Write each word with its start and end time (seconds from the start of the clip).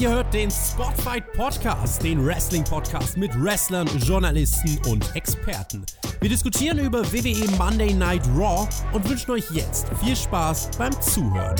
Ihr 0.00 0.08
hört 0.08 0.32
den 0.32 0.50
Spotfight 0.50 1.30
Podcast, 1.34 2.02
den 2.02 2.24
Wrestling 2.24 2.64
Podcast 2.64 3.18
mit 3.18 3.30
Wrestlern, 3.38 3.86
Journalisten 3.98 4.78
und 4.88 5.14
Experten. 5.14 5.84
Wir 6.20 6.30
diskutieren 6.30 6.78
über 6.78 7.04
WWE 7.12 7.50
Monday 7.58 7.92
Night 7.92 8.22
Raw 8.34 8.66
und 8.92 9.06
wünschen 9.06 9.32
euch 9.32 9.50
jetzt 9.50 9.88
viel 10.02 10.16
Spaß 10.16 10.70
beim 10.78 10.98
Zuhören. 11.02 11.54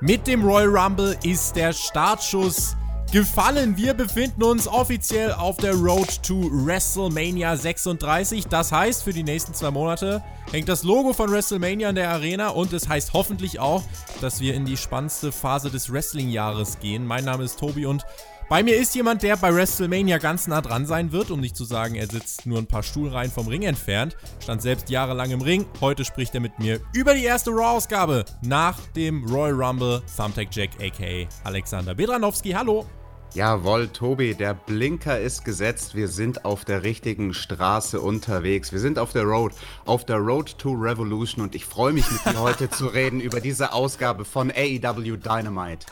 Mit 0.00 0.26
dem 0.26 0.42
Royal 0.42 0.76
Rumble 0.76 1.16
ist 1.22 1.54
der 1.54 1.72
Startschuss 1.72 2.76
gefallen. 3.12 3.76
Wir 3.76 3.92
befinden 3.92 4.42
uns 4.42 4.66
offiziell 4.66 5.32
auf 5.32 5.58
der 5.58 5.74
Road 5.74 6.22
to 6.22 6.48
WrestleMania 6.50 7.56
36. 7.56 8.46
Das 8.46 8.72
heißt, 8.72 9.04
für 9.04 9.12
die 9.12 9.22
nächsten 9.22 9.52
zwei 9.52 9.70
Monate 9.70 10.22
hängt 10.50 10.70
das 10.70 10.82
Logo 10.82 11.12
von 11.12 11.30
WrestleMania 11.30 11.90
in 11.90 11.94
der 11.94 12.08
Arena 12.08 12.48
und 12.48 12.72
es 12.72 12.88
heißt 12.88 13.12
hoffentlich 13.12 13.60
auch, 13.60 13.82
dass 14.22 14.40
wir 14.40 14.54
in 14.54 14.64
die 14.64 14.78
spannendste 14.78 15.30
Phase 15.30 15.70
des 15.70 15.92
Wrestling-Jahres 15.92 16.80
gehen. 16.80 17.06
Mein 17.06 17.26
Name 17.26 17.44
ist 17.44 17.58
Tobi 17.58 17.84
und 17.84 18.06
bei 18.48 18.62
mir 18.62 18.76
ist 18.76 18.94
jemand, 18.94 19.22
der 19.22 19.36
bei 19.36 19.54
WrestleMania 19.54 20.16
ganz 20.16 20.46
nah 20.46 20.62
dran 20.62 20.86
sein 20.86 21.12
wird, 21.12 21.30
um 21.30 21.40
nicht 21.40 21.56
zu 21.56 21.64
sagen, 21.64 21.94
er 21.94 22.06
sitzt 22.06 22.46
nur 22.46 22.58
ein 22.58 22.66
paar 22.66 22.82
Stuhlreihen 22.82 23.30
vom 23.30 23.46
Ring 23.46 23.62
entfernt. 23.62 24.16
Stand 24.40 24.62
selbst 24.62 24.88
jahrelang 24.88 25.30
im 25.30 25.42
Ring. 25.42 25.66
Heute 25.82 26.06
spricht 26.06 26.34
er 26.34 26.40
mit 26.40 26.58
mir 26.58 26.80
über 26.94 27.14
die 27.14 27.24
erste 27.24 27.50
Raw-Ausgabe 27.50 28.24
nach 28.40 28.78
dem 28.96 29.24
Royal 29.26 29.62
Rumble. 29.62 30.02
Thumbtack 30.16 30.48
Jack 30.50 30.70
aka 30.80 31.28
Alexander 31.44 31.94
Bedranowski. 31.94 32.52
Hallo. 32.52 32.86
Jawohl, 33.34 33.88
Tobi, 33.88 34.34
der 34.34 34.52
Blinker 34.52 35.18
ist 35.18 35.42
gesetzt. 35.42 35.94
Wir 35.94 36.08
sind 36.08 36.44
auf 36.44 36.66
der 36.66 36.82
richtigen 36.82 37.32
Straße 37.32 37.98
unterwegs. 37.98 38.72
Wir 38.72 38.78
sind 38.78 38.98
auf 38.98 39.12
der 39.12 39.22
Road, 39.22 39.54
auf 39.86 40.04
der 40.04 40.18
Road 40.18 40.58
to 40.58 40.72
Revolution 40.72 41.42
und 41.42 41.54
ich 41.54 41.64
freue 41.64 41.94
mich 41.94 42.10
mit 42.10 42.26
dir 42.26 42.38
heute 42.38 42.68
zu 42.70 42.88
reden 42.88 43.20
über 43.22 43.40
diese 43.40 43.72
Ausgabe 43.72 44.26
von 44.26 44.50
AEW 44.50 45.16
Dynamite. 45.16 45.86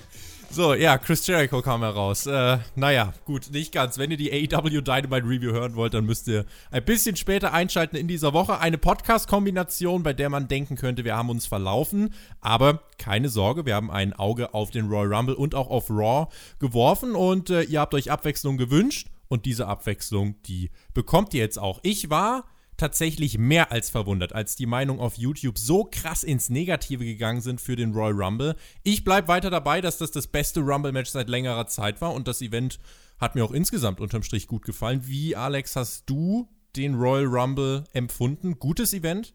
So, 0.53 0.75
ja, 0.75 0.99
Chris 0.99 1.25
Jericho 1.29 1.63
kam 1.63 1.83
heraus. 1.83 2.27
Äh, 2.27 2.59
naja, 2.75 3.15
gut, 3.25 3.53
nicht 3.53 3.71
ganz. 3.73 3.99
Wenn 3.99 4.11
ihr 4.11 4.17
die 4.17 4.33
AEW 4.33 4.81
Dynamite 4.81 5.25
Review 5.25 5.53
hören 5.53 5.77
wollt, 5.77 5.95
dann 5.95 6.07
müsst 6.07 6.27
ihr 6.27 6.45
ein 6.73 6.85
bisschen 6.85 7.15
später 7.15 7.53
einschalten 7.53 7.95
in 7.95 8.09
dieser 8.09 8.33
Woche. 8.33 8.59
Eine 8.59 8.77
Podcast-Kombination, 8.77 10.03
bei 10.03 10.13
der 10.13 10.29
man 10.29 10.49
denken 10.49 10.75
könnte, 10.75 11.05
wir 11.05 11.17
haben 11.17 11.31
uns 11.31 11.47
verlaufen. 11.47 12.13
Aber 12.41 12.83
keine 12.99 13.29
Sorge, 13.29 13.65
wir 13.65 13.77
haben 13.77 13.93
ein 13.93 14.13
Auge 14.13 14.53
auf 14.53 14.73
den 14.73 14.89
Royal 14.89 15.15
Rumble 15.15 15.37
und 15.37 15.55
auch 15.55 15.71
auf 15.71 15.89
Raw 15.89 16.27
geworfen 16.59 17.15
und 17.15 17.51
äh, 17.51 17.63
ihr 17.63 17.79
habt 17.79 17.95
euch 17.95 18.11
Abwechslung 18.11 18.57
gewünscht. 18.57 19.07
Und 19.29 19.47
diese 19.47 19.69
Abwechslung, 19.69 20.35
die 20.47 20.73
bekommt 20.95 21.33
ihr 21.33 21.43
jetzt 21.43 21.61
auch. 21.61 21.79
Ich 21.85 22.11
war 22.11 22.45
tatsächlich 22.81 23.39
mehr 23.39 23.71
als 23.71 23.91
verwundert, 23.91 24.35
als 24.35 24.57
die 24.57 24.67
Meinungen 24.67 25.01
auf 25.01 25.17
YouTube 25.17 25.59
so 25.59 25.85
krass 25.85 26.23
ins 26.23 26.49
Negative 26.49 27.05
gegangen 27.05 27.43
sind 27.43 27.61
für 27.61 27.77
den 27.77 27.93
Royal 27.93 28.21
Rumble. 28.21 28.57
Ich 28.83 29.05
bleibe 29.05 29.29
weiter 29.29 29.51
dabei, 29.51 29.81
dass 29.81 29.99
das 29.99 30.11
das 30.11 30.27
beste 30.27 30.61
Rumble-Match 30.61 31.11
seit 31.11 31.29
längerer 31.29 31.67
Zeit 31.67 32.01
war 32.01 32.15
und 32.15 32.27
das 32.27 32.41
Event 32.41 32.79
hat 33.19 33.35
mir 33.35 33.45
auch 33.45 33.53
insgesamt 33.53 34.01
unterm 34.01 34.23
Strich 34.23 34.47
gut 34.47 34.65
gefallen. 34.65 35.03
Wie, 35.05 35.37
Alex, 35.37 35.77
hast 35.77 36.09
du 36.09 36.49
den 36.75 36.95
Royal 36.95 37.27
Rumble 37.27 37.85
empfunden? 37.93 38.59
Gutes 38.59 38.95
Event? 38.95 39.35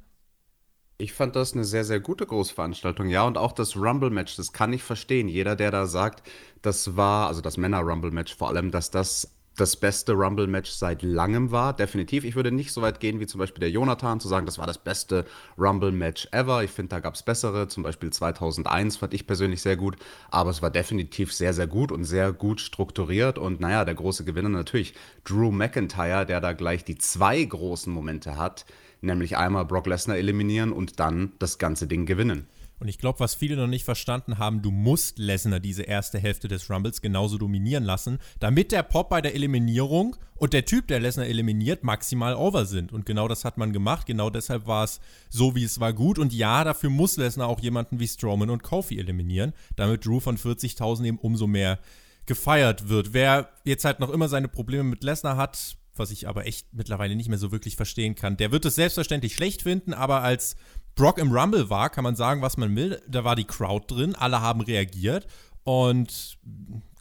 Ich 0.98 1.14
fand 1.14 1.36
das 1.36 1.54
eine 1.54 1.66
sehr, 1.66 1.84
sehr 1.84 2.00
gute 2.00 2.26
Großveranstaltung, 2.26 3.10
ja. 3.10 3.28
Und 3.28 3.38
auch 3.38 3.52
das 3.52 3.76
Rumble-Match, 3.76 4.38
das 4.38 4.54
kann 4.54 4.74
ich 4.74 4.82
verstehen. 4.82 5.28
Jeder, 5.28 5.56
der 5.56 5.70
da 5.70 5.86
sagt, 5.86 6.28
das 6.62 6.96
war, 6.96 7.28
also 7.28 7.42
das 7.42 7.58
Männer-Rumble-Match 7.58 8.36
vor 8.36 8.48
allem, 8.48 8.72
dass 8.72 8.92
das 8.92 9.35
das 9.56 9.76
beste 9.76 10.14
Rumble-Match 10.14 10.70
seit 10.70 11.02
langem 11.02 11.52
war. 11.52 11.74
Definitiv. 11.74 12.24
Ich 12.24 12.36
würde 12.36 12.52
nicht 12.52 12.72
so 12.72 12.82
weit 12.82 13.00
gehen 13.00 13.20
wie 13.20 13.28
zum 13.28 13.40
Beispiel 13.40 13.62
der 13.62 13.70
Jonathan, 13.70 14.20
zu 14.20 14.28
sagen, 14.28 14.46
das 14.46 14.58
war 14.58 14.68
das 14.68 14.78
beste 14.78 15.26
Rumble-Match 15.58 16.30
ever. 16.32 16.64
Ich 16.64 16.72
finde, 16.72 16.90
da 16.90 17.00
gab 17.00 17.16
es 17.16 17.24
bessere. 17.24 17.68
Zum 17.68 17.84
Beispiel 17.84 18.12
2001 18.12 18.98
fand 18.98 19.14
ich 19.14 19.28
persönlich 19.28 19.62
sehr 19.62 19.78
gut. 19.78 19.96
Aber 20.30 20.50
es 20.50 20.62
war 20.62 20.70
definitiv 20.70 21.34
sehr, 21.34 21.54
sehr 21.54 21.68
gut 21.68 21.92
und 21.92 22.04
sehr 22.04 22.34
gut 22.34 22.60
strukturiert. 22.60 23.38
Und 23.38 23.60
naja, 23.60 23.86
der 23.86 23.96
große 23.96 24.26
Gewinner 24.26 24.50
natürlich 24.50 24.94
Drew 25.24 25.52
McIntyre, 25.52 26.26
der 26.26 26.42
da 26.42 26.54
gleich 26.54 26.84
die 26.84 26.98
zwei 26.98 27.44
großen 27.44 27.92
Momente 27.92 28.38
hat. 28.38 28.66
Nämlich 29.02 29.38
einmal 29.38 29.66
Brock 29.66 29.88
Lesnar 29.88 30.18
eliminieren 30.18 30.72
und 30.72 31.00
dann 31.00 31.34
das 31.40 31.58
ganze 31.58 31.88
Ding 31.88 32.06
gewinnen. 32.06 32.48
Und 32.80 32.88
ich 32.88 32.98
glaube, 32.98 33.20
was 33.20 33.36
viele 33.36 33.56
noch 33.56 33.68
nicht 33.68 33.86
verstanden 33.86 34.38
haben, 34.38 34.62
du 34.62 34.72
musst 34.72 35.18
Lesnar 35.18 35.60
diese 35.60 35.84
erste 35.84 36.20
Hälfte 36.20 36.48
des 36.48 36.70
Rumbles 36.70 37.02
genauso 37.02 37.38
dominieren 37.38 37.84
lassen, 37.84 38.20
damit 38.40 38.72
der 38.72 38.84
Pop 38.84 39.10
bei 39.10 39.22
der 39.22 39.34
Eliminierung 39.36 40.18
und 40.36 40.54
der 40.54 40.66
Typ, 40.66 40.88
der 40.88 41.00
Lesnar 41.00 41.28
eliminiert, 41.28 41.84
maximal 41.84 42.36
over 42.36 42.66
sind. 42.66 42.92
Und 42.92 43.06
genau 43.06 43.28
das 43.28 43.46
hat 43.46 43.58
man 43.58 43.72
gemacht. 43.72 44.06
Genau 44.06 44.30
deshalb 44.30 44.68
war 44.68 44.84
es 44.84 45.00
so, 45.30 45.56
wie 45.56 45.64
es 45.64 45.80
war, 45.80 45.94
gut. 45.94 46.20
Und 46.20 46.34
ja, 46.34 46.64
dafür 46.64 46.90
muss 46.90 47.18
Lesnar 47.18 47.48
auch 47.48 47.62
jemanden 47.62 48.00
wie 48.00 48.08
Strowman 48.08 48.50
und 48.50 48.64
Kofi 48.64 49.00
eliminieren, 49.00 49.54
damit 49.76 50.06
Drew 50.06 50.20
von 50.20 50.38
40.000 50.38 51.06
eben 51.06 51.20
umso 51.20 51.48
mehr 51.48 51.80
gefeiert 52.26 52.90
wird. 52.90 53.14
Wer 53.14 53.50
jetzt 53.64 53.86
halt 53.86 54.00
noch 54.00 54.10
immer 54.10 54.28
seine 54.28 54.48
Probleme 54.48 54.84
mit 54.84 55.04
Lesnar 55.04 55.38
hat, 55.38 55.78
was 55.96 56.12
ich 56.12 56.28
aber 56.28 56.46
echt 56.46 56.74
mittlerweile 56.74 57.16
nicht 57.16 57.30
mehr 57.30 57.38
so 57.38 57.52
wirklich 57.52 57.76
verstehen 57.76 58.16
kann, 58.16 58.38
der 58.38 58.52
wird 58.52 58.66
es 58.66 58.76
selbstverständlich 58.76 59.36
schlecht 59.36 59.62
finden, 59.62 59.94
aber 59.94 60.22
als 60.22 60.56
Brock 60.96 61.18
im 61.18 61.32
Rumble 61.32 61.70
war, 61.70 61.90
kann 61.90 62.04
man 62.04 62.16
sagen, 62.16 62.42
was 62.42 62.58
man 62.58 62.76
will. 62.76 63.02
Da 63.08 63.24
war 63.24 63.36
die 63.36 63.44
Crowd 63.44 63.94
drin, 63.94 64.16
alle 64.16 64.42
haben 64.42 64.62
reagiert. 64.62 65.28
Und 65.64 66.38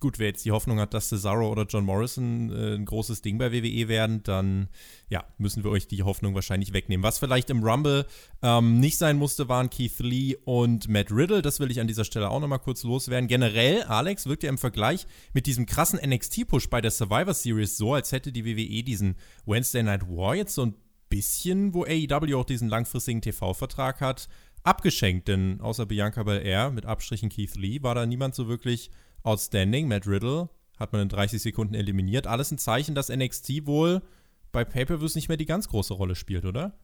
gut, 0.01 0.19
wer 0.19 0.29
jetzt 0.29 0.45
die 0.45 0.53
Hoffnung 0.53 0.81
hat, 0.81 0.95
dass 0.95 1.09
Cesaro 1.09 1.51
oder 1.51 1.65
John 1.65 1.85
Morrison 1.85 2.51
äh, 2.51 2.75
ein 2.75 2.87
großes 2.87 3.23
Ding 3.23 3.39
bei 3.39 3.53
WWE 3.53 3.89
werden, 3.89 4.23
dann 4.23 4.69
ja, 5.09 5.25
müssen 5.39 5.65
wir 5.65 5.71
euch 5.71 5.87
die 5.87 6.03
Hoffnung 6.03 6.35
wahrscheinlich 6.35 6.73
wegnehmen. 6.73 7.03
Was 7.03 7.19
vielleicht 7.19 7.51
im 7.51 7.63
Rumble 7.63 8.07
ähm, 8.43 8.81
nicht 8.81 8.99
sein 8.99 9.17
musste, 9.17 9.49
waren 9.49 9.71
Keith 9.71 9.99
Lee 10.01 10.37
und 10.45 10.89
Matt 10.89 11.11
Riddle. 11.11 11.41
Das 11.41 11.61
will 11.61 11.71
ich 11.71 11.81
an 11.81 11.89
dieser 11.89 12.05
Stelle 12.05 12.31
auch 12.31 12.41
nochmal 12.41 12.59
kurz 12.59 12.83
loswerden. 12.85 13.29
Generell, 13.29 13.83
Alex, 13.85 14.27
wirkt 14.27 14.43
ja 14.43 14.49
im 14.49 14.59
Vergleich 14.59 15.07
mit 15.33 15.47
diesem 15.47 15.67
krassen 15.67 15.99
NXT-Push 15.99 16.69
bei 16.69 16.81
der 16.81 16.91
Survivor 16.91 17.35
Series 17.35 17.77
so, 17.77 17.95
als 17.95 18.13
hätte 18.13 18.33
die 18.33 18.45
WWE 18.45 18.83
diesen 18.83 19.17
Wednesday 19.47 19.83
Night 19.83 20.09
War 20.09 20.35
jetzt 20.35 20.55
so 20.55 20.67
ein 20.67 20.75
bisschen, 21.15 21.75
wo 21.75 21.85
AEW 21.85 22.35
auch 22.35 22.45
diesen 22.45 22.69
langfristigen 22.69 23.23
TV-Vertrag 23.23 24.01
hat, 24.01 24.29
abgeschenkt. 24.65 25.29
Denn 25.29 25.61
außer 25.61 25.87
Bianca 25.87 26.25
Belair 26.25 26.71
mit 26.71 26.87
Abstrichen 26.87 27.29
Keith 27.29 27.55
Lee 27.55 27.83
war 27.83 27.95
da 27.95 28.05
niemand 28.05 28.35
so 28.35 28.49
wirklich 28.49 28.91
outstanding. 29.23 29.87
Matt 29.87 30.09
Riddle 30.09 30.49
hat 30.77 30.93
man 30.93 31.03
in 31.03 31.09
30 31.09 31.41
Sekunden 31.41 31.75
eliminiert. 31.75 32.27
Alles 32.27 32.51
ein 32.51 32.59
Zeichen, 32.59 32.97
dass 32.97 33.11
NXT 33.11 33.67
wohl 33.67 34.03
bei 34.51 34.65
Pay-Per-Views 34.65 35.15
nicht 35.15 35.29
mehr 35.29 35.37
die 35.37 35.47
ganz 35.47 35.69
große 35.69 35.95
Rolle 35.95 36.17
spielt, 36.17 36.45
oder? 36.45 36.77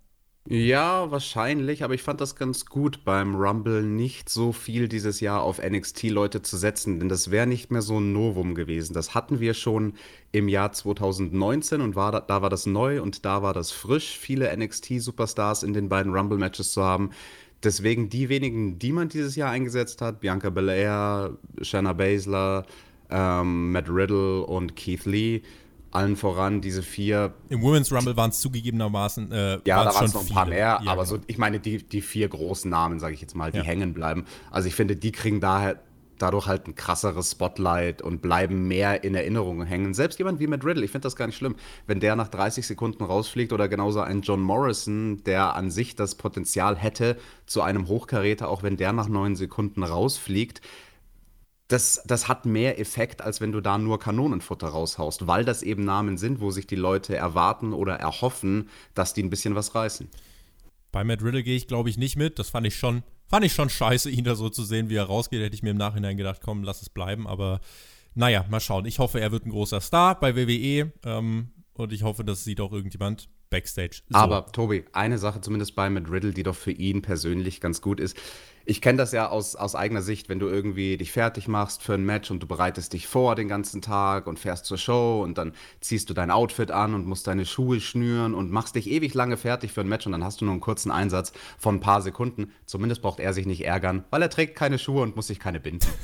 Ja, 0.49 1.11
wahrscheinlich, 1.11 1.85
aber 1.85 1.95
ich 1.95 2.03
fand 2.03 2.21
das 2.21 2.35
ganz 2.35 2.65
gut 2.67 3.05
beim 3.05 3.37
Rumble 3.37 3.83
nicht 3.83 4.29
so 4.31 4.53
viel 4.53 4.89
dieses 4.89 5.21
Jahr 5.21 5.43
auf 5.43 5.61
NXT-Leute 5.63 6.43
zu 6.43 6.57
setzen, 6.57 6.99
denn 6.99 7.09
das 7.09 7.31
wäre 7.31 7.47
nicht 7.47 7.71
mehr 7.71 7.83
so 7.83 8.01
ein 8.01 8.13
Novum 8.13 8.55
gewesen. 8.55 8.95
Das 8.95 9.15
hatten 9.15 9.39
wir 9.39 9.55
schon 9.55 9.95
im 10.33 10.49
Jahr 10.49 10.73
2019 10.73 11.81
und 11.83 11.95
war 11.95 12.11
da, 12.11 12.21
da 12.21 12.43
war 12.43 12.49
das 12.51 12.67
neu 12.67 13.03
und 13.03 13.25
da 13.27 13.43
war 13.43 13.53
das 13.53 13.71
frisch, 13.71 14.19
viele 14.19 14.51
NXT-Superstars 14.57 15.63
in 15.63 15.75
den 15.75 15.89
beiden 15.89 16.13
Rumble-Matches 16.13 16.73
zu 16.73 16.83
haben. 16.83 17.11
Deswegen 17.63 18.09
die 18.09 18.31
wenigen, 18.31 18.79
die 18.79 18.93
man 18.93 19.09
dieses 19.11 19.37
Jahr 19.37 19.51
eingesetzt 19.51 20.01
hat, 20.01 20.21
Bianca 20.21 20.49
Belair, 20.49 21.37
Shanna 21.61 21.93
Baszler, 21.93 22.65
ähm, 23.11 23.73
Matt 23.73 23.89
Riddle 23.91 24.47
und 24.47 24.75
Keith 24.75 25.05
Lee, 25.05 25.43
allen 25.91 26.17
voran 26.17 26.61
diese 26.61 26.83
vier. 26.83 27.35
Im 27.49 27.63
Women's 27.63 27.93
Rumble 27.93 28.17
waren 28.17 28.31
es 28.31 28.41
zugegebenermaßen. 28.41 29.33
Äh, 29.33 29.59
ja, 29.65 29.85
da 29.85 29.95
waren 29.95 30.05
es 30.05 30.15
noch 30.15 30.23
ein 30.23 30.29
paar 30.29 30.45
viele. 30.45 30.57
mehr, 30.57 30.81
ja, 30.85 30.91
aber 30.91 31.05
genau. 31.05 31.17
so, 31.17 31.19
ich 31.27 31.39
meine, 31.39 31.61
die, 31.61 31.79
die 31.79 32.01
vier 32.01 32.29
großen 32.29 32.71
Namen, 32.71 33.01
sage 33.01 33.15
ich 33.15 33.21
jetzt 33.21 33.35
mal, 33.35 33.51
die 33.51 33.59
ja. 33.59 33.65
hängen 33.65 33.93
bleiben. 33.93 34.25
Also 34.51 34.69
ich 34.69 34.75
finde, 34.75 34.97
die 34.97 35.13
kriegen 35.13 35.41
daher 35.41 35.81
dadurch 36.21 36.47
halt 36.47 36.67
ein 36.67 36.75
krasseres 36.75 37.33
Spotlight 37.33 38.03
und 38.03 38.23
bleiben 38.23 38.69
mehr 38.69 39.05
in 39.05 39.15
Erinnerung 39.15 39.65
hängen. 39.65 39.95
Selbst 39.95 40.19
jemand 40.19 40.39
wie 40.39 40.47
Matt 40.47 40.65
Riddle, 40.65 40.85
ich 40.85 40.91
finde 40.91 41.05
das 41.05 41.17
gar 41.17 41.27
nicht 41.27 41.37
schlimm, 41.37 41.57
wenn 41.87 42.01
der 42.01 42.15
nach 42.17 42.29
30 42.29 42.67
Sekunden 42.67 43.05
rausfliegt 43.05 43.53
oder 43.53 43.69
genauso 43.69 44.01
ein 44.01 44.21
John 44.21 44.41
Morrison, 44.41 45.25
der 45.25 45.57
an 45.57 45.71
sich 45.71 45.97
das 45.97 46.15
Potenzial 46.15 46.77
hätte 46.77 47.17
zu 47.47 47.63
einem 47.63 47.89
Hochkaräter, 47.89 48.49
auch 48.49 48.63
wenn 48.63 48.77
der 48.77 48.93
nach 48.93 49.09
neun 49.09 49.35
Sekunden 49.35 49.83
rausfliegt 49.83 50.61
das, 51.71 52.03
das 52.05 52.27
hat 52.27 52.47
mehr 52.47 52.81
Effekt, 52.81 53.23
als 53.23 53.41
wenn 53.41 53.53
du 53.53 53.61
da 53.61 53.79
nur 53.79 54.01
Kanonenfutter 54.01 54.69
raushaust, 54.69 55.29
weil 55.29 55.45
das 55.45 55.63
eben 55.63 55.85
Namen 55.85 56.19
sind, 56.19 56.41
wo 56.41 56.51
sich 56.51 56.67
die 56.67 56.77
Leute 56.77 57.17
erwarten 57.17 57.73
oder 57.73 57.95
erhoffen, 57.95 58.69
dass 58.95 59.15
die 59.15 59.23
ein 59.23 59.31
bisschen 59.31 59.55
was 59.55 59.75
reißen. 59.75 60.09
Bei 60.91 61.05
Matt 61.05 61.23
Riddle 61.23 61.45
gehe 61.45 61.57
ich, 61.57 61.69
glaube 61.69 61.89
ich, 61.89 61.97
nicht 61.97 62.17
mit. 62.17 62.41
Das 62.41 62.51
fand 62.51 62.67
ich 62.67 62.75
schon, 62.75 63.05
fand 63.29 63.45
ich 63.45 63.53
schon 63.53 63.71
scheiße, 63.71 64.11
ihn 64.11 64.25
da 64.25 64.35
so 64.35 64.49
zu 64.49 64.65
sehen, 64.65 64.91
wie 64.91 64.97
er 64.97 65.05
rausgeht. 65.05 65.41
Hätte 65.41 65.55
ich 65.55 65.63
mir 65.63 65.71
im 65.71 65.77
Nachhinein 65.77 66.17
gedacht, 66.17 66.41
komm, 66.43 66.65
lass 66.65 66.83
es 66.83 66.91
bleiben. 66.91 67.29
Aber 67.29 67.61
naja, 68.17 68.45
mal 68.51 68.59
schauen. 68.59 68.85
Ich 68.87 68.99
hoffe, 68.99 69.21
er 69.21 69.31
wird 69.31 69.47
ein 69.47 69.51
großer 69.51 69.81
Star 69.81 70.19
bei 70.19 70.35
WWE. 70.35 70.93
Ähm, 71.05 71.53
und 71.75 71.93
ich 71.93 72.03
hoffe, 72.03 72.25
das 72.25 72.43
sieht 72.43 72.61
auch 72.61 72.73
irgendjemand 72.73 73.29
Backstage. 73.51 74.03
So. 74.09 74.17
Aber 74.17 74.47
Tobi, 74.53 74.85
eine 74.93 75.19
Sache 75.19 75.41
zumindest 75.41 75.75
bei 75.75 75.91
mit 75.91 76.11
Riddle, 76.11 76.33
die 76.33 76.45
doch 76.45 76.55
für 76.55 76.71
ihn 76.71 77.03
persönlich 77.03 77.61
ganz 77.61 77.83
gut 77.83 78.01
ist. 78.01 78.17
Ich 78.65 78.81
kenne 78.81 78.99
das 78.99 79.11
ja 79.11 79.29
aus, 79.29 79.57
aus 79.57 79.75
eigener 79.75 80.03
Sicht, 80.03 80.29
wenn 80.29 80.39
du 80.39 80.47
irgendwie 80.47 80.97
dich 80.97 81.11
fertig 81.11 81.49
machst 81.49 81.83
für 81.83 81.95
ein 81.95 82.05
Match 82.05 82.31
und 82.31 82.41
du 82.41 82.47
bereitest 82.47 82.93
dich 82.93 83.09
vor 83.09 83.35
den 83.35 83.49
ganzen 83.49 83.83
Tag 83.83 84.29
und 84.29 84.39
fährst 84.39 84.67
zur 84.67 84.79
Show 84.79 85.23
und 85.25 85.39
dann 85.39 85.55
ziehst 85.81 86.09
du 86.09 86.15
dein 86.15 86.31
Outfit 86.31 86.71
an 86.71 86.95
und 86.95 87.07
musst 87.07 87.27
deine 87.27 87.47
Schuhe 87.47 87.81
schnüren 87.81 88.35
und 88.35 88.53
machst 88.53 88.77
dich 88.77 88.89
ewig 88.89 89.15
lange 89.15 89.37
fertig 89.37 89.73
für 89.73 89.81
ein 89.81 89.89
Match 89.89 90.07
und 90.07 90.13
dann 90.13 90.23
hast 90.23 90.41
du 90.41 90.45
nur 90.45 90.53
einen 90.53 90.61
kurzen 90.61 90.93
Einsatz 90.93 91.33
von 91.59 91.77
ein 91.77 91.81
paar 91.81 92.03
Sekunden. 92.03 92.53
Zumindest 92.67 93.03
braucht 93.03 93.19
er 93.19 93.33
sich 93.33 93.47
nicht 93.47 93.65
ärgern, 93.65 94.05
weil 94.11 94.23
er 94.23 94.31
trägt 94.31 94.55
keine 94.57 94.79
Schuhe 94.79 95.03
und 95.03 95.17
muss 95.17 95.27
sich 95.27 95.41
keine 95.41 95.59
binden. 95.59 95.89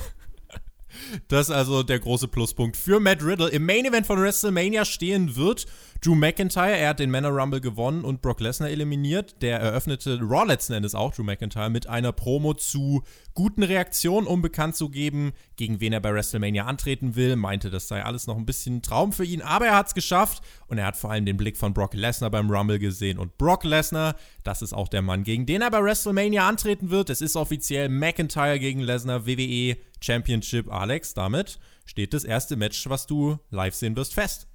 Das 1.28 1.48
ist 1.48 1.54
also 1.54 1.82
der 1.82 1.98
große 1.98 2.28
Pluspunkt 2.28 2.76
für 2.76 3.00
Matt 3.00 3.22
Riddle. 3.22 3.48
Im 3.50 3.66
Main 3.66 3.84
Event 3.84 4.06
von 4.06 4.20
WrestleMania 4.20 4.84
stehen 4.84 5.36
wird 5.36 5.66
Drew 6.00 6.14
McIntyre. 6.14 6.76
Er 6.76 6.90
hat 6.90 7.00
den 7.00 7.10
Männer 7.10 7.30
Rumble 7.30 7.60
gewonnen 7.60 8.04
und 8.04 8.22
Brock 8.22 8.40
Lesnar 8.40 8.70
eliminiert. 8.70 9.42
Der 9.42 9.58
eröffnete 9.60 10.18
Raw 10.20 10.46
letzten 10.46 10.74
Endes 10.74 10.94
auch, 10.94 11.14
Drew 11.14 11.22
McIntyre, 11.22 11.70
mit 11.70 11.86
einer 11.86 12.12
Promo 12.12 12.54
zu 12.54 13.02
guten 13.34 13.62
Reaktionen, 13.62 14.26
um 14.26 14.42
bekannt 14.42 14.76
zu 14.76 14.88
geben, 14.88 15.32
gegen 15.56 15.80
wen 15.80 15.92
er 15.92 16.00
bei 16.00 16.12
WrestleMania 16.12 16.64
antreten 16.64 17.16
will. 17.16 17.36
Meinte, 17.36 17.70
das 17.70 17.88
sei 17.88 18.02
alles 18.02 18.26
noch 18.26 18.36
ein 18.36 18.46
bisschen 18.46 18.76
ein 18.76 18.82
Traum 18.82 19.12
für 19.12 19.24
ihn, 19.24 19.42
aber 19.42 19.66
er 19.66 19.76
hat 19.76 19.88
es 19.88 19.94
geschafft 19.94 20.42
und 20.68 20.78
er 20.78 20.86
hat 20.86 20.96
vor 20.96 21.10
allem 21.10 21.26
den 21.26 21.36
Blick 21.36 21.56
von 21.56 21.74
Brock 21.74 21.94
Lesnar 21.94 22.30
beim 22.30 22.50
Rumble 22.50 22.78
gesehen. 22.78 23.18
Und 23.18 23.38
Brock 23.38 23.64
Lesnar, 23.64 24.16
das 24.44 24.62
ist 24.62 24.72
auch 24.72 24.88
der 24.88 25.02
Mann, 25.02 25.24
gegen 25.24 25.46
den 25.46 25.62
er 25.62 25.70
bei 25.70 25.82
WrestleMania 25.82 26.48
antreten 26.48 26.90
wird. 26.90 27.10
Es 27.10 27.20
ist 27.20 27.36
offiziell 27.36 27.88
McIntyre 27.88 28.58
gegen 28.58 28.80
Lesnar, 28.80 29.26
WWE 29.26 29.76
Championship. 30.00 30.70
Alex, 30.72 31.14
damit 31.14 31.58
steht 31.84 32.14
das 32.14 32.24
erste 32.24 32.56
Match, 32.56 32.88
was 32.88 33.06
du 33.06 33.38
live 33.50 33.74
sehen 33.74 33.96
wirst, 33.96 34.14
fest. 34.14 34.48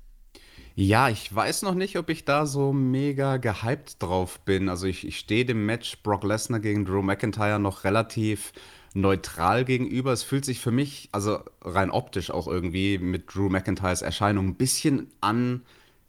Ja, 0.76 1.10
ich 1.10 1.34
weiß 1.34 1.64
noch 1.64 1.76
nicht, 1.76 1.98
ob 1.98 2.10
ich 2.10 2.26
da 2.26 2.46
so 2.46 2.72
mega 2.72 3.38
gehypt 3.38 4.02
drauf 4.02 4.40
bin. 4.42 4.70
Also 4.70 4.88
ich, 4.88 5.06
ich 5.06 5.20
stehe 5.20 5.46
dem 5.46 5.66
Match 5.66 6.02
Brock 6.04 6.24
Lesnar 6.24 6.60
gegen 6.60 6.86
Drew 6.86 7.02
McIntyre 7.02 7.60
noch 7.60 7.84
relativ 7.84 8.54
neutral 8.94 9.66
gegenüber. 9.66 10.12
Es 10.12 10.24
fühlt 10.24 10.46
sich 10.46 10.60
für 10.60 10.72
mich, 10.72 11.10
also 11.12 11.40
rein 11.62 11.92
optisch 11.92 12.32
auch 12.32 12.48
irgendwie 12.48 12.98
mit 12.98 13.34
Drew 13.34 13.50
McIntyres 13.50 14.02
Erscheinung 14.02 14.50
ein 14.50 14.56
bisschen 14.56 15.12
an 15.22 15.64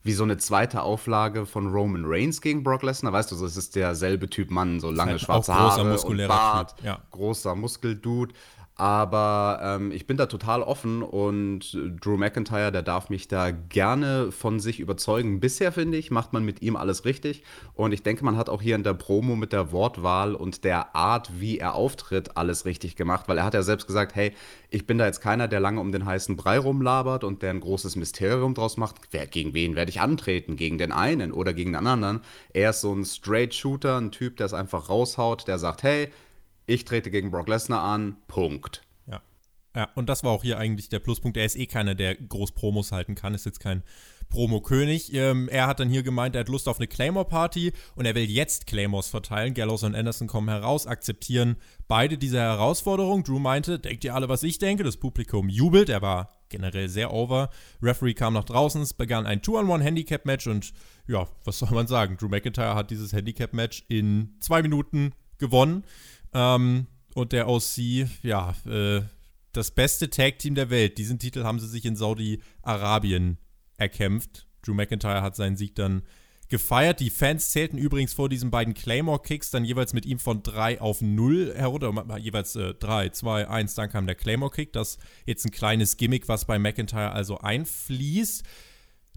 wie 0.05 0.13
so 0.13 0.25
eine 0.25 0.37
zweite 0.37 0.83
Auflage 0.83 1.47
von 1.47 1.69
Roman 1.69 2.05
Reigns 2.05 2.41
gegen 2.41 2.65
Brock 2.65 2.83
Lesnar. 2.83 3.13
Weißt 3.13 3.31
du, 3.31 3.37
so, 3.37 3.47
es 3.47 3.57
ist 3.57 3.77
derselbe 3.77 4.29
Typ 4.29 4.51
Mann, 4.51 4.81
so 4.81 4.91
lange 4.91 5.13
halt 5.13 5.21
schwarze 5.21 5.55
Haare 5.55 6.01
und 6.01 6.27
Bart, 6.27 6.75
ja. 6.83 7.01
großer 7.13 7.55
Muskeldude. 7.55 8.35
Aber 8.75 9.61
ähm, 9.63 9.93
ich 9.93 10.07
bin 10.07 10.17
da 10.17 10.27
total 10.27 10.63
offen 10.63 11.03
und 11.03 11.79
Drew 12.01 12.17
McIntyre, 12.17 12.73
der 12.73 12.83
darf 12.83 13.11
mich 13.11 13.29
da 13.29 13.51
gerne 13.51 14.33
von 14.33 14.61
sich 14.61 14.81
überzeugen. 14.81 15.41
Bisher 15.41 15.73
finde 15.73 15.99
ich, 15.99 16.11
macht 16.11 16.33
man 16.33 16.43
mit 16.43 16.63
ihm 16.63 16.77
alles 16.77 17.05
richtig. 17.05 17.43
Und 17.75 17.93
ich 17.93 18.03
denke, 18.03 18.25
man 18.25 18.39
hat 18.39 18.49
auch 18.49 18.63
hier 18.63 18.75
in 18.75 18.83
der 18.83 18.95
Promo 18.95 19.37
mit 19.37 19.53
der 19.53 19.73
Wortwahl 19.73 20.35
und 20.35 20.65
der 20.65 20.97
Art, 20.97 21.39
wie 21.39 21.59
er 21.59 21.75
auftritt, 21.75 22.37
alles 22.39 22.65
richtig 22.65 22.97
gemacht. 22.97 23.29
Weil 23.29 23.39
er 23.39 23.45
hat 23.45 23.55
ja 23.55 23.63
selbst 23.63 23.87
gesagt, 23.87 24.15
hey, 24.15 24.33
ich 24.71 24.87
bin 24.87 24.97
da 24.97 25.05
jetzt 25.05 25.21
keiner, 25.21 25.49
der 25.49 25.61
lange 25.61 25.81
um 25.81 25.93
den 25.93 26.07
heißen 26.07 26.37
Brei 26.37 26.59
rumlabert 26.59 27.25
und 27.25 27.43
der 27.43 27.51
ein 27.51 27.61
großes 27.61 27.97
Mysterium 27.97 28.55
draus 28.55 28.79
macht. 28.79 28.97
Wer, 29.11 29.27
gegen 29.27 29.53
wen 29.53 29.77
werde 29.77 29.91
ich 29.91 30.01
antreten? 30.01 30.57
Gegen 30.57 30.79
den 30.79 30.93
einen 30.93 31.33
oder 31.33 31.53
gegen 31.53 31.75
den 31.75 31.87
anderen? 31.87 32.21
Er 32.55 32.71
ist 32.71 32.81
so 32.81 32.93
ein 32.95 33.05
Straight 33.05 33.55
Shooter, 33.55 33.99
ein 33.99 34.13
Typ, 34.13 34.39
der 34.39 34.47
es 34.47 34.55
einfach 34.55 34.89
raushaut, 34.89 35.47
der 35.47 35.59
sagt, 35.59 35.83
hey, 35.83 36.09
ich 36.67 36.85
trete 36.85 37.11
gegen 37.11 37.31
Brock 37.31 37.49
Lesnar 37.49 37.83
an, 37.83 38.17
Punkt. 38.29 38.83
Ja. 39.07 39.23
Ja, 39.75 39.89
und 39.95 40.09
das 40.09 40.25
war 40.25 40.33
auch 40.33 40.43
hier 40.43 40.59
eigentlich 40.59 40.89
der 40.89 40.99
Pluspunkt. 40.99 41.37
Er 41.37 41.45
ist 41.45 41.57
eh 41.57 41.67
keiner, 41.67 41.95
der 41.95 42.15
groß 42.15 42.53
Promos 42.53 42.93
halten 42.93 43.15
kann, 43.15 43.35
ist 43.35 43.47
jetzt 43.47 43.61
kein 43.61 43.83
Promo-König. 44.33 45.13
Ähm, 45.15 45.49
er 45.51 45.67
hat 45.67 45.79
dann 45.79 45.91
hier 45.91 46.03
gemeint, 46.03 46.35
er 46.35 46.41
hat 46.41 46.49
Lust 46.49 46.67
auf 46.67 46.79
eine 46.79 46.87
Claymore-Party 46.87 47.73
und 47.95 48.07
er 48.07 48.15
will 48.15 48.25
jetzt 48.25 48.67
Claymores 48.67 49.09
verteilen. 49.09 49.55
Gallows 49.55 49.83
und 49.83 49.95
Anderson 49.95 50.27
kommen 50.27 50.49
heraus, 50.49 50.87
akzeptieren 50.87 51.57
beide 51.87 52.17
diese 52.17 52.39
Herausforderung. 52.39 53.25
Drew 53.25 53.39
meinte, 53.39 53.79
denkt 53.79 54.05
ihr 54.05 54.15
alle, 54.15 54.29
was 54.29 54.43
ich 54.43 54.59
denke? 54.59 54.85
Das 54.85 54.97
Publikum 54.97 55.49
jubelt. 55.49 55.91
Er 55.91 56.01
war 56.01 56.33
generell 56.49 56.89
sehr 56.89 57.13
over. 57.13 57.51
Referee 57.83 58.15
kam 58.15 58.35
nach 58.35 58.45
draußen, 58.45 58.81
es 58.83 58.95
begann 58.95 59.27
ein 59.27 59.43
Two-on-One-Handicap-Match 59.43 60.47
und 60.47 60.73
ja, 61.07 61.27
was 61.45 61.59
soll 61.59 61.71
man 61.71 61.87
sagen? 61.87 62.17
Drew 62.17 62.29
McIntyre 62.29 62.75
hat 62.75 62.91
dieses 62.91 63.13
Handicap-Match 63.13 63.85
in 63.89 64.37
zwei 64.41 64.63
Minuten 64.63 65.13
gewonnen. 65.39 65.85
Ähm, 66.33 66.87
und 67.15 67.33
der 67.33 67.49
OC, 67.49 68.07
ja, 68.23 68.55
äh, 68.67 69.03
das 69.53 69.71
beste 69.71 70.09
Tag-Team 70.09 70.55
der 70.55 70.71
Welt. 70.71 70.99
Diesen 70.99 71.19
Titel 71.19 71.45
haben 71.45 71.61
sie 71.61 71.69
sich 71.69 71.85
in 71.85 71.97
Saudi-Arabien 71.97 73.39
erkämpft. 73.77 74.47
Drew 74.63 74.75
McIntyre 74.75 75.23
hat 75.23 75.37
seinen 75.37 75.57
Sieg 75.57 75.75
dann 75.75 76.03
gefeiert. 76.49 77.01
Die 77.01 77.11
Fans 77.11 77.51
zählten 77.51 77.79
übrigens 77.79 78.13
vor 78.13 78.29
diesen 78.29 78.51
beiden 78.51 78.75
Claymore-Kicks 78.75 79.51
dann 79.51 79.65
jeweils 79.65 79.93
mit 79.93 80.07
ihm 80.07 80.19
von 80.19 80.43
3 80.43 80.81
auf 80.81 81.01
0 81.01 81.55
herunter. 81.57 82.17
Jeweils 82.19 82.53
3, 82.53 83.09
2, 83.09 83.49
1, 83.49 83.75
dann 83.75 83.91
kam 83.91 84.07
der 84.07 84.15
Claymore-Kick. 84.15 84.73
Das 84.73 84.97
ist 84.97 85.01
jetzt 85.27 85.45
ein 85.45 85.51
kleines 85.51 85.97
Gimmick, 85.97 86.29
was 86.29 86.45
bei 86.45 86.59
McIntyre 86.59 87.13
also 87.13 87.39
einfließt. 87.39 88.45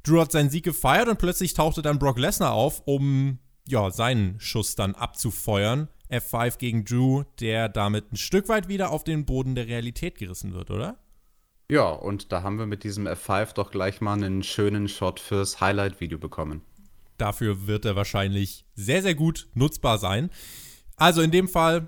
Drew 0.03 0.19
hat 0.19 0.31
seinen 0.31 0.50
Sieg 0.50 0.63
gefeiert 0.63 1.07
und 1.07 1.17
plötzlich 1.17 1.53
tauchte 1.53 1.81
dann 1.81 2.00
Brock 2.00 2.19
Lesnar 2.19 2.53
auf, 2.53 2.81
um 2.85 3.39
ja, 3.67 3.91
seinen 3.91 4.39
Schuss 4.39 4.75
dann 4.75 4.95
abzufeuern. 4.95 5.89
F5 6.10 6.57
gegen 6.57 6.86
Drew, 6.86 7.24
der 7.40 7.69
damit 7.69 8.12
ein 8.12 8.18
Stück 8.18 8.50
weit 8.50 8.68
wieder 8.68 8.92
auf 8.92 9.04
den 9.04 9.25
Boden 9.25 9.56
der 9.56 9.68
Realität 9.68 10.18
gerissen 10.18 10.54
wird, 10.54 10.72
oder? 10.72 10.98
Ja, 11.69 11.90
und 11.90 12.31
da 12.31 12.44
haben 12.44 12.60
wir 12.60 12.68
mit 12.68 12.84
diesem 12.84 13.07
F5 13.07 13.54
doch 13.54 13.72
gleich 13.72 14.00
mal 14.00 14.13
einen 14.13 14.44
schönen 14.44 14.88
Shot 14.88 15.19
fürs 15.19 15.62
Highlight-Video 15.62 16.19
bekommen. 16.19 16.62
Dafür 17.18 17.66
wird 17.66 17.86
er 17.86 17.96
wahrscheinlich 17.96 18.66
sehr, 18.75 19.02
sehr 19.02 19.16
gut 19.16 19.48
nutzbar 19.54 19.98
sein. 19.98 20.30
Also 20.96 21.22
in 21.22 21.31
dem 21.31 21.48
Fall 21.48 21.88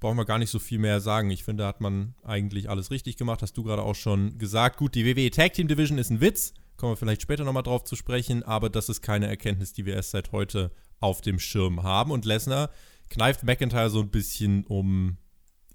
brauchen 0.00 0.16
wir 0.18 0.24
gar 0.24 0.38
nicht 0.38 0.50
so 0.50 0.58
viel 0.58 0.78
mehr 0.78 1.00
sagen. 1.00 1.30
Ich 1.30 1.44
finde, 1.44 1.62
da 1.62 1.68
hat 1.68 1.80
man 1.80 2.14
eigentlich 2.22 2.68
alles 2.68 2.90
richtig 2.90 3.16
gemacht. 3.16 3.40
Hast 3.42 3.56
du 3.56 3.62
gerade 3.62 3.82
auch 3.82 3.94
schon 3.94 4.36
gesagt. 4.38 4.78
Gut, 4.78 4.94
die 4.94 5.06
WWE 5.06 5.30
Tag 5.30 5.54
Team 5.54 5.68
Division 5.68 5.98
ist 5.98 6.10
ein 6.10 6.20
Witz. 6.20 6.54
Kommen 6.76 6.92
wir 6.92 6.96
vielleicht 6.96 7.22
später 7.22 7.44
nochmal 7.44 7.62
drauf 7.62 7.84
zu 7.84 7.94
sprechen. 7.96 8.42
Aber 8.42 8.68
das 8.68 8.88
ist 8.88 9.00
keine 9.00 9.28
Erkenntnis, 9.28 9.72
die 9.72 9.86
wir 9.86 9.94
erst 9.94 10.10
seit 10.10 10.32
heute 10.32 10.72
auf 11.00 11.20
dem 11.20 11.38
Schirm 11.38 11.84
haben. 11.84 12.10
Und 12.10 12.24
Lesnar 12.24 12.70
kneift 13.10 13.44
McIntyre 13.44 13.90
so 13.90 14.00
ein 14.00 14.10
bisschen, 14.10 14.64
um 14.64 15.18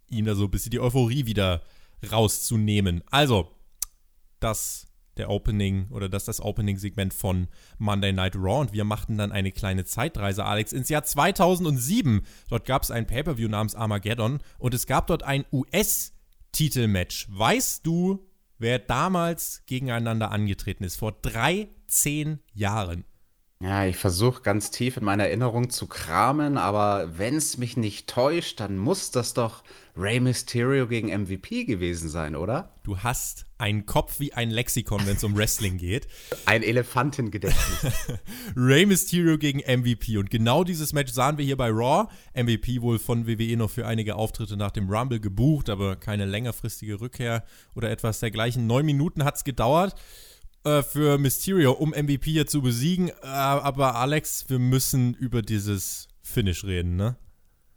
ihm 0.10 0.26
da 0.26 0.36
so 0.36 0.46
ein 0.46 0.52
bisschen 0.52 0.72
die 0.72 0.80
Euphorie 0.80 1.26
wieder 1.26 1.62
rauszunehmen. 2.12 3.04
Also, 3.10 3.52
das 4.40 4.90
der 5.20 5.30
Opening 5.30 5.88
oder 5.92 6.10
das 6.10 6.26
das 6.26 6.42
Opening-Segment 6.42 7.14
von 7.14 7.48
Monday 7.78 8.12
Night 8.14 8.36
Raw 8.36 8.62
und 8.62 8.74
wir 8.74 8.86
machten 8.86 9.18
dann 9.18 9.31
eine 9.31 9.52
kleine 9.52 9.86
Zeitreise, 9.86 10.46
Alex, 10.46 10.72
ins 10.72 10.90
Jahr 10.90 11.04
2007. 11.04 12.26
Dort 12.50 12.66
gab 12.66 12.84
es 12.84 12.90
ein 12.90 13.06
Pay-Per-View 13.06 13.50
namens 13.50 13.75
Armageddon 13.75 14.40
und 14.58 14.74
es 14.74 14.88
gab 14.88 15.08
dort 15.08 15.24
ein 15.24 15.46
US-Titelmatch. 15.52 17.28
Weißt 17.30 17.86
du, 17.86 18.25
wer 18.58 18.80
damals 18.80 19.64
gegeneinander 19.66 20.32
angetreten 20.32 20.86
ist? 20.86 20.96
Vor 20.96 21.12
13 21.12 22.40
Jahren. 22.54 23.03
Ja, 23.62 23.86
ich 23.86 23.98
versuche 23.98 24.42
ganz 24.42 24.72
tief 24.72 24.96
in 24.96 25.04
meiner 25.04 25.25
Erinnerung 25.25 25.70
zu 25.70 25.86
kramen, 25.86 26.58
aber 26.58 27.18
wenn 27.18 27.36
es 27.36 27.58
mich 27.58 27.75
nicht 27.75 28.08
täuscht, 28.08 28.62
dann 28.62 28.78
muss 28.78 29.12
das 29.12 29.34
doch 29.34 29.63
Rey 29.98 30.22
Mysterio 30.22 30.88
gegen 30.88 31.10
MVP 31.10 31.66
gewesen 31.66 32.08
sein, 32.08 32.38
oder? 32.38 32.72
Du 32.84 33.00
hast 33.00 33.48
einen 33.58 33.86
Kopf 33.86 34.22
wie 34.22 34.32
ein 34.32 34.50
Lexikon, 34.50 35.06
wenn 35.06 35.18
es 35.18 35.25
um 35.25 35.36
Wrestling 35.36 35.78
geht. 35.78 36.08
Ein 36.46 36.63
Elefantengedächtnis. 36.63 37.94
Rey 38.56 38.86
Mysterio 38.86 39.38
gegen 39.38 39.60
MVP. 39.60 40.18
Und 40.18 40.30
genau 40.30 40.63
dieses 40.63 40.94
Match 40.94 41.12
sahen 41.12 41.38
wir 41.38 41.44
hier 41.44 41.58
bei 41.58 41.68
Raw. 41.68 42.08
MVP 42.34 42.82
wohl 42.82 42.98
von 42.98 43.28
WWE 43.28 43.58
noch 43.58 43.72
für 43.72 43.86
einige 43.86 44.16
Auftritte 44.16 44.56
nach 44.56 44.72
dem 44.72 44.89
Rumble 44.89 45.20
gebucht, 45.20 45.70
aber 45.70 45.98
keine 45.98 46.24
längerfristige 46.24 47.01
Rückkehr 47.01 47.44
oder 47.75 47.92
etwas 47.92 48.22
dergleichen. 48.22 48.68
Neun 48.68 48.86
Minuten 48.86 49.25
hat 49.25 49.36
es 49.36 49.44
gedauert. 49.44 49.96
Äh, 50.66 50.84
für 50.84 51.18
Mysterio, 51.18 51.72
um 51.72 51.92
MVP 51.92 52.32
hier 52.32 52.48
zu 52.48 52.62
besiegen. 52.62 53.10
Äh, 53.10 53.28
aber 53.28 53.96
Alex, 53.96 54.50
wir 54.50 54.60
müssen 54.60 55.13
über 55.13 55.42
dieses 55.42 56.08
Finish 56.22 56.66
reden, 56.66 56.98
ne? 56.98 57.16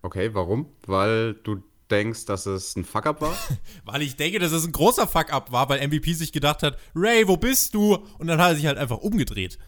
Okay, 0.03 0.35
warum? 0.35 0.67
Weil 0.87 1.35
du 1.35 1.62
denkst, 1.93 2.25
dass 2.25 2.47
es 2.47 2.75
ein 2.75 2.85
Fuck-up 2.85 3.21
war? 3.21 3.37
weil 3.85 4.03
ich 4.03 4.17
denke, 4.17 4.41
dass 4.41 4.51
es 4.51 4.67
ein 4.67 4.73
großer 4.73 5.07
Fuck-up 5.07 5.53
war, 5.53 5.69
weil 5.69 5.87
MVP 5.87 6.12
sich 6.15 6.33
gedacht 6.33 6.65
hat, 6.65 6.77
Ray, 6.95 7.29
wo 7.29 7.37
bist 7.37 7.75
du? 7.75 7.99
Und 8.19 8.27
dann 8.27 8.41
hat 8.41 8.51
er 8.51 8.57
sich 8.57 8.67
halt 8.67 8.79
einfach 8.79 8.99
umgedreht. 8.99 9.59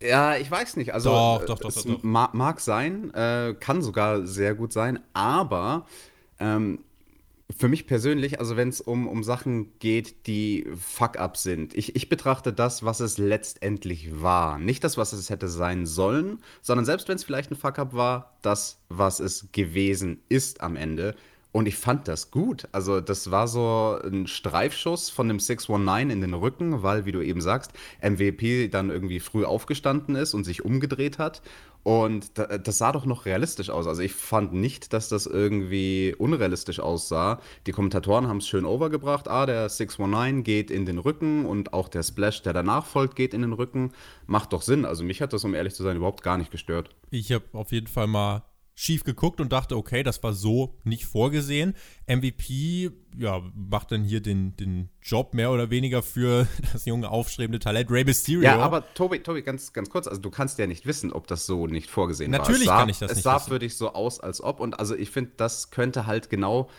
Ja, 0.00 0.36
ich 0.36 0.48
weiß 0.48 0.76
nicht. 0.76 0.94
Also, 0.94 1.10
doch, 1.10 1.46
doch, 1.46 1.58
doch, 1.58 1.72
doch, 1.72 1.82
doch. 1.82 2.02
Mag, 2.04 2.32
mag 2.34 2.60
sein, 2.60 3.12
äh, 3.14 3.56
kann 3.58 3.82
sogar 3.82 4.24
sehr 4.24 4.54
gut 4.54 4.72
sein, 4.72 5.00
aber 5.12 5.86
ähm, 6.38 6.84
für 7.56 7.68
mich 7.68 7.86
persönlich, 7.86 8.40
also 8.40 8.56
wenn 8.56 8.68
es 8.68 8.80
um, 8.80 9.08
um 9.08 9.24
Sachen 9.24 9.78
geht, 9.78 10.26
die 10.26 10.66
Fuck-up 10.76 11.36
sind, 11.36 11.74
ich, 11.74 11.96
ich 11.96 12.08
betrachte 12.08 12.52
das, 12.52 12.84
was 12.84 13.00
es 13.00 13.16
letztendlich 13.16 14.20
war. 14.20 14.58
Nicht 14.58 14.84
das, 14.84 14.96
was 14.98 15.12
es 15.12 15.30
hätte 15.30 15.48
sein 15.48 15.86
sollen, 15.86 16.40
sondern 16.60 16.84
selbst 16.84 17.08
wenn 17.08 17.16
es 17.16 17.24
vielleicht 17.24 17.50
ein 17.50 17.56
Fuck-up 17.56 17.94
war, 17.94 18.36
das, 18.42 18.78
was 18.88 19.18
es 19.20 19.48
gewesen 19.52 20.20
ist 20.28 20.60
am 20.60 20.76
Ende. 20.76 21.14
Und 21.50 21.66
ich 21.66 21.76
fand 21.76 22.08
das 22.08 22.30
gut. 22.30 22.68
Also, 22.72 23.00
das 23.00 23.30
war 23.30 23.48
so 23.48 23.98
ein 24.04 24.26
Streifschuss 24.26 25.08
von 25.08 25.28
dem 25.28 25.40
619 25.40 26.10
in 26.10 26.20
den 26.20 26.34
Rücken, 26.34 26.82
weil, 26.82 27.06
wie 27.06 27.12
du 27.12 27.22
eben 27.22 27.40
sagst, 27.40 27.72
MVP 28.02 28.68
dann 28.68 28.90
irgendwie 28.90 29.18
früh 29.18 29.44
aufgestanden 29.44 30.14
ist 30.14 30.34
und 30.34 30.44
sich 30.44 30.64
umgedreht 30.64 31.18
hat. 31.18 31.40
Und 31.84 32.32
das 32.36 32.76
sah 32.76 32.92
doch 32.92 33.06
noch 33.06 33.24
realistisch 33.24 33.70
aus. 33.70 33.86
Also, 33.86 34.02
ich 34.02 34.12
fand 34.12 34.52
nicht, 34.52 34.92
dass 34.92 35.08
das 35.08 35.24
irgendwie 35.24 36.14
unrealistisch 36.18 36.80
aussah. 36.80 37.40
Die 37.66 37.72
Kommentatoren 37.72 38.28
haben 38.28 38.38
es 38.38 38.46
schön 38.46 38.66
overgebracht. 38.66 39.26
Ah, 39.26 39.46
der 39.46 39.70
619 39.70 40.44
geht 40.44 40.70
in 40.70 40.84
den 40.84 40.98
Rücken 40.98 41.46
und 41.46 41.72
auch 41.72 41.88
der 41.88 42.02
Splash, 42.02 42.42
der 42.42 42.52
danach 42.52 42.84
folgt, 42.84 43.16
geht 43.16 43.32
in 43.32 43.40
den 43.40 43.54
Rücken. 43.54 43.92
Macht 44.26 44.52
doch 44.52 44.60
Sinn. 44.60 44.84
Also, 44.84 45.02
mich 45.02 45.22
hat 45.22 45.32
das, 45.32 45.44
um 45.44 45.54
ehrlich 45.54 45.74
zu 45.74 45.82
sein, 45.82 45.96
überhaupt 45.96 46.22
gar 46.22 46.36
nicht 46.36 46.50
gestört. 46.50 46.90
Ich 47.10 47.32
habe 47.32 47.46
auf 47.52 47.72
jeden 47.72 47.86
Fall 47.86 48.06
mal 48.06 48.42
schief 48.78 49.02
geguckt 49.02 49.40
und 49.40 49.52
dachte, 49.52 49.76
okay, 49.76 50.04
das 50.04 50.22
war 50.22 50.32
so 50.32 50.76
nicht 50.84 51.04
vorgesehen. 51.04 51.74
MVP, 52.06 52.92
ja, 53.18 53.42
macht 53.52 53.90
dann 53.90 54.04
hier 54.04 54.20
den, 54.20 54.54
den 54.56 54.88
Job 55.02 55.34
mehr 55.34 55.50
oder 55.50 55.68
weniger 55.70 56.00
für 56.00 56.46
das 56.72 56.84
junge, 56.84 57.10
aufstrebende 57.10 57.58
Talent 57.58 57.90
Rey 57.90 58.04
Mysterio. 58.04 58.42
Ja, 58.42 58.58
aber 58.60 58.94
Tobi, 58.94 59.18
Tobi, 59.18 59.42
ganz, 59.42 59.72
ganz 59.72 59.90
kurz, 59.90 60.06
also 60.06 60.20
du 60.20 60.30
kannst 60.30 60.60
ja 60.60 60.68
nicht 60.68 60.86
wissen, 60.86 61.12
ob 61.12 61.26
das 61.26 61.44
so 61.44 61.66
nicht 61.66 61.90
vorgesehen 61.90 62.30
Natürlich 62.30 62.68
war. 62.68 62.76
Natürlich 62.76 62.78
kann 62.78 62.88
ich 62.88 62.98
das 63.00 63.10
es 63.10 63.16
nicht 63.16 63.24
sah 63.24 63.34
wissen. 63.34 63.48
für 63.48 63.58
dich 63.58 63.76
so 63.76 63.94
aus, 63.94 64.20
als 64.20 64.40
ob. 64.40 64.60
Und 64.60 64.78
also 64.78 64.94
ich 64.94 65.10
finde, 65.10 65.32
das 65.36 65.72
könnte 65.72 66.06
halt 66.06 66.30
genau 66.30 66.70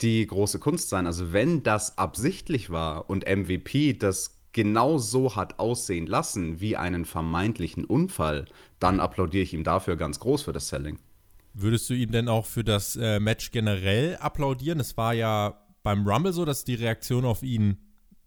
die 0.00 0.26
große 0.26 0.58
Kunst 0.58 0.88
sein. 0.88 1.06
Also 1.06 1.32
wenn 1.32 1.62
das 1.62 1.98
absichtlich 1.98 2.70
war 2.70 3.08
und 3.08 3.28
MVP 3.28 3.92
das 3.92 4.40
genau 4.52 4.98
so 4.98 5.36
hat 5.36 5.60
aussehen 5.60 6.08
lassen 6.08 6.60
wie 6.60 6.76
einen 6.76 7.04
vermeintlichen 7.04 7.84
Unfall, 7.84 8.46
dann 8.80 8.98
applaudiere 8.98 9.44
ich 9.44 9.54
ihm 9.54 9.62
dafür 9.62 9.94
ganz 9.94 10.18
groß 10.18 10.42
für 10.42 10.52
das 10.52 10.66
Selling. 10.66 10.98
Würdest 11.54 11.88
du 11.88 11.94
ihm 11.94 12.10
denn 12.10 12.28
auch 12.28 12.46
für 12.46 12.64
das 12.64 12.96
äh, 12.96 13.20
Match 13.20 13.52
generell 13.52 14.16
applaudieren? 14.16 14.80
Es 14.80 14.96
war 14.96 15.14
ja 15.14 15.64
beim 15.84 16.06
Rumble 16.06 16.32
so, 16.32 16.44
dass 16.44 16.64
die 16.64 16.74
Reaktionen 16.74 17.26
auf 17.26 17.44
ihn 17.44 17.78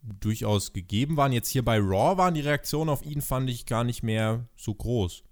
durchaus 0.02 0.72
gegeben 0.72 1.18
waren. 1.18 1.34
Jetzt 1.34 1.50
hier 1.50 1.66
bei 1.66 1.78
Raw 1.78 2.18
waren 2.18 2.34
die 2.34 2.42
Reaktionen 2.42 2.90
auf 2.90 3.04
ihn, 3.04 3.22
fand 3.22 3.50
ich, 3.50 3.66
gar 3.66 3.84
nicht 3.84 4.02
mehr 4.02 4.48
so 4.56 4.74
groß. 4.74 5.24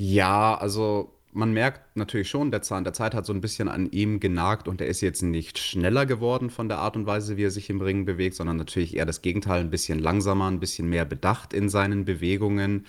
Ja, 0.00 0.56
also 0.56 1.12
man 1.32 1.52
merkt 1.52 1.96
natürlich 1.96 2.30
schon, 2.30 2.50
der 2.50 2.62
Zahn 2.62 2.84
der 2.84 2.94
Zeit 2.94 3.14
hat 3.14 3.26
so 3.26 3.32
ein 3.34 3.42
bisschen 3.42 3.68
an 3.68 3.90
ihm 3.90 4.20
genagt 4.20 4.66
und 4.66 4.80
er 4.80 4.86
ist 4.86 5.02
jetzt 5.02 5.22
nicht 5.22 5.58
schneller 5.58 6.06
geworden 6.06 6.48
von 6.48 6.68
der 6.68 6.78
Art 6.78 6.96
und 6.96 7.04
Weise, 7.04 7.36
wie 7.36 7.44
er 7.44 7.50
sich 7.50 7.68
im 7.68 7.82
Ring 7.82 8.06
bewegt, 8.06 8.36
sondern 8.36 8.56
natürlich 8.56 8.96
eher 8.96 9.04
das 9.04 9.20
Gegenteil, 9.20 9.60
ein 9.60 9.70
bisschen 9.70 9.98
langsamer, 9.98 10.46
ein 10.50 10.60
bisschen 10.60 10.88
mehr 10.88 11.04
bedacht 11.04 11.52
in 11.52 11.68
seinen 11.68 12.06
Bewegungen. 12.06 12.86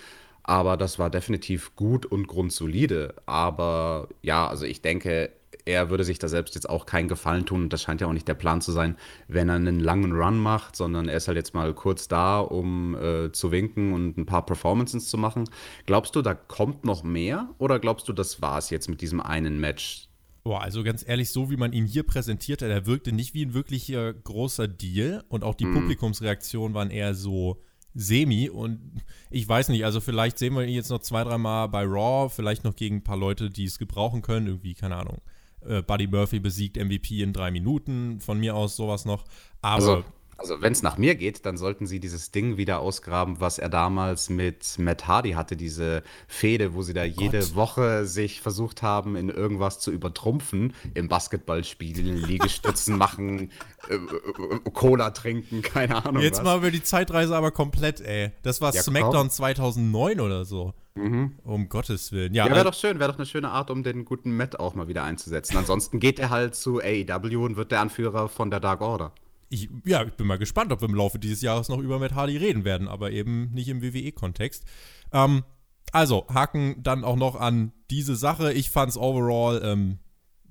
Aber 0.48 0.78
das 0.78 0.98
war 0.98 1.10
definitiv 1.10 1.76
gut 1.76 2.06
und 2.06 2.26
grundsolide. 2.26 3.12
Aber 3.26 4.08
ja, 4.22 4.48
also 4.48 4.64
ich 4.64 4.80
denke, 4.80 5.30
er 5.66 5.90
würde 5.90 6.04
sich 6.04 6.18
da 6.18 6.26
selbst 6.26 6.54
jetzt 6.54 6.70
auch 6.70 6.86
keinen 6.86 7.06
Gefallen 7.06 7.44
tun. 7.44 7.64
Und 7.64 7.72
das 7.74 7.82
scheint 7.82 8.00
ja 8.00 8.06
auch 8.06 8.14
nicht 8.14 8.26
der 8.26 8.34
Plan 8.34 8.62
zu 8.62 8.72
sein, 8.72 8.96
wenn 9.26 9.50
er 9.50 9.56
einen 9.56 9.78
langen 9.78 10.12
Run 10.12 10.38
macht, 10.38 10.74
sondern 10.74 11.06
er 11.06 11.18
ist 11.18 11.28
halt 11.28 11.36
jetzt 11.36 11.52
mal 11.52 11.74
kurz 11.74 12.08
da, 12.08 12.40
um 12.40 12.94
äh, 12.94 13.30
zu 13.30 13.52
winken 13.52 13.92
und 13.92 14.16
ein 14.16 14.24
paar 14.24 14.46
Performances 14.46 15.10
zu 15.10 15.18
machen. 15.18 15.44
Glaubst 15.84 16.16
du, 16.16 16.22
da 16.22 16.32
kommt 16.32 16.82
noch 16.82 17.02
mehr? 17.02 17.50
Oder 17.58 17.78
glaubst 17.78 18.08
du, 18.08 18.14
das 18.14 18.40
war 18.40 18.56
es 18.56 18.70
jetzt 18.70 18.88
mit 18.88 19.02
diesem 19.02 19.20
einen 19.20 19.60
Match? 19.60 20.08
Boah, 20.44 20.62
also 20.62 20.82
ganz 20.82 21.06
ehrlich, 21.06 21.28
so 21.28 21.50
wie 21.50 21.58
man 21.58 21.74
ihn 21.74 21.84
hier 21.84 22.04
präsentiert 22.04 22.62
hat, 22.62 22.70
er 22.70 22.86
wirkte 22.86 23.12
nicht 23.12 23.34
wie 23.34 23.44
ein 23.44 23.52
wirklicher 23.52 24.14
großer 24.14 24.66
Deal. 24.66 25.24
Und 25.28 25.44
auch 25.44 25.54
die 25.54 25.66
mm. 25.66 25.74
Publikumsreaktionen 25.74 26.72
waren 26.72 26.90
eher 26.90 27.12
so 27.14 27.60
semi 27.94 28.48
und 28.48 29.02
ich 29.30 29.48
weiß 29.48 29.70
nicht, 29.70 29.84
also 29.84 30.00
vielleicht 30.00 30.38
sehen 30.38 30.54
wir 30.54 30.62
ihn 30.62 30.74
jetzt 30.74 30.90
noch 30.90 31.00
zwei, 31.00 31.24
dreimal 31.24 31.68
bei 31.68 31.84
Raw, 31.84 32.28
vielleicht 32.28 32.64
noch 32.64 32.76
gegen 32.76 32.96
ein 32.96 33.04
paar 33.04 33.16
Leute, 33.16 33.50
die 33.50 33.64
es 33.64 33.78
gebrauchen 33.78 34.22
können, 34.22 34.46
irgendwie, 34.46 34.74
keine 34.74 34.96
Ahnung. 34.96 35.20
Äh, 35.60 35.82
Buddy 35.82 36.06
Murphy 36.06 36.38
besiegt 36.38 36.76
MVP 36.76 37.22
in 37.22 37.32
drei 37.32 37.50
Minuten, 37.50 38.20
von 38.20 38.38
mir 38.38 38.54
aus 38.54 38.76
sowas 38.76 39.04
noch. 39.04 39.24
Aber 39.60 39.74
also, 39.74 40.04
also 40.38 40.62
wenn 40.62 40.72
es 40.72 40.84
nach 40.84 40.96
mir 40.96 41.16
geht, 41.16 41.44
dann 41.44 41.56
sollten 41.56 41.86
sie 41.88 41.98
dieses 41.98 42.30
Ding 42.30 42.56
wieder 42.56 42.78
ausgraben, 42.78 43.40
was 43.40 43.58
er 43.58 43.68
damals 43.68 44.30
mit 44.30 44.78
Matt 44.78 45.08
Hardy 45.08 45.32
hatte, 45.32 45.56
diese 45.56 46.04
Fehde, 46.28 46.74
wo 46.74 46.82
sie 46.82 46.94
da 46.94 47.02
oh 47.02 47.04
jede 47.06 47.40
Gott. 47.40 47.54
Woche 47.56 48.06
sich 48.06 48.40
versucht 48.40 48.82
haben, 48.82 49.16
in 49.16 49.30
irgendwas 49.30 49.80
zu 49.80 49.90
übertrumpfen, 49.90 50.74
im 50.94 51.08
Basketball 51.08 51.64
spielen, 51.64 52.16
Liegestützen 52.28 52.96
machen, 52.96 53.50
äh, 53.88 53.94
äh, 53.94 54.70
Cola 54.72 55.10
trinken, 55.10 55.60
keine 55.60 56.04
Ahnung. 56.04 56.22
Jetzt 56.22 56.38
was. 56.38 56.44
machen 56.44 56.62
wir 56.62 56.70
die 56.70 56.84
Zeitreise 56.84 57.36
aber 57.36 57.50
komplett, 57.50 58.00
ey. 58.00 58.30
Das 58.42 58.60
war 58.60 58.72
ja, 58.72 58.82
SmackDown 58.82 59.12
komm. 59.12 59.30
2009 59.30 60.20
oder 60.20 60.44
so. 60.44 60.72
Mhm. 60.94 61.38
Um 61.42 61.68
Gottes 61.68 62.12
Willen. 62.12 62.32
Ja, 62.34 62.46
ja 62.46 62.54
wäre 62.54 62.64
doch 62.64 62.74
schön, 62.74 63.00
wäre 63.00 63.10
doch 63.10 63.18
eine 63.18 63.26
schöne 63.26 63.50
Art, 63.50 63.72
um 63.72 63.82
den 63.82 64.04
guten 64.04 64.36
Matt 64.36 64.58
auch 64.60 64.74
mal 64.74 64.86
wieder 64.86 65.02
einzusetzen. 65.02 65.56
Ansonsten 65.56 65.98
geht 65.98 66.20
er 66.20 66.30
halt 66.30 66.54
zu 66.54 66.80
AEW 66.80 67.44
und 67.44 67.56
wird 67.56 67.72
der 67.72 67.80
Anführer 67.80 68.28
von 68.28 68.50
der 68.50 68.60
Dark 68.60 68.80
Order 68.82 69.12
ich, 69.48 69.68
ja, 69.84 70.04
ich 70.04 70.14
bin 70.14 70.26
mal 70.26 70.38
gespannt, 70.38 70.72
ob 70.72 70.80
wir 70.80 70.88
im 70.88 70.94
Laufe 70.94 71.18
dieses 71.18 71.42
Jahres 71.42 71.68
noch 71.68 71.78
über 71.78 71.98
Matt 71.98 72.14
Hardy 72.14 72.36
reden 72.36 72.64
werden, 72.64 72.88
aber 72.88 73.10
eben 73.10 73.50
nicht 73.52 73.68
im 73.68 73.82
WWE-Kontext. 73.82 74.64
Ähm, 75.12 75.44
also, 75.92 76.26
haken 76.28 76.82
dann 76.82 77.04
auch 77.04 77.16
noch 77.16 77.36
an 77.36 77.72
diese 77.90 78.16
Sache. 78.16 78.52
Ich 78.52 78.70
fand 78.70 78.90
es 78.90 78.98
overall, 78.98 79.60
ähm, 79.64 79.98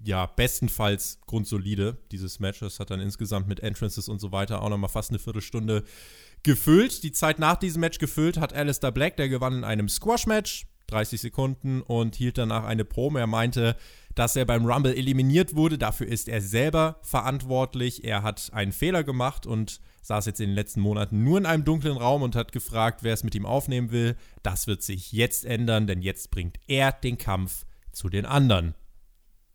ja, 0.03 0.25
bestenfalls 0.25 1.19
grundsolide, 1.27 1.97
dieses 2.11 2.39
Match. 2.39 2.59
Das 2.59 2.79
hat 2.79 2.91
dann 2.91 2.99
insgesamt 2.99 3.47
mit 3.47 3.59
Entrances 3.59 4.09
und 4.09 4.19
so 4.19 4.31
weiter 4.31 4.61
auch 4.61 4.69
nochmal 4.69 4.89
fast 4.89 5.09
eine 5.09 5.19
Viertelstunde 5.19 5.83
gefüllt. 6.43 7.03
Die 7.03 7.11
Zeit 7.11 7.39
nach 7.39 7.57
diesem 7.57 7.81
Match 7.81 7.99
gefüllt 7.99 8.37
hat 8.37 8.53
Alistair 8.53 8.91
Black, 8.91 9.17
der 9.17 9.29
gewann 9.29 9.57
in 9.57 9.63
einem 9.63 9.89
Squash-Match, 9.89 10.67
30 10.87 11.21
Sekunden, 11.21 11.81
und 11.81 12.15
hielt 12.15 12.37
danach 12.37 12.63
eine 12.63 12.85
Promo. 12.85 13.17
Er 13.17 13.27
meinte, 13.27 13.75
dass 14.17 14.36
er 14.36 14.45
beim 14.45 14.65
Rumble 14.65 14.95
eliminiert 14.95 15.55
wurde. 15.55 15.77
Dafür 15.77 16.07
ist 16.07 16.27
er 16.27 16.41
selber 16.41 16.97
verantwortlich. 17.03 18.03
Er 18.03 18.24
hat 18.24 18.50
einen 18.51 18.71
Fehler 18.71 19.03
gemacht 19.03 19.45
und 19.45 19.79
saß 20.01 20.25
jetzt 20.25 20.41
in 20.41 20.50
den 20.50 20.55
letzten 20.55 20.81
Monaten 20.81 21.24
nur 21.24 21.38
in 21.38 21.45
einem 21.45 21.63
dunklen 21.63 21.97
Raum 21.97 22.24
und 22.24 22.36
hat 22.36 22.51
gefragt, 22.51 23.03
wer 23.03 23.13
es 23.13 23.24
mit 23.24 23.36
ihm 23.36 23.45
aufnehmen 23.45 23.91
will. 23.91 24.15
Das 24.41 24.65
wird 24.65 24.81
sich 24.81 25.12
jetzt 25.12 25.45
ändern, 25.45 25.86
denn 25.86 26.01
jetzt 26.01 26.31
bringt 26.31 26.57
er 26.65 26.93
den 26.93 27.19
Kampf 27.19 27.65
zu 27.91 28.09
den 28.09 28.25
anderen. 28.25 28.74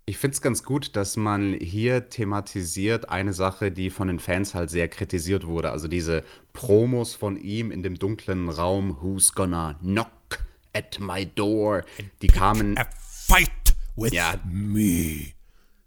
Ich 0.06 0.18
finde 0.18 0.34
es 0.36 0.42
ganz 0.42 0.62
gut, 0.62 0.94
dass 0.94 1.16
man 1.16 1.54
hier 1.54 2.08
thematisiert 2.08 3.08
eine 3.08 3.32
Sache, 3.32 3.72
die 3.72 3.90
von 3.90 4.06
den 4.06 4.20
Fans 4.20 4.54
halt 4.54 4.70
sehr 4.70 4.86
kritisiert 4.86 5.44
wurde. 5.44 5.72
Also 5.72 5.88
diese 5.88 6.22
Promos 6.52 7.14
von 7.16 7.36
ihm 7.36 7.72
in 7.72 7.82
dem 7.82 7.98
dunklen 7.98 8.48
Raum, 8.48 8.98
Who's 9.00 9.32
gonna 9.32 9.74
knock 9.80 10.44
at 10.72 11.00
my 11.00 11.26
door? 11.26 11.82
Die 12.20 12.28
kamen. 12.28 12.78
A 12.78 12.86
fight 13.26 13.61
with 13.96 14.12
ja, 14.12 14.34
me. 14.44 15.32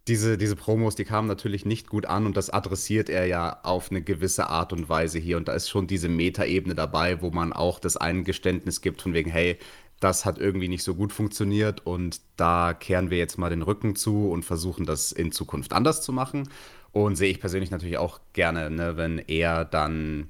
Diese, 0.07 0.37
diese 0.37 0.55
Promos, 0.55 0.95
die 0.95 1.03
kamen 1.03 1.27
natürlich 1.27 1.65
nicht 1.65 1.89
gut 1.89 2.05
an 2.05 2.27
und 2.27 2.37
das 2.37 2.51
adressiert 2.51 3.09
er 3.09 3.25
ja 3.25 3.59
auf 3.63 3.89
eine 3.89 4.03
gewisse 4.03 4.49
Art 4.49 4.71
und 4.71 4.87
Weise 4.87 5.17
hier. 5.17 5.37
Und 5.37 5.47
da 5.47 5.53
ist 5.53 5.67
schon 5.67 5.87
diese 5.87 6.09
Metaebene 6.09 6.75
dabei, 6.75 7.23
wo 7.23 7.31
man 7.31 7.53
auch 7.53 7.79
das 7.79 7.97
Eingeständnis 7.97 8.81
gibt, 8.81 9.01
von 9.01 9.13
wegen, 9.13 9.31
hey, 9.31 9.57
das 9.99 10.25
hat 10.25 10.37
irgendwie 10.37 10.67
nicht 10.67 10.83
so 10.83 10.93
gut 10.93 11.11
funktioniert 11.11 11.85
und 11.85 12.21
da 12.35 12.73
kehren 12.73 13.09
wir 13.09 13.17
jetzt 13.17 13.37
mal 13.37 13.49
den 13.49 13.61
Rücken 13.61 13.95
zu 13.95 14.29
und 14.29 14.43
versuchen 14.43 14.85
das 14.85 15.11
in 15.11 15.31
Zukunft 15.31 15.73
anders 15.73 16.01
zu 16.01 16.13
machen. 16.13 16.49
Und 16.91 17.17
sehe 17.17 17.31
ich 17.31 17.41
persönlich 17.41 17.71
natürlich 17.71 17.97
auch 17.97 18.21
gerne, 18.31 18.69
ne, 18.69 18.95
wenn 18.95 19.19
er 19.19 19.65
dann 19.65 20.29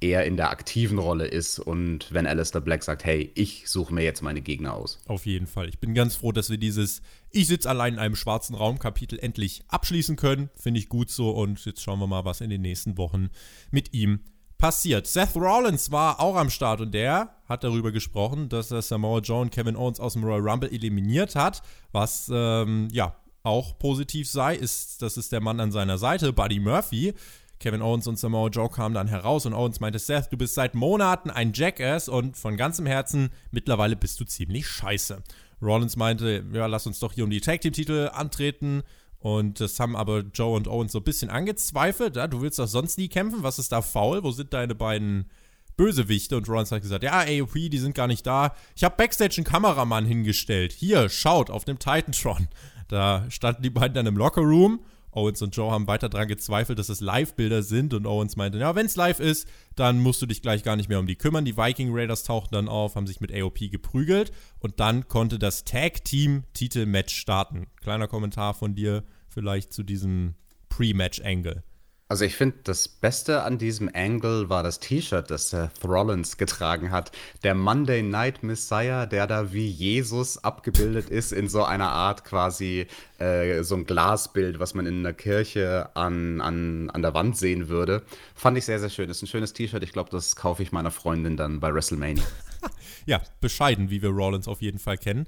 eher 0.00 0.26
in 0.26 0.36
der 0.36 0.50
aktiven 0.50 0.98
Rolle 0.98 1.26
ist 1.26 1.58
und 1.58 2.12
wenn 2.12 2.26
Alistair 2.26 2.60
Black 2.60 2.82
sagt, 2.82 3.04
hey, 3.04 3.32
ich 3.34 3.68
suche 3.68 3.94
mir 3.94 4.02
jetzt 4.02 4.22
meine 4.22 4.42
Gegner 4.42 4.74
aus. 4.74 4.98
Auf 5.06 5.24
jeden 5.24 5.46
Fall. 5.46 5.68
Ich 5.68 5.78
bin 5.78 5.94
ganz 5.94 6.16
froh, 6.16 6.32
dass 6.32 6.50
wir 6.50 6.58
dieses 6.58 7.00
Ich 7.30 7.46
sitze 7.46 7.68
allein 7.68 7.94
in 7.94 7.98
einem 7.98 8.16
schwarzen 8.16 8.54
Raum 8.54 8.78
Kapitel 8.78 9.18
endlich 9.18 9.62
abschließen 9.68 10.16
können. 10.16 10.50
Finde 10.54 10.80
ich 10.80 10.88
gut 10.88 11.10
so 11.10 11.30
und 11.30 11.64
jetzt 11.64 11.82
schauen 11.82 11.98
wir 11.98 12.06
mal, 12.06 12.24
was 12.24 12.40
in 12.40 12.50
den 12.50 12.62
nächsten 12.62 12.98
Wochen 12.98 13.30
mit 13.70 13.94
ihm 13.94 14.20
passiert. 14.58 15.06
Seth 15.06 15.34
Rollins 15.34 15.90
war 15.90 16.20
auch 16.20 16.36
am 16.36 16.50
Start 16.50 16.80
und 16.80 16.92
der 16.92 17.34
hat 17.46 17.64
darüber 17.64 17.92
gesprochen, 17.92 18.48
dass 18.48 18.70
er 18.70 18.82
Samoa 18.82 19.20
Joe 19.20 19.42
und 19.42 19.50
Kevin 19.50 19.76
Owens 19.76 20.00
aus 20.00 20.14
dem 20.14 20.24
Royal 20.24 20.46
Rumble 20.46 20.70
eliminiert 20.70 21.34
hat, 21.36 21.62
was 21.92 22.30
ähm, 22.32 22.88
ja 22.92 23.16
auch 23.42 23.78
positiv 23.78 24.28
sei, 24.28 24.56
ist, 24.56 25.02
das 25.02 25.16
ist 25.16 25.30
der 25.30 25.40
Mann 25.40 25.60
an 25.60 25.70
seiner 25.70 25.98
Seite, 25.98 26.32
Buddy 26.32 26.58
Murphy 26.58 27.14
Kevin 27.58 27.82
Owens 27.82 28.06
und 28.06 28.18
Samoa 28.18 28.48
Joe 28.48 28.68
kamen 28.68 28.94
dann 28.94 29.08
heraus 29.08 29.46
und 29.46 29.54
Owens 29.54 29.80
meinte, 29.80 29.98
Seth, 29.98 30.30
du 30.30 30.36
bist 30.36 30.54
seit 30.54 30.74
Monaten 30.74 31.30
ein 31.30 31.52
Jackass 31.54 32.08
und 32.08 32.36
von 32.36 32.56
ganzem 32.56 32.86
Herzen, 32.86 33.30
mittlerweile 33.50 33.96
bist 33.96 34.20
du 34.20 34.24
ziemlich 34.24 34.66
scheiße. 34.66 35.22
Rollins 35.62 35.96
meinte, 35.96 36.44
ja, 36.52 36.66
lass 36.66 36.86
uns 36.86 36.98
doch 36.98 37.12
hier 37.12 37.24
um 37.24 37.30
die 37.30 37.40
Tag 37.40 37.60
Team 37.60 37.72
Titel 37.72 38.10
antreten. 38.12 38.82
Und 39.18 39.60
das 39.60 39.80
haben 39.80 39.96
aber 39.96 40.20
Joe 40.34 40.54
und 40.56 40.68
Owens 40.68 40.92
so 40.92 40.98
ein 40.98 41.04
bisschen 41.04 41.30
angezweifelt. 41.30 42.16
Ja, 42.16 42.26
du 42.28 42.42
willst 42.42 42.58
doch 42.58 42.68
sonst 42.68 42.98
nie 42.98 43.08
kämpfen. 43.08 43.42
Was 43.42 43.58
ist 43.58 43.72
da 43.72 43.82
faul? 43.82 44.22
Wo 44.22 44.30
sind 44.30 44.52
deine 44.52 44.74
beiden 44.74 45.30
Bösewichte? 45.76 46.36
Und 46.36 46.48
Rollins 46.48 46.72
hat 46.72 46.82
gesagt, 46.82 47.02
ja, 47.02 47.20
AOP, 47.20 47.54
die 47.54 47.78
sind 47.78 47.94
gar 47.94 48.06
nicht 48.06 48.26
da. 48.26 48.54
Ich 48.76 48.84
habe 48.84 48.96
Backstage 48.96 49.36
einen 49.38 49.46
Kameramann 49.46 50.04
hingestellt. 50.04 50.72
Hier, 50.72 51.08
schaut, 51.08 51.50
auf 51.50 51.64
dem 51.64 51.78
Titantron. 51.78 52.48
Da 52.88 53.28
standen 53.30 53.62
die 53.62 53.70
beiden 53.70 53.94
dann 53.94 54.06
im 54.06 54.16
Lockerroom 54.16 54.80
Owens 55.16 55.40
und 55.42 55.56
Joe 55.56 55.70
haben 55.70 55.86
weiter 55.86 56.08
daran 56.08 56.28
gezweifelt, 56.28 56.78
dass 56.78 56.88
es 56.88 57.00
Live-Bilder 57.00 57.62
sind 57.62 57.94
und 57.94 58.06
Owens 58.06 58.36
meinte, 58.36 58.58
ja, 58.58 58.74
wenn 58.74 58.86
es 58.86 58.96
live 58.96 59.18
ist, 59.18 59.48
dann 59.74 59.98
musst 59.98 60.20
du 60.20 60.26
dich 60.26 60.42
gleich 60.42 60.62
gar 60.62 60.76
nicht 60.76 60.88
mehr 60.88 61.00
um 61.00 61.06
die 61.06 61.16
kümmern. 61.16 61.44
Die 61.44 61.56
Viking 61.56 61.88
Raiders 61.92 62.24
tauchten 62.24 62.54
dann 62.54 62.68
auf, 62.68 62.96
haben 62.96 63.06
sich 63.06 63.20
mit 63.20 63.32
AOP 63.32 63.70
geprügelt 63.70 64.30
und 64.60 64.78
dann 64.78 65.08
konnte 65.08 65.38
das 65.38 65.64
Tag-Team-Titel-Match 65.64 67.14
starten. 67.14 67.66
Kleiner 67.80 68.08
Kommentar 68.08 68.54
von 68.54 68.74
dir, 68.74 69.04
vielleicht 69.28 69.72
zu 69.72 69.82
diesem 69.82 70.34
Pre-Match-Angle. 70.68 71.62
Also 72.08 72.24
ich 72.24 72.36
finde, 72.36 72.58
das 72.62 72.86
Beste 72.86 73.42
an 73.42 73.58
diesem 73.58 73.90
Angle 73.92 74.48
war 74.48 74.62
das 74.62 74.78
T-Shirt, 74.78 75.28
das 75.28 75.50
Seth 75.50 75.84
Rollins 75.84 76.36
getragen 76.36 76.92
hat. 76.92 77.10
Der 77.42 77.56
Monday 77.56 78.00
Night 78.02 78.44
Messiah, 78.44 79.06
der 79.06 79.26
da 79.26 79.52
wie 79.52 79.66
Jesus 79.66 80.38
abgebildet 80.38 81.10
ist 81.10 81.32
in 81.32 81.48
so 81.48 81.64
einer 81.64 81.90
Art 81.90 82.24
quasi 82.24 82.86
äh, 83.18 83.64
so 83.64 83.74
ein 83.74 83.86
Glasbild, 83.86 84.60
was 84.60 84.74
man 84.74 84.86
in 84.86 85.00
einer 85.00 85.14
Kirche 85.14 85.90
an, 85.94 86.40
an, 86.40 86.90
an 86.90 87.02
der 87.02 87.12
Wand 87.12 87.36
sehen 87.36 87.68
würde. 87.68 88.04
Fand 88.36 88.56
ich 88.56 88.66
sehr, 88.66 88.78
sehr 88.78 88.90
schön. 88.90 89.10
Ist 89.10 89.22
ein 89.22 89.26
schönes 89.26 89.52
T-Shirt. 89.52 89.82
Ich 89.82 89.92
glaube, 89.92 90.10
das 90.10 90.36
kaufe 90.36 90.62
ich 90.62 90.70
meiner 90.70 90.92
Freundin 90.92 91.36
dann 91.36 91.58
bei 91.58 91.74
WrestleMania. 91.74 92.22
ja, 93.06 93.20
bescheiden, 93.40 93.90
wie 93.90 94.00
wir 94.00 94.10
Rollins 94.10 94.46
auf 94.46 94.62
jeden 94.62 94.78
Fall 94.78 94.96
kennen. 94.96 95.26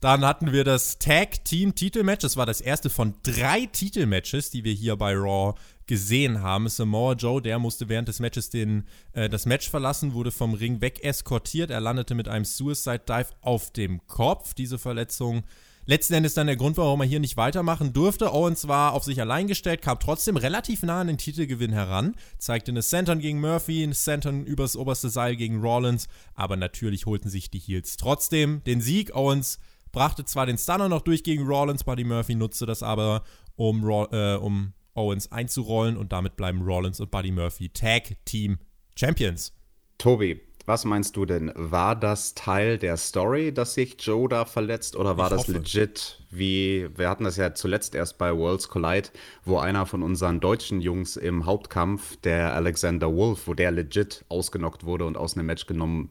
Dann 0.00 0.24
hatten 0.24 0.52
wir 0.52 0.62
das 0.62 0.98
Tag 0.98 1.44
Team 1.44 1.74
Titelmatch. 1.74 2.22
Das 2.22 2.36
war 2.36 2.46
das 2.46 2.60
erste 2.60 2.88
von 2.88 3.14
drei 3.24 3.66
Titelmatches, 3.66 4.50
die 4.50 4.62
wir 4.62 4.72
hier 4.72 4.96
bei 4.96 5.14
Raw 5.14 5.54
gesehen 5.90 6.40
haben. 6.40 6.68
Samoa 6.68 7.14
Joe, 7.14 7.42
der 7.42 7.58
musste 7.58 7.88
während 7.88 8.06
des 8.06 8.20
Matches 8.20 8.48
den, 8.48 8.84
äh, 9.12 9.28
das 9.28 9.44
Match 9.44 9.68
verlassen, 9.68 10.14
wurde 10.14 10.30
vom 10.30 10.54
Ring 10.54 10.80
weg 10.80 11.02
eskortiert. 11.02 11.68
Er 11.70 11.80
landete 11.80 12.14
mit 12.14 12.28
einem 12.28 12.44
Suicide 12.44 13.00
Dive 13.00 13.30
auf 13.40 13.72
dem 13.72 14.06
Kopf. 14.06 14.54
Diese 14.54 14.78
Verletzung 14.78 15.42
letzten 15.86 16.14
Endes 16.14 16.34
dann 16.34 16.46
der 16.46 16.54
Grund, 16.54 16.76
warum 16.76 17.00
er 17.00 17.08
hier 17.08 17.18
nicht 17.18 17.36
weitermachen 17.36 17.92
durfte. 17.92 18.32
Owens 18.32 18.68
war 18.68 18.92
auf 18.92 19.02
sich 19.02 19.20
allein 19.20 19.48
gestellt, 19.48 19.82
kam 19.82 19.98
trotzdem 19.98 20.36
relativ 20.36 20.84
nah 20.84 21.00
an 21.00 21.08
den 21.08 21.18
Titelgewinn 21.18 21.72
heran, 21.72 22.14
zeigte 22.38 22.70
eine 22.70 22.84
Centern 22.84 23.18
gegen 23.18 23.40
Murphy, 23.40 23.82
eine 23.82 23.94
Centern 23.94 24.44
übers 24.44 24.76
oberste 24.76 25.10
Seil 25.10 25.34
gegen 25.34 25.60
Rollins, 25.60 26.06
aber 26.34 26.56
natürlich 26.56 27.04
holten 27.04 27.30
sich 27.30 27.50
die 27.50 27.58
Heels 27.58 27.96
trotzdem 27.96 28.62
den 28.62 28.80
Sieg. 28.80 29.16
Owens 29.16 29.58
brachte 29.90 30.24
zwar 30.24 30.46
den 30.46 30.56
Stunner 30.56 30.88
noch 30.88 31.02
durch 31.02 31.24
gegen 31.24 31.44
Rollins, 31.44 31.82
Buddy 31.82 32.04
Murphy 32.04 32.36
nutzte 32.36 32.64
das 32.64 32.84
aber, 32.84 33.24
um, 33.56 33.82
äh, 34.12 34.36
um 34.36 34.72
Owens 34.94 35.30
einzurollen 35.32 35.96
und 35.96 36.12
damit 36.12 36.36
bleiben 36.36 36.62
Rollins 36.62 37.00
und 37.00 37.10
Buddy 37.10 37.30
Murphy 37.30 37.68
Tag 37.70 38.16
Team 38.24 38.58
Champions. 38.96 39.52
Tobi, 39.98 40.40
was 40.66 40.84
meinst 40.84 41.16
du 41.16 41.24
denn? 41.24 41.52
War 41.56 41.96
das 41.96 42.34
Teil 42.34 42.78
der 42.78 42.96
Story, 42.96 43.52
dass 43.52 43.74
sich 43.74 43.96
Joe 43.98 44.28
da 44.28 44.44
verletzt 44.44 44.94
oder 44.94 45.16
war 45.16 45.26
ich 45.26 45.30
das 45.30 45.40
hoffe. 45.40 45.52
legit? 45.52 46.22
Wie, 46.30 46.88
wir 46.96 47.08
hatten 47.08 47.24
das 47.24 47.36
ja 47.36 47.54
zuletzt 47.54 47.94
erst 47.94 48.18
bei 48.18 48.36
Worlds 48.36 48.68
Collide, 48.68 49.08
wo 49.44 49.58
einer 49.58 49.84
von 49.86 50.02
unseren 50.02 50.38
deutschen 50.38 50.80
Jungs 50.80 51.16
im 51.16 51.44
Hauptkampf, 51.44 52.16
der 52.18 52.54
Alexander 52.54 53.12
Wolf, 53.12 53.46
wo 53.46 53.54
der 53.54 53.72
legit 53.72 54.24
ausgenockt 54.28 54.84
wurde 54.84 55.06
und 55.06 55.16
aus 55.16 55.36
einem 55.36 55.46
Match 55.46 55.66
genommen 55.66 56.10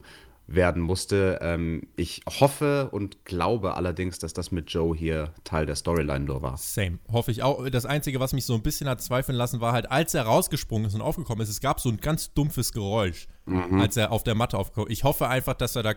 werden 0.51 0.81
musste. 0.81 1.39
Ähm, 1.41 1.83
ich 1.95 2.21
hoffe 2.27 2.89
und 2.91 3.23
glaube 3.23 3.75
allerdings, 3.75 4.17
dass 4.17 4.33
das 4.33 4.51
mit 4.51 4.71
Joe 4.71 4.97
hier 4.97 5.33
Teil 5.43 5.65
der 5.65 5.75
Storyline 5.75 6.25
nur 6.25 6.41
war. 6.41 6.57
Same. 6.57 6.99
Hoffe 7.11 7.31
ich 7.31 7.43
auch. 7.43 7.69
Das 7.69 7.85
Einzige, 7.85 8.19
was 8.19 8.33
mich 8.33 8.45
so 8.45 8.55
ein 8.55 8.63
bisschen 8.63 8.89
hat 8.89 9.01
zweifeln 9.01 9.37
lassen, 9.37 9.61
war 9.61 9.73
halt, 9.73 9.91
als 9.91 10.13
er 10.13 10.23
rausgesprungen 10.23 10.87
ist 10.87 10.95
und 10.95 11.01
aufgekommen 11.01 11.43
ist, 11.43 11.49
es 11.49 11.61
gab 11.61 11.79
so 11.79 11.89
ein 11.89 11.97
ganz 11.97 12.33
dumpfes 12.33 12.73
Geräusch, 12.73 13.27
mhm. 13.45 13.79
als 13.79 13.95
er 13.95 14.11
auf 14.11 14.23
der 14.23 14.33
Matte 14.35 14.57
aufgekommen 14.57 14.89
ist. 14.89 14.97
Ich 14.97 15.03
hoffe 15.03 15.27
einfach, 15.27 15.53
dass 15.53 15.75
er 15.75 15.83
da, 15.83 15.93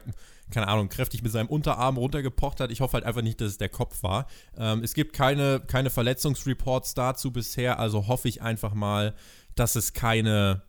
keine 0.50 0.68
Ahnung, 0.68 0.90
kräftig 0.90 1.22
mit 1.22 1.32
seinem 1.32 1.48
Unterarm 1.48 1.96
runtergepocht 1.96 2.60
hat. 2.60 2.70
Ich 2.70 2.82
hoffe 2.82 2.94
halt 2.94 3.04
einfach 3.04 3.22
nicht, 3.22 3.40
dass 3.40 3.48
es 3.48 3.58
der 3.58 3.70
Kopf 3.70 4.02
war. 4.02 4.26
Ähm, 4.56 4.82
es 4.84 4.92
gibt 4.92 5.14
keine, 5.14 5.60
keine 5.60 5.88
Verletzungsreports 5.88 6.92
dazu 6.94 7.32
bisher, 7.32 7.78
also 7.78 8.06
hoffe 8.06 8.28
ich 8.28 8.42
einfach 8.42 8.74
mal, 8.74 9.14
dass 9.54 9.76
es 9.76 9.94
keine, 9.94 10.62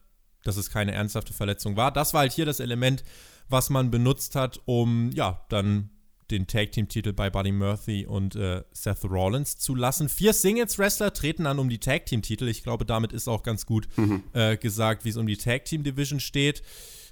dass 0.44 0.56
es 0.56 0.70
keine 0.70 0.94
ernsthafte 0.94 1.34
Verletzung 1.34 1.76
war. 1.76 1.92
Das 1.92 2.14
war 2.14 2.22
halt 2.22 2.32
hier 2.32 2.46
das 2.46 2.60
Element, 2.60 3.04
was 3.50 3.70
man 3.70 3.92
benutzt 3.92 4.36
hat, 4.36 4.62
um 4.66 5.12
ja 5.12 5.46
dann 5.50 5.90
den 6.32 6.48
Tag 6.48 6.72
Team 6.72 6.88
Titel 6.88 7.14
bei 7.14 7.30
Buddy 7.30 7.52
Murphy 7.52 8.06
und 8.06 8.36
äh, 8.36 8.64
Seth 8.72 9.04
Rollins 9.06 9.58
zu 9.58 9.76
lassen. 9.76 10.10
Vier 10.10 10.34
Singles 10.34 10.80
Wrestler 10.80 11.14
treten 11.14 11.46
an 11.46 11.60
um 11.60 11.70
die 11.70 11.80
Tag 11.80 12.06
Team 12.06 12.22
Titel. 12.22 12.48
Ich 12.48 12.64
glaube, 12.64 12.86
damit 12.86 13.14
ist 13.14 13.28
auch 13.28 13.44
ganz 13.44 13.66
gut 13.66 13.88
mhm. 13.98 14.24
äh, 14.34 14.58
gesagt, 14.58 15.06
wie 15.06 15.10
es 15.10 15.18
um 15.18 15.28
die 15.28 15.38
Tag 15.38 15.66
Team 15.66 15.84
Division 15.84 16.20
steht. 16.20 16.64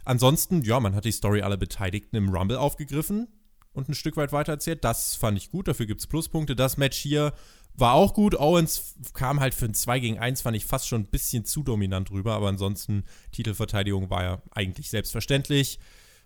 Ansonsten, 0.05 0.63
ja, 0.63 0.79
man 0.79 0.95
hat 0.95 1.05
die 1.05 1.11
Story 1.11 1.41
aller 1.41 1.57
Beteiligten 1.57 2.15
im 2.15 2.29
Rumble 2.29 2.57
aufgegriffen 2.57 3.27
und 3.73 3.89
ein 3.89 3.93
Stück 3.93 4.17
weit 4.17 4.31
weitererzählt. 4.31 4.83
Das 4.83 5.15
fand 5.15 5.37
ich 5.37 5.51
gut, 5.51 5.67
dafür 5.67 5.85
gibt 5.85 6.01
es 6.01 6.07
Pluspunkte. 6.07 6.55
Das 6.55 6.77
Match 6.77 6.97
hier 6.97 7.33
war 7.75 7.93
auch 7.93 8.13
gut. 8.13 8.35
Owens 8.35 8.95
kam 9.13 9.39
halt 9.39 9.53
für 9.53 9.65
ein 9.65 9.73
2 9.73 9.99
gegen 9.99 10.19
1, 10.19 10.41
fand 10.41 10.57
ich 10.57 10.65
fast 10.65 10.87
schon 10.87 11.01
ein 11.01 11.07
bisschen 11.07 11.45
zu 11.45 11.63
dominant 11.63 12.11
rüber, 12.11 12.33
aber 12.33 12.49
ansonsten 12.49 13.03
Titelverteidigung 13.31 14.09
war 14.09 14.23
ja 14.23 14.41
eigentlich 14.51 14.89
selbstverständlich. 14.89 15.79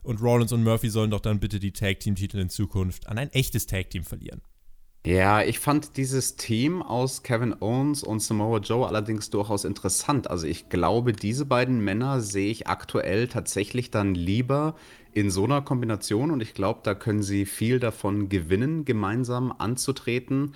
Und 0.05 0.21
Rollins 0.21 0.51
und 0.51 0.63
Murphy 0.63 0.89
sollen 0.89 1.11
doch 1.11 1.19
dann 1.19 1.39
bitte 1.39 1.59
die 1.59 1.71
Tag 1.71 1.99
Team 1.99 2.15
Titel 2.15 2.37
in 2.37 2.49
Zukunft 2.49 3.07
an 3.07 3.17
ein 3.17 3.31
echtes 3.31 3.65
Tag 3.65 3.89
Team 3.89 4.03
verlieren. 4.03 4.41
Ja, 5.05 5.43
ich 5.43 5.59
fand 5.59 5.97
dieses 5.97 6.35
Team 6.35 6.81
aus 6.81 7.21
Kevin 7.21 7.53
Owens 7.59 8.01
und 8.01 8.21
Samoa 8.21 8.57
Joe 8.57 8.87
allerdings 8.87 9.29
durchaus 9.29 9.63
interessant. 9.63 10.31
Also 10.31 10.47
ich 10.47 10.67
glaube, 10.69 11.13
diese 11.13 11.45
beiden 11.45 11.79
Männer 11.79 12.21
sehe 12.21 12.49
ich 12.49 12.67
aktuell 12.67 13.27
tatsächlich 13.27 13.91
dann 13.91 14.15
lieber 14.15 14.75
in 15.13 15.29
so 15.29 15.43
einer 15.43 15.61
Kombination 15.61 16.31
und 16.31 16.41
ich 16.41 16.55
glaube, 16.55 16.79
da 16.83 16.95
können 16.95 17.21
sie 17.21 17.45
viel 17.45 17.79
davon 17.79 18.29
gewinnen, 18.29 18.83
gemeinsam 18.83 19.53
anzutreten. 19.55 20.53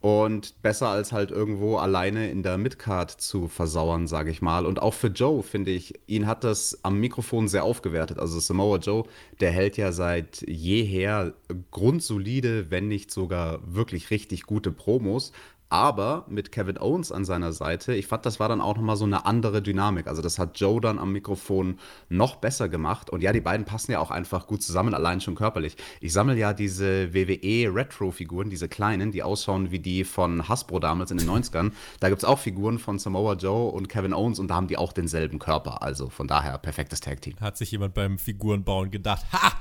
Und 0.00 0.62
besser 0.62 0.88
als 0.88 1.12
halt 1.12 1.30
irgendwo 1.30 1.76
alleine 1.76 2.30
in 2.30 2.42
der 2.42 2.56
Midcard 2.56 3.10
zu 3.10 3.48
versauern, 3.48 4.06
sage 4.06 4.30
ich 4.30 4.40
mal. 4.40 4.64
Und 4.64 4.80
auch 4.80 4.94
für 4.94 5.08
Joe, 5.08 5.42
finde 5.42 5.72
ich, 5.72 6.00
ihn 6.06 6.26
hat 6.26 6.42
das 6.42 6.78
am 6.82 6.98
Mikrofon 7.00 7.48
sehr 7.48 7.64
aufgewertet. 7.64 8.18
Also 8.18 8.40
Samoa 8.40 8.78
Joe, 8.78 9.04
der 9.40 9.50
hält 9.50 9.76
ja 9.76 9.92
seit 9.92 10.42
jeher 10.48 11.34
grundsolide, 11.70 12.70
wenn 12.70 12.88
nicht 12.88 13.10
sogar 13.10 13.60
wirklich 13.66 14.10
richtig 14.10 14.44
gute 14.44 14.72
Promos 14.72 15.32
aber 15.70 16.24
mit 16.28 16.50
Kevin 16.50 16.78
Owens 16.78 17.12
an 17.12 17.24
seiner 17.24 17.52
Seite, 17.52 17.94
ich 17.94 18.08
fand, 18.08 18.26
das 18.26 18.40
war 18.40 18.48
dann 18.48 18.60
auch 18.60 18.76
nochmal 18.76 18.96
so 18.96 19.04
eine 19.04 19.24
andere 19.24 19.62
Dynamik. 19.62 20.08
Also 20.08 20.20
das 20.20 20.38
hat 20.40 20.58
Joe 20.58 20.80
dann 20.80 20.98
am 20.98 21.12
Mikrofon 21.12 21.78
noch 22.08 22.36
besser 22.36 22.68
gemacht. 22.68 23.08
Und 23.08 23.22
ja, 23.22 23.32
die 23.32 23.40
beiden 23.40 23.64
passen 23.64 23.92
ja 23.92 24.00
auch 24.00 24.10
einfach 24.10 24.48
gut 24.48 24.64
zusammen, 24.64 24.94
allein 24.94 25.20
schon 25.20 25.36
körperlich. 25.36 25.76
Ich 26.00 26.12
sammle 26.12 26.36
ja 26.36 26.52
diese 26.52 27.14
WWE 27.14 27.72
Retro-Figuren, 27.72 28.50
diese 28.50 28.68
kleinen, 28.68 29.12
die 29.12 29.22
ausschauen 29.22 29.70
wie 29.70 29.78
die 29.78 30.02
von 30.02 30.48
Hasbro 30.48 30.80
damals 30.80 31.12
in 31.12 31.18
den 31.18 31.30
90ern. 31.30 31.70
Da 32.00 32.08
gibt 32.08 32.22
es 32.22 32.28
auch 32.28 32.40
Figuren 32.40 32.80
von 32.80 32.98
Samoa 32.98 33.34
Joe 33.34 33.70
und 33.70 33.88
Kevin 33.88 34.12
Owens 34.12 34.40
und 34.40 34.48
da 34.48 34.56
haben 34.56 34.66
die 34.66 34.76
auch 34.76 34.92
denselben 34.92 35.38
Körper. 35.38 35.82
Also 35.82 36.10
von 36.10 36.26
daher 36.26 36.58
perfektes 36.58 36.98
Tag-Team. 36.98 37.36
Hat 37.40 37.56
sich 37.56 37.70
jemand 37.70 37.94
beim 37.94 38.18
Figurenbauen 38.18 38.90
gedacht, 38.90 39.24
ha! 39.32 39.52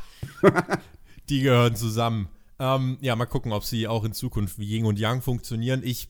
die 1.30 1.41
gehören 1.41 1.76
zusammen. 1.76 2.30
Ähm, 2.60 2.98
ja, 3.02 3.15
mal 3.15 3.26
gucken, 3.26 3.54
ob 3.54 3.63
sie 3.63 3.88
auch 3.88 4.04
in 4.04 4.13
Zukunft 4.13 4.60
wie 4.60 4.65
Ying 4.65 4.86
und 4.86 5.00
Yang 5.00 5.22
funktionieren. 5.22 5.82
Ich 5.84 6.10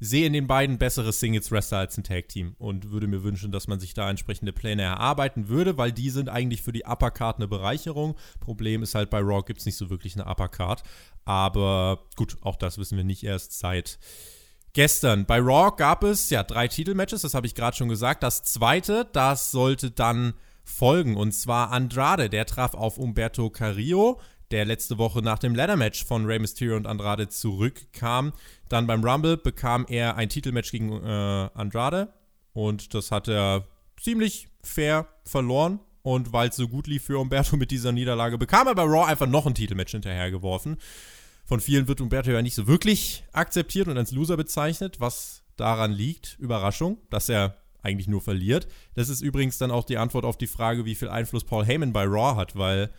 sehe 0.00 0.26
in 0.26 0.32
den 0.32 0.48
beiden 0.48 0.78
bessere 0.78 1.12
Singles-Wrestler 1.12 1.78
als 1.78 1.96
ein 1.96 2.02
Tag-Team 2.02 2.56
und 2.58 2.90
würde 2.90 3.06
mir 3.06 3.22
wünschen, 3.22 3.52
dass 3.52 3.68
man 3.68 3.78
sich 3.78 3.94
da 3.94 4.10
entsprechende 4.10 4.52
Pläne 4.52 4.82
erarbeiten 4.82 5.48
würde, 5.48 5.78
weil 5.78 5.92
die 5.92 6.10
sind 6.10 6.28
eigentlich 6.28 6.62
für 6.62 6.72
die 6.72 6.84
Uppercard 6.84 7.36
eine 7.36 7.46
Bereicherung. 7.46 8.16
Problem 8.40 8.82
ist 8.82 8.96
halt, 8.96 9.10
bei 9.10 9.20
Raw 9.20 9.42
gibt 9.46 9.60
es 9.60 9.66
nicht 9.66 9.76
so 9.76 9.90
wirklich 9.90 10.14
eine 10.18 10.28
Uppercard. 10.28 10.82
Aber 11.24 12.00
gut, 12.16 12.36
auch 12.40 12.56
das 12.56 12.78
wissen 12.78 12.96
wir 12.96 13.04
nicht 13.04 13.22
erst 13.22 13.56
seit 13.56 14.00
gestern. 14.72 15.24
Bei 15.24 15.38
Raw 15.38 15.70
gab 15.76 16.02
es 16.02 16.30
ja 16.30 16.42
drei 16.42 16.66
Titelmatches, 16.66 17.22
das 17.22 17.34
habe 17.34 17.46
ich 17.46 17.54
gerade 17.54 17.76
schon 17.76 17.88
gesagt. 17.88 18.24
Das 18.24 18.42
zweite, 18.42 19.08
das 19.12 19.52
sollte 19.52 19.92
dann 19.92 20.34
folgen 20.64 21.16
und 21.16 21.32
zwar 21.32 21.70
Andrade, 21.70 22.28
der 22.28 22.46
traf 22.46 22.74
auf 22.74 22.98
Umberto 22.98 23.50
Carrillo 23.50 24.20
der 24.52 24.64
letzte 24.66 24.98
Woche 24.98 25.20
nach 25.22 25.38
dem 25.38 25.54
Ladder-Match 25.54 26.04
von 26.04 26.26
Rey 26.26 26.38
Mysterio 26.38 26.76
und 26.76 26.86
Andrade 26.86 27.28
zurückkam. 27.28 28.32
Dann 28.68 28.86
beim 28.86 29.02
Rumble 29.02 29.36
bekam 29.36 29.86
er 29.88 30.16
ein 30.16 30.28
Titelmatch 30.28 30.70
gegen 30.70 30.92
äh, 30.92 31.48
Andrade 31.54 32.12
und 32.52 32.94
das 32.94 33.10
hat 33.10 33.28
er 33.28 33.66
ziemlich 34.00 34.48
fair 34.62 35.08
verloren. 35.24 35.80
Und 36.02 36.32
weil 36.32 36.48
es 36.48 36.56
so 36.56 36.66
gut 36.66 36.88
lief 36.88 37.04
für 37.04 37.18
Umberto 37.18 37.56
mit 37.56 37.70
dieser 37.70 37.92
Niederlage, 37.92 38.36
bekam 38.36 38.66
er 38.66 38.74
bei 38.74 38.82
Raw 38.82 39.06
einfach 39.06 39.28
noch 39.28 39.46
ein 39.46 39.54
Titelmatch 39.54 39.92
hinterhergeworfen. 39.92 40.76
Von 41.44 41.60
vielen 41.60 41.86
wird 41.86 42.00
Umberto 42.00 42.30
ja 42.30 42.42
nicht 42.42 42.56
so 42.56 42.66
wirklich 42.66 43.24
akzeptiert 43.32 43.86
und 43.88 43.96
als 43.96 44.10
Loser 44.10 44.36
bezeichnet, 44.36 45.00
was 45.00 45.44
daran 45.56 45.92
liegt, 45.92 46.36
Überraschung, 46.40 46.98
dass 47.10 47.28
er 47.28 47.56
eigentlich 47.82 48.08
nur 48.08 48.20
verliert. 48.20 48.66
Das 48.94 49.08
ist 49.08 49.20
übrigens 49.20 49.58
dann 49.58 49.70
auch 49.70 49.84
die 49.84 49.96
Antwort 49.96 50.24
auf 50.24 50.36
die 50.36 50.46
Frage, 50.46 50.84
wie 50.84 50.94
viel 50.94 51.08
Einfluss 51.08 51.44
Paul 51.44 51.64
Heyman 51.64 51.92
bei 51.92 52.04
Raw 52.04 52.36
hat, 52.36 52.56
weil 52.56 52.90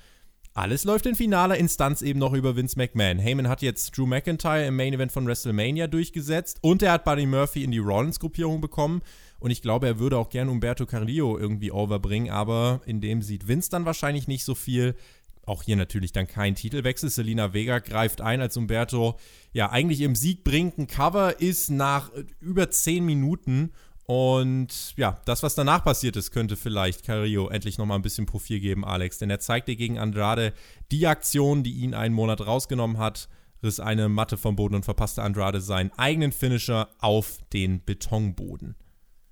alles 0.55 0.83
läuft 0.83 1.07
in 1.07 1.15
finaler 1.15 1.57
Instanz 1.57 2.03
eben 2.03 2.19
noch 2.19 2.33
über 2.33 2.55
Vince 2.55 2.77
McMahon. 2.77 3.17
Heyman 3.17 3.47
hat 3.47 3.63
jetzt 3.63 3.97
Drew 3.97 4.05
McIntyre 4.05 4.67
im 4.67 4.75
Main 4.75 4.93
Event 4.93 5.11
von 5.11 5.25
WrestleMania 5.25 5.87
durchgesetzt 5.87 6.59
und 6.61 6.83
er 6.83 6.91
hat 6.91 7.05
Buddy 7.05 7.25
Murphy 7.25 7.63
in 7.63 7.71
die 7.71 7.79
Rollins-Gruppierung 7.79 8.61
bekommen. 8.61 9.01
Und 9.39 9.49
ich 9.49 9.63
glaube, 9.63 9.87
er 9.87 9.97
würde 9.97 10.17
auch 10.17 10.29
gerne 10.29 10.51
Umberto 10.51 10.85
Carrillo 10.85 11.39
irgendwie 11.39 11.71
overbringen, 11.71 12.29
aber 12.29 12.81
in 12.85 13.01
dem 13.01 13.23
sieht 13.23 13.47
Vince 13.47 13.71
dann 13.71 13.85
wahrscheinlich 13.85 14.27
nicht 14.27 14.45
so 14.45 14.53
viel. 14.53 14.95
Auch 15.45 15.63
hier 15.63 15.75
natürlich 15.75 16.11
dann 16.11 16.27
kein 16.27 16.53
Titelwechsel. 16.53 17.09
Selina 17.09 17.53
Vega 17.53 17.79
greift 17.79 18.21
ein, 18.21 18.39
als 18.39 18.55
Umberto 18.55 19.17
ja 19.53 19.71
eigentlich 19.71 20.01
im 20.01 20.15
Sieg 20.15 20.43
bringenden 20.43 20.85
Cover 20.85 21.41
ist 21.41 21.71
nach 21.71 22.11
über 22.39 22.69
10 22.69 23.03
Minuten 23.03 23.71
und 24.05 24.95
ja, 24.97 25.17
das, 25.25 25.43
was 25.43 25.55
danach 25.55 25.83
passiert 25.83 26.17
ist, 26.17 26.31
könnte 26.31 26.57
vielleicht 26.57 27.05
Carrillo 27.05 27.47
endlich 27.47 27.77
nochmal 27.77 27.97
ein 27.97 28.01
bisschen 28.01 28.25
Profil 28.25 28.59
geben, 28.59 28.83
Alex. 28.83 29.17
Denn 29.17 29.29
er 29.29 29.39
zeigte 29.39 29.75
gegen 29.75 29.97
Andrade 29.97 30.53
die 30.91 31.07
Aktion, 31.07 31.63
die 31.63 31.71
ihn 31.71 31.93
einen 31.93 32.13
Monat 32.13 32.45
rausgenommen 32.45 32.97
hat, 32.97 33.29
riss 33.63 33.79
eine 33.79 34.09
Matte 34.09 34.35
vom 34.35 34.57
Boden 34.57 34.75
und 34.75 34.83
verpasste 34.85 35.23
Andrade 35.23 35.61
seinen 35.61 35.91
eigenen 35.97 36.33
Finisher 36.33 36.89
auf 36.99 37.39
den 37.53 37.83
Betonboden. 37.85 38.75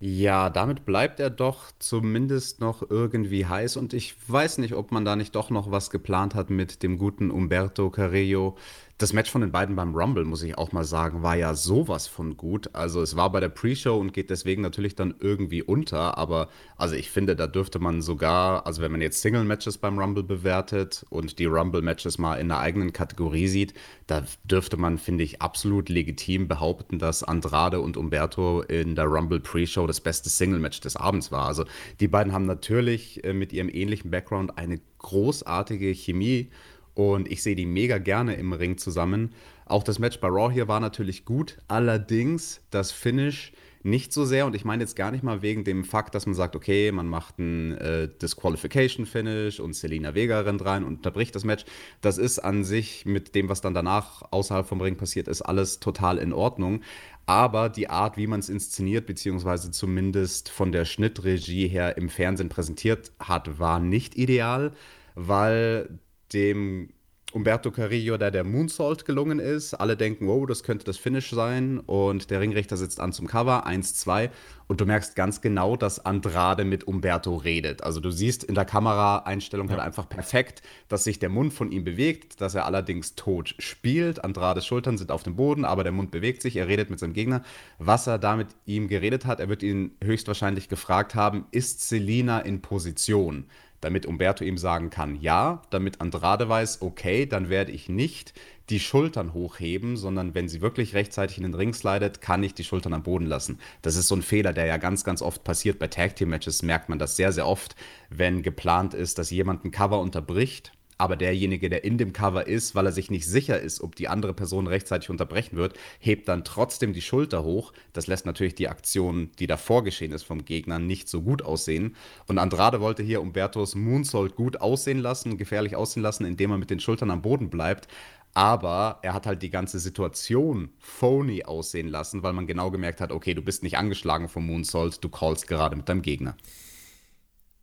Ja, 0.04 0.50
damit 0.50 0.84
bleibt 0.84 1.20
er 1.20 1.30
doch 1.30 1.66
zumindest 1.78 2.60
noch 2.60 2.82
irgendwie 2.90 3.46
heiß 3.46 3.78
und 3.78 3.94
ich 3.94 4.16
weiß 4.28 4.58
nicht, 4.58 4.74
ob 4.74 4.92
man 4.92 5.06
da 5.06 5.16
nicht 5.16 5.36
doch 5.36 5.52
noch 5.52 5.70
was 5.70 5.92
geplant 5.92 6.34
hat 6.34 6.50
mit 6.50 6.82
dem 6.82 6.98
guten 6.98 7.30
Umberto 7.30 7.92
Carrillo, 7.92 8.58
das 9.02 9.14
Match 9.14 9.32
von 9.32 9.42
den 9.42 9.52
beiden 9.52 9.76
beim 9.76 9.96
Rumble, 9.96 10.26
muss 10.26 10.44
ich 10.44 10.58
auch 10.58 10.72
mal 10.72 10.84
sagen, 10.84 11.24
war 11.24 11.36
ja 11.36 11.56
sowas 11.56 12.08
von 12.08 12.38
gut. 12.38 12.70
Also 12.74 13.02
es 13.02 13.16
war 13.16 13.32
bei 13.32 13.40
der 13.40 13.50
Pre-Show 13.50 13.98
und 13.98 14.14
geht 14.14 14.30
deswegen 14.30 14.62
natürlich 14.62 14.96
dann 14.96 15.16
irgendwie 15.20 15.64
unter. 15.64 16.18
Aber 16.18 16.50
also 16.78 16.96
ich 16.96 17.10
finde, 17.10 17.36
da 17.36 17.48
dürfte 17.48 17.80
man 17.80 18.02
sogar, 18.02 18.68
also 18.68 18.82
wenn 18.82 18.92
man 18.92 19.02
jetzt 19.02 19.22
Single-Matches 19.22 19.80
beim 19.80 19.98
Rumble 19.98 20.24
bewertet 20.24 21.06
und 21.10 21.40
die 21.40 21.46
Rumble-Matches 21.46 22.20
mal 22.20 22.36
in 22.36 22.52
einer 22.52 22.60
eigenen 22.60 22.94
Kategorie 22.94 23.48
sieht, 23.48 23.74
da 24.06 24.24
dürfte 24.44 24.78
man, 24.78 24.98
finde 24.98 25.24
ich, 25.24 25.42
absolut 25.42 25.90
legitim 25.90 26.48
behaupten, 26.48 27.00
dass 27.00 27.24
Andrade 27.24 27.80
und 27.82 27.98
Umberto 27.98 28.62
in 28.62 28.96
der 28.96 29.06
Rumble 29.06 29.40
Pre-Show 29.40 29.88
das 29.88 30.02
beste 30.02 30.30
Single-Match 30.30 30.80
des 30.82 30.96
Abends 30.96 31.32
war. 31.32 31.48
Also 31.48 31.66
die 32.00 32.08
beiden 32.08 32.34
haben 32.34 32.46
natürlich 32.46 33.24
äh, 33.24 33.34
mit 33.34 33.52
ihrem 33.52 33.70
ähnlichen 33.70 34.12
Background 34.12 34.58
eine 34.58 34.80
großartige 35.00 35.94
Chemie 35.94 36.52
und 36.94 37.32
ich 37.32 37.44
sehe 37.44 37.56
die 37.56 37.66
mega 37.66 37.98
gerne 37.98 38.36
im 38.36 38.54
Ring 38.54 38.78
zusammen. 38.78 39.34
Auch 39.66 39.84
das 39.84 40.00
Match 40.00 40.20
bei 40.20 40.28
Raw 40.28 40.54
hier 40.54 40.68
war 40.68 40.80
natürlich 40.80 41.26
gut, 41.26 41.58
allerdings 41.68 42.62
das 42.72 42.92
Finish 42.92 43.54
nicht 43.84 44.14
so 44.14 44.26
sehr. 44.26 44.46
Und 44.46 44.56
ich 44.56 44.66
meine 44.66 44.84
jetzt 44.84 44.96
gar 44.96 45.12
nicht 45.12 45.24
mal 45.24 45.42
wegen 45.42 45.64
dem 45.64 45.84
Fakt, 45.84 46.14
dass 46.16 46.26
man 46.26 46.36
sagt, 46.36 46.56
okay, 46.56 46.92
man 46.92 47.08
macht 47.08 47.40
ein 47.40 47.78
äh, 47.78 48.10
Disqualification-Finish 48.22 49.60
und 49.60 49.74
Selina 49.74 50.14
Vega 50.14 50.42
rennt 50.42 50.64
rein 50.64 50.84
und 50.84 50.98
unterbricht 50.98 51.36
das 51.36 51.44
Match. 51.44 51.66
Das 52.02 52.18
ist 52.18 52.40
an 52.40 52.64
sich 52.64 53.06
mit 53.06 53.36
dem, 53.36 53.50
was 53.50 53.62
dann 53.62 53.74
danach 53.74 54.24
außerhalb 54.32 54.68
vom 54.68 54.82
Ring 54.82 54.98
passiert 54.98 55.28
ist, 55.28 55.42
alles 55.42 55.80
total 55.80 56.18
in 56.18 56.34
Ordnung. 56.34 56.82
Aber 57.26 57.70
die 57.70 57.90
Art, 57.90 58.18
wie 58.18 58.28
man 58.28 58.40
es 58.40 58.50
inszeniert, 58.50 59.06
beziehungsweise 59.06 59.72
zumindest 59.72 60.50
von 60.50 60.72
der 60.72 60.86
Schnittregie 60.86 61.68
her 61.68 61.98
im 61.98 62.10
Fernsehen 62.10 62.50
präsentiert 62.50 63.12
hat, 63.20 63.60
war 63.60 63.80
nicht 63.80 64.16
ideal, 64.16 64.74
weil 65.16 66.00
dem 66.34 66.90
Umberto 67.34 67.72
Carrillo 67.72 68.18
da 68.18 68.30
der 68.30 68.44
Moonsault 68.44 69.06
gelungen 69.06 69.40
ist. 69.40 69.74
Alle 69.74 69.96
denken, 69.96 70.28
wow, 70.28 70.46
das 70.46 70.64
könnte 70.64 70.84
das 70.84 70.98
Finish 70.98 71.30
sein. 71.30 71.80
Und 71.80 72.30
der 72.30 72.42
Ringrichter 72.42 72.76
sitzt 72.76 73.00
an 73.00 73.14
zum 73.14 73.28
Cover, 73.28 73.66
1-2. 73.66 74.30
Und 74.68 74.82
du 74.82 74.86
merkst 74.86 75.16
ganz 75.16 75.42
genau, 75.42 75.78
dass 75.78 76.06
Andrade 76.06 76.66
mit 76.66 76.84
Umberto 76.84 77.36
redet. 77.36 77.84
Also 77.84 78.00
du 78.00 78.12
siehst 78.12 78.44
in 78.44 78.56
der 78.56 78.66
Kameraeinstellung 78.66 79.68
ja. 79.68 79.74
halt 79.74 79.84
einfach 79.84 80.10
perfekt, 80.10 80.62
dass 80.90 81.06
sich 81.06 81.20
der 81.20 81.30
Mund 81.30 81.54
von 81.54 81.72
ihm 81.72 81.84
bewegt, 81.84 82.42
dass 82.42 82.56
er 82.56 82.66
allerdings 82.66 83.16
tot 83.16 83.56
spielt. 83.60 84.24
Andrades 84.24 84.66
Schultern 84.66 84.98
sind 84.98 85.12
auf 85.12 85.24
dem 85.24 85.36
Boden, 85.36 85.64
aber 85.64 85.84
der 85.84 85.94
Mund 85.94 86.12
bewegt 86.12 86.42
sich. 86.42 86.58
Er 86.58 86.68
redet 86.68 86.90
mit 86.90 87.00
seinem 87.00 87.14
Gegner. 87.14 87.44
Was 87.80 88.08
er 88.08 88.20
da 88.20 88.36
mit 88.36 88.48
ihm 88.66 88.90
geredet 88.90 89.26
hat, 89.26 89.40
er 89.40 89.48
wird 89.48 89.64
ihn 89.64 89.96
höchstwahrscheinlich 90.04 90.68
gefragt 90.68 91.16
haben, 91.16 91.46
ist 91.52 91.88
Selina 91.88 92.40
in 92.40 92.62
Position? 92.62 93.46
Damit 93.82 94.06
Umberto 94.06 94.44
ihm 94.44 94.58
sagen 94.58 94.90
kann, 94.90 95.20
ja, 95.20 95.62
damit 95.72 96.02
Andrade 96.02 96.48
weiß, 96.48 96.82
okay, 96.82 97.26
dann 97.26 97.50
werde 97.50 97.72
ich 97.72 97.90
nicht 97.90 98.34
die 98.70 98.80
Schultern 98.80 99.34
hochheben, 99.34 99.98
sondern 99.98 100.34
wenn 100.34 100.48
sie 100.48 100.62
wirklich 100.62 100.94
rechtzeitig 100.94 101.38
in 101.38 101.44
den 101.44 101.56
Ring 101.56 101.74
slidet, 101.74 102.22
kann 102.22 102.44
ich 102.44 102.54
die 102.54 102.64
Schultern 102.64 102.94
am 102.94 103.04
Boden 103.04 103.26
lassen. 103.26 103.60
Das 103.82 103.96
ist 103.96 104.08
so 104.08 104.16
ein 104.16 104.22
Fehler, 104.22 104.54
der 104.54 104.66
ja 104.66 104.78
ganz, 104.78 105.04
ganz 105.04 105.22
oft 105.22 105.44
passiert. 105.44 105.78
Bei 105.80 105.88
Tag 105.88 106.16
Team 106.16 106.30
Matches 106.30 106.62
merkt 106.62 106.88
man 106.88 107.00
das 107.00 107.18
sehr, 107.18 107.34
sehr 107.34 107.48
oft, 107.48 107.76
wenn 108.10 108.44
geplant 108.44 108.94
ist, 108.94 109.18
dass 109.18 109.30
jemand 109.32 109.66
ein 109.66 109.72
Cover 109.72 110.00
unterbricht 110.00 110.72
aber 111.02 111.16
derjenige, 111.16 111.68
der 111.68 111.84
in 111.84 111.98
dem 111.98 112.14
Cover 112.14 112.46
ist, 112.46 112.76
weil 112.76 112.86
er 112.86 112.92
sich 112.92 113.10
nicht 113.10 113.26
sicher 113.26 113.60
ist, 113.60 113.82
ob 113.82 113.96
die 113.96 114.08
andere 114.08 114.36
Person 114.36 114.68
rechtzeitig 114.68 115.10
unterbrechen 115.10 115.58
wird, 115.58 115.74
hebt 115.98 116.28
dann 116.28 116.44
trotzdem 116.44 116.94
die 116.94 117.02
Schulter 117.02 117.44
hoch. 117.44 117.74
Das 117.92 118.06
lässt 118.06 118.28
natürlich 118.28 118.54
die 118.54 118.70
Aktion, 118.70 119.32
die 119.40 119.48
davor 119.48 119.84
geschehen 119.84 120.12
ist 120.12 120.22
vom 120.22 120.46
Gegner, 120.46 120.78
nicht 120.78 121.10
so 121.10 121.24
gut 121.24 121.42
aussehen. 121.42 121.96
Und 122.28 122.38
Andrade 122.38 122.82
wollte 122.82 123.02
hier 123.02 123.20
Umbertos 123.20 123.74
Moonsault 123.74 124.36
gut 124.36 124.62
aussehen 124.62 125.00
lassen, 125.00 125.40
gefährlich 125.40 125.76
aussehen 125.76 126.04
lassen, 126.04 126.24
indem 126.24 126.52
er 126.52 126.60
mit 126.60 126.70
den 126.70 126.80
Schultern 126.80 127.10
am 127.10 127.24
Boden 127.24 127.50
bleibt. 127.50 127.88
Aber 128.36 129.00
er 129.02 129.16
hat 129.16 129.26
halt 129.26 129.42
die 129.42 129.50
ganze 129.50 129.80
Situation 129.80 130.70
phony 130.78 131.46
aussehen 131.46 131.88
lassen, 131.88 132.22
weil 132.22 132.34
man 132.34 132.46
genau 132.46 132.70
gemerkt 132.70 133.02
hat, 133.02 133.12
okay, 133.12 133.34
du 133.34 133.42
bist 133.42 133.64
nicht 133.64 133.76
angeschlagen 133.76 134.30
vom 134.30 134.46
Moonsault, 134.46 135.04
du 135.04 135.10
callst 135.10 135.48
gerade 135.48 135.76
mit 135.76 135.90
deinem 135.90 136.04
Gegner. 136.04 136.38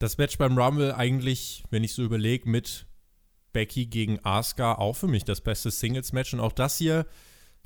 Das 0.01 0.19
Match 0.19 0.39
beim 0.39 0.59
Rumble 0.59 0.93
eigentlich, 0.93 1.63
wenn 1.71 1.85
ich 1.85 1.93
so 1.93 2.03
überlege, 2.03 2.51
mit 2.51 2.88
Becky 3.53 3.87
gegen 3.87 4.19
Asuka 4.25 4.75
auch 4.75 4.97
für 4.97 5.09
mich 5.09 5.25
das 5.25 5.41
beste 5.41 5.71
Singles-Match. 5.71 6.35
Und 6.35 6.41
auch 6.41 6.53
das 6.53 6.79
hier 6.79 7.07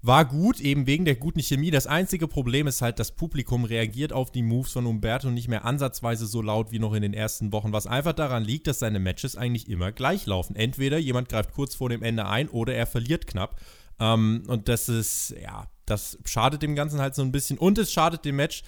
war 0.03 0.25
gut, 0.25 0.61
eben 0.61 0.87
wegen 0.87 1.05
der 1.05 1.14
guten 1.14 1.40
Chemie. 1.40 1.71
Das 1.71 1.87
einzige 1.87 2.27
Problem 2.27 2.66
ist 2.66 2.83
halt, 2.83 2.99
das 2.99 3.12
Publikum 3.12 3.64
reagiert 3.64 4.12
auf 4.12 4.33
die 4.33 4.42
Moves 4.42 4.73
von 4.73 4.87
Umberto 4.87 5.31
nicht 5.31 5.47
mehr 5.47 5.64
ansatzweise 5.64 6.27
so 6.27 6.42
laut 6.42 6.73
wie 6.73 6.81
noch 6.81 6.92
in 6.92 7.03
den 7.03 7.14
ersten 7.14 7.53
Wochen, 7.53 7.73
was 7.73 7.87
einfach 7.87 8.12
daran 8.12 8.42
liegt, 8.42 8.66
dass 8.66 8.81
seine 8.81 8.99
Matches 8.99 9.37
eigentlich 9.37 9.68
immer 9.68 9.92
gleich 9.92 10.27
laufen. 10.27 10.57
Entweder 10.57 10.99
jemand 10.99 11.29
greift 11.29 11.53
kurz 11.53 11.77
vor 11.77 11.88
dem 11.88 12.03
Ende 12.03 12.27
ein 12.27 12.49
oder 12.49 12.75
er 12.75 12.87
verliert 12.87 13.29
knapp. 13.29 13.61
Ähm, 14.01 14.42
und 14.49 14.68
das 14.68 14.88
ist, 14.88 15.37
ja, 15.40 15.68
das 15.87 16.18
schadet 16.25 16.62
dem 16.62 16.75
Ganzen 16.75 17.01
halt 17.01 17.14
so 17.14 17.23
ein 17.23 17.31
bisschen. 17.31 17.57
Und 17.57 17.79
es 17.79 17.92
schadet 17.92 18.25
dem 18.25 18.37
Match, 18.37 18.64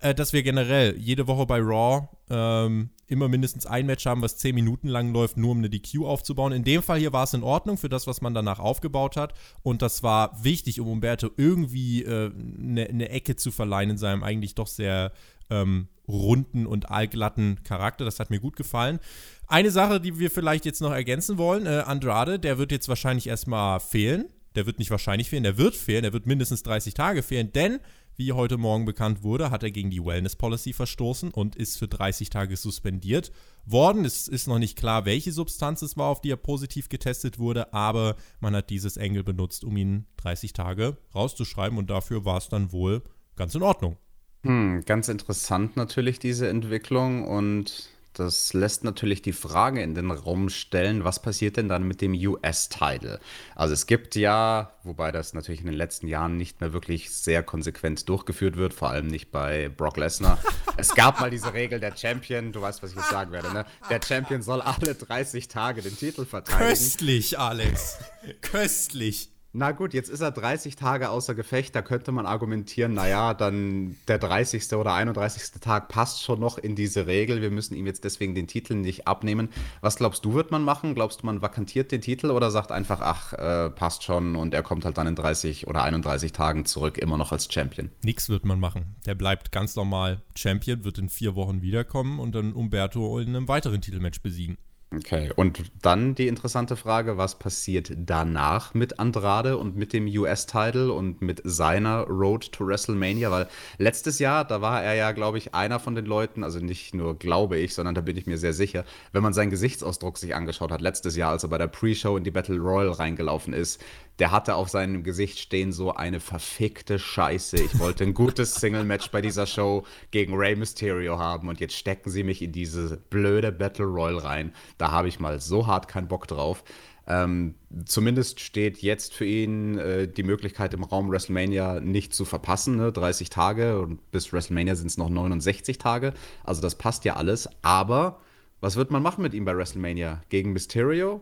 äh, 0.00 0.14
dass 0.14 0.32
wir 0.32 0.42
generell 0.42 0.96
jede 0.98 1.26
Woche 1.26 1.46
bei 1.46 1.58
Raw 1.60 2.08
ähm, 2.30 2.90
immer 3.06 3.28
mindestens 3.28 3.66
ein 3.66 3.86
Match 3.86 4.06
haben, 4.06 4.22
was 4.22 4.36
10 4.38 4.54
Minuten 4.54 4.88
lang 4.88 5.12
läuft, 5.12 5.36
nur 5.36 5.52
um 5.52 5.58
eine 5.58 5.70
DQ 5.70 6.04
aufzubauen. 6.04 6.52
In 6.52 6.64
dem 6.64 6.82
Fall 6.82 6.98
hier 6.98 7.12
war 7.12 7.24
es 7.24 7.34
in 7.34 7.42
Ordnung 7.42 7.76
für 7.76 7.88
das, 7.88 8.06
was 8.06 8.20
man 8.20 8.34
danach 8.34 8.58
aufgebaut 8.58 9.16
hat. 9.16 9.34
Und 9.62 9.82
das 9.82 10.02
war 10.02 10.42
wichtig, 10.42 10.80
um 10.80 10.88
Umberto 10.88 11.30
irgendwie 11.36 12.04
eine 12.06 12.88
äh, 12.88 12.92
ne 12.92 13.08
Ecke 13.10 13.36
zu 13.36 13.50
verleihen 13.50 13.90
in 13.90 13.98
seinem 13.98 14.22
eigentlich 14.22 14.54
doch 14.54 14.66
sehr 14.66 15.12
ähm, 15.50 15.88
runden 16.08 16.66
und 16.66 16.90
allglatten 16.90 17.62
Charakter. 17.64 18.04
Das 18.04 18.20
hat 18.20 18.30
mir 18.30 18.40
gut 18.40 18.56
gefallen. 18.56 19.00
Eine 19.46 19.70
Sache, 19.70 20.00
die 20.00 20.18
wir 20.18 20.30
vielleicht 20.30 20.64
jetzt 20.64 20.80
noch 20.80 20.92
ergänzen 20.92 21.38
wollen: 21.38 21.66
äh, 21.66 21.82
Andrade, 21.86 22.38
der 22.38 22.58
wird 22.58 22.72
jetzt 22.72 22.88
wahrscheinlich 22.88 23.26
erstmal 23.26 23.80
fehlen. 23.80 24.26
Der 24.54 24.66
wird 24.66 24.78
nicht 24.78 24.90
wahrscheinlich 24.90 25.30
fehlen, 25.30 25.42
der 25.42 25.58
wird 25.58 25.74
fehlen, 25.74 26.04
der 26.04 26.12
wird 26.12 26.26
mindestens 26.26 26.62
30 26.62 26.94
Tage 26.94 27.24
fehlen, 27.24 27.52
denn 27.52 27.80
wie 28.16 28.32
heute 28.32 28.58
Morgen 28.58 28.84
bekannt 28.84 29.22
wurde, 29.22 29.50
hat 29.50 29.62
er 29.62 29.70
gegen 29.70 29.90
die 29.90 30.04
Wellness 30.04 30.36
Policy 30.36 30.72
verstoßen 30.72 31.30
und 31.30 31.56
ist 31.56 31.78
für 31.78 31.88
30 31.88 32.30
Tage 32.30 32.56
suspendiert 32.56 33.32
worden. 33.66 34.04
Es 34.04 34.28
ist 34.28 34.46
noch 34.46 34.58
nicht 34.58 34.76
klar, 34.76 35.04
welche 35.04 35.32
Substanz 35.32 35.82
es 35.82 35.96
war, 35.96 36.08
auf 36.08 36.20
die 36.20 36.30
er 36.30 36.36
positiv 36.36 36.88
getestet 36.88 37.38
wurde, 37.38 37.72
aber 37.72 38.16
man 38.40 38.54
hat 38.54 38.70
dieses 38.70 38.96
Engel 38.96 39.24
benutzt, 39.24 39.64
um 39.64 39.76
ihn 39.76 40.06
30 40.18 40.52
Tage 40.52 40.96
rauszuschreiben 41.14 41.78
und 41.78 41.90
dafür 41.90 42.24
war 42.24 42.38
es 42.38 42.48
dann 42.48 42.72
wohl 42.72 43.02
ganz 43.36 43.54
in 43.54 43.62
Ordnung. 43.62 43.96
Hm, 44.42 44.82
ganz 44.84 45.08
interessant 45.08 45.76
natürlich 45.76 46.18
diese 46.18 46.48
Entwicklung 46.48 47.26
und 47.26 47.88
das 48.14 48.52
lässt 48.52 48.84
natürlich 48.84 49.22
die 49.22 49.32
Frage 49.32 49.82
in 49.82 49.94
den 49.94 50.10
Raum 50.10 50.48
stellen, 50.48 51.04
was 51.04 51.20
passiert 51.20 51.56
denn 51.56 51.68
dann 51.68 51.82
mit 51.82 52.00
dem 52.00 52.12
US-Title? 52.14 53.20
Also 53.54 53.74
es 53.74 53.86
gibt 53.86 54.14
ja, 54.14 54.72
wobei 54.84 55.12
das 55.12 55.34
natürlich 55.34 55.60
in 55.60 55.66
den 55.66 55.74
letzten 55.74 56.06
Jahren 56.06 56.36
nicht 56.36 56.60
mehr 56.60 56.72
wirklich 56.72 57.10
sehr 57.10 57.42
konsequent 57.42 58.08
durchgeführt 58.08 58.56
wird, 58.56 58.72
vor 58.72 58.90
allem 58.90 59.08
nicht 59.08 59.32
bei 59.32 59.68
Brock 59.68 59.96
Lesnar. 59.96 60.38
es 60.76 60.94
gab 60.94 61.20
mal 61.20 61.30
diese 61.30 61.52
Regel, 61.52 61.80
der 61.80 61.96
Champion, 61.96 62.52
du 62.52 62.60
weißt, 62.60 62.82
was 62.82 62.90
ich 62.90 62.96
jetzt 62.96 63.10
sagen 63.10 63.32
werde, 63.32 63.52
ne? 63.52 63.66
Der 63.90 64.00
Champion 64.00 64.42
soll 64.42 64.60
alle 64.60 64.94
30 64.94 65.48
Tage 65.48 65.82
den 65.82 65.96
Titel 65.96 66.24
verteidigen. 66.24 66.68
Köstlich, 66.68 67.38
Alex. 67.38 67.98
Köstlich. 68.40 69.33
Na 69.56 69.70
gut, 69.70 69.94
jetzt 69.94 70.10
ist 70.10 70.20
er 70.20 70.32
30 70.32 70.74
Tage 70.74 71.10
außer 71.10 71.36
Gefecht. 71.36 71.76
Da 71.76 71.82
könnte 71.82 72.10
man 72.10 72.26
argumentieren, 72.26 72.92
naja, 72.92 73.34
dann 73.34 73.94
der 74.08 74.18
30. 74.18 74.72
oder 74.72 74.94
31. 74.94 75.60
Tag 75.60 75.86
passt 75.86 76.24
schon 76.24 76.40
noch 76.40 76.58
in 76.58 76.74
diese 76.74 77.06
Regel. 77.06 77.40
Wir 77.40 77.52
müssen 77.52 77.76
ihm 77.76 77.86
jetzt 77.86 78.02
deswegen 78.02 78.34
den 78.34 78.48
Titel 78.48 78.74
nicht 78.74 79.06
abnehmen. 79.06 79.50
Was 79.80 79.94
glaubst 79.94 80.24
du, 80.24 80.34
wird 80.34 80.50
man 80.50 80.64
machen? 80.64 80.96
Glaubst 80.96 81.22
du, 81.22 81.26
man 81.26 81.40
vakantiert 81.40 81.92
den 81.92 82.00
Titel 82.00 82.32
oder 82.32 82.50
sagt 82.50 82.72
einfach, 82.72 83.00
ach, 83.00 83.32
äh, 83.34 83.70
passt 83.70 84.02
schon 84.02 84.34
und 84.34 84.54
er 84.54 84.64
kommt 84.64 84.84
halt 84.84 84.98
dann 84.98 85.06
in 85.06 85.14
30 85.14 85.68
oder 85.68 85.84
31 85.84 86.32
Tagen 86.32 86.64
zurück, 86.64 86.98
immer 86.98 87.16
noch 87.16 87.30
als 87.30 87.46
Champion? 87.48 87.92
Nix 88.02 88.28
wird 88.28 88.44
man 88.44 88.58
machen. 88.58 88.96
Der 89.06 89.14
bleibt 89.14 89.52
ganz 89.52 89.76
normal 89.76 90.20
Champion, 90.34 90.82
wird 90.82 90.98
in 90.98 91.08
vier 91.08 91.36
Wochen 91.36 91.62
wiederkommen 91.62 92.18
und 92.18 92.34
dann 92.34 92.54
Umberto 92.54 93.20
in 93.20 93.28
einem 93.28 93.46
weiteren 93.46 93.80
Titelmatch 93.80 94.20
besiegen. 94.20 94.58
Okay, 94.96 95.30
und 95.36 95.62
dann 95.82 96.14
die 96.14 96.28
interessante 96.28 96.76
Frage, 96.76 97.16
was 97.16 97.38
passiert 97.38 97.92
danach 97.96 98.74
mit 98.74 98.98
Andrade 98.98 99.56
und 99.56 99.76
mit 99.76 99.92
dem 99.92 100.06
US-Title 100.06 100.92
und 100.92 101.22
mit 101.22 101.40
seiner 101.44 102.02
Road 102.04 102.52
to 102.52 102.66
WrestleMania? 102.66 103.30
Weil 103.30 103.48
letztes 103.78 104.18
Jahr, 104.18 104.44
da 104.44 104.60
war 104.60 104.82
er 104.82 104.94
ja, 104.94 105.12
glaube 105.12 105.38
ich, 105.38 105.54
einer 105.54 105.80
von 105.80 105.94
den 105.94 106.06
Leuten, 106.06 106.44
also 106.44 106.58
nicht 106.58 106.94
nur 106.94 107.18
glaube 107.18 107.58
ich, 107.58 107.74
sondern 107.74 107.94
da 107.94 108.00
bin 108.00 108.16
ich 108.16 108.26
mir 108.26 108.38
sehr 108.38 108.52
sicher, 108.52 108.84
wenn 109.12 109.22
man 109.22 109.32
seinen 109.32 109.50
Gesichtsausdruck 109.50 110.18
sich 110.18 110.34
angeschaut 110.34 110.70
hat, 110.70 110.80
letztes 110.80 111.16
Jahr, 111.16 111.30
als 111.30 111.42
er 111.42 111.48
bei 111.48 111.58
der 111.58 111.68
Pre-Show 111.68 112.16
in 112.16 112.24
die 112.24 112.30
Battle 112.30 112.58
Royal 112.58 112.92
reingelaufen 112.92 113.52
ist, 113.52 113.82
der 114.18 114.30
hatte 114.30 114.54
auf 114.54 114.68
seinem 114.68 115.02
Gesicht 115.02 115.38
stehen 115.38 115.72
so 115.72 115.94
eine 115.94 116.20
verfickte 116.20 116.98
Scheiße. 116.98 117.56
Ich 117.56 117.78
wollte 117.78 118.04
ein 118.04 118.14
gutes 118.14 118.54
Single-Match 118.54 119.10
bei 119.10 119.20
dieser 119.20 119.46
Show 119.46 119.84
gegen 120.10 120.34
Rey 120.34 120.54
Mysterio 120.54 121.18
haben 121.18 121.48
und 121.48 121.60
jetzt 121.60 121.74
stecken 121.74 122.10
sie 122.10 122.22
mich 122.22 122.42
in 122.42 122.52
diese 122.52 122.96
blöde 123.10 123.50
Battle 123.52 123.86
Royal 123.86 124.18
rein. 124.18 124.52
Da 124.78 124.90
habe 124.90 125.08
ich 125.08 125.20
mal 125.20 125.40
so 125.40 125.66
hart 125.66 125.88
keinen 125.88 126.08
Bock 126.08 126.28
drauf. 126.28 126.62
Ähm, 127.06 127.54
zumindest 127.84 128.40
steht 128.40 128.78
jetzt 128.78 129.12
für 129.14 129.26
ihn 129.26 129.78
äh, 129.78 130.08
die 130.08 130.22
Möglichkeit 130.22 130.72
im 130.72 130.84
Raum 130.84 131.10
WrestleMania 131.10 131.80
nicht 131.80 132.14
zu 132.14 132.24
verpassen. 132.24 132.76
Ne? 132.76 132.92
30 132.92 133.28
Tage 133.28 133.80
und 133.80 134.10
bis 134.10 134.32
WrestleMania 134.32 134.74
sind 134.74 134.86
es 134.86 134.96
noch 134.96 135.10
69 135.10 135.78
Tage. 135.78 136.14
Also 136.44 136.62
das 136.62 136.76
passt 136.76 137.04
ja 137.04 137.16
alles. 137.16 137.48
Aber 137.62 138.20
was 138.60 138.76
wird 138.76 138.90
man 138.90 139.02
machen 139.02 139.22
mit 139.22 139.34
ihm 139.34 139.44
bei 139.44 139.54
WrestleMania? 139.54 140.22
Gegen 140.30 140.52
Mysterio? 140.52 141.20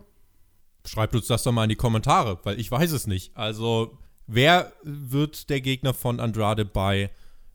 Schreibt 0.84 1.14
uns 1.14 1.26
das 1.26 1.42
doch 1.42 1.52
mal 1.52 1.64
in 1.64 1.68
die 1.68 1.76
Kommentare, 1.76 2.38
weil 2.42 2.58
ich 2.58 2.70
weiß 2.70 2.92
es 2.92 3.06
nicht. 3.06 3.36
Also, 3.36 3.98
wer 4.26 4.72
wird 4.82 5.48
der 5.48 5.60
Gegner 5.60 5.94
von 5.94 6.18
Andrade 6.18 6.64
bei 6.64 7.10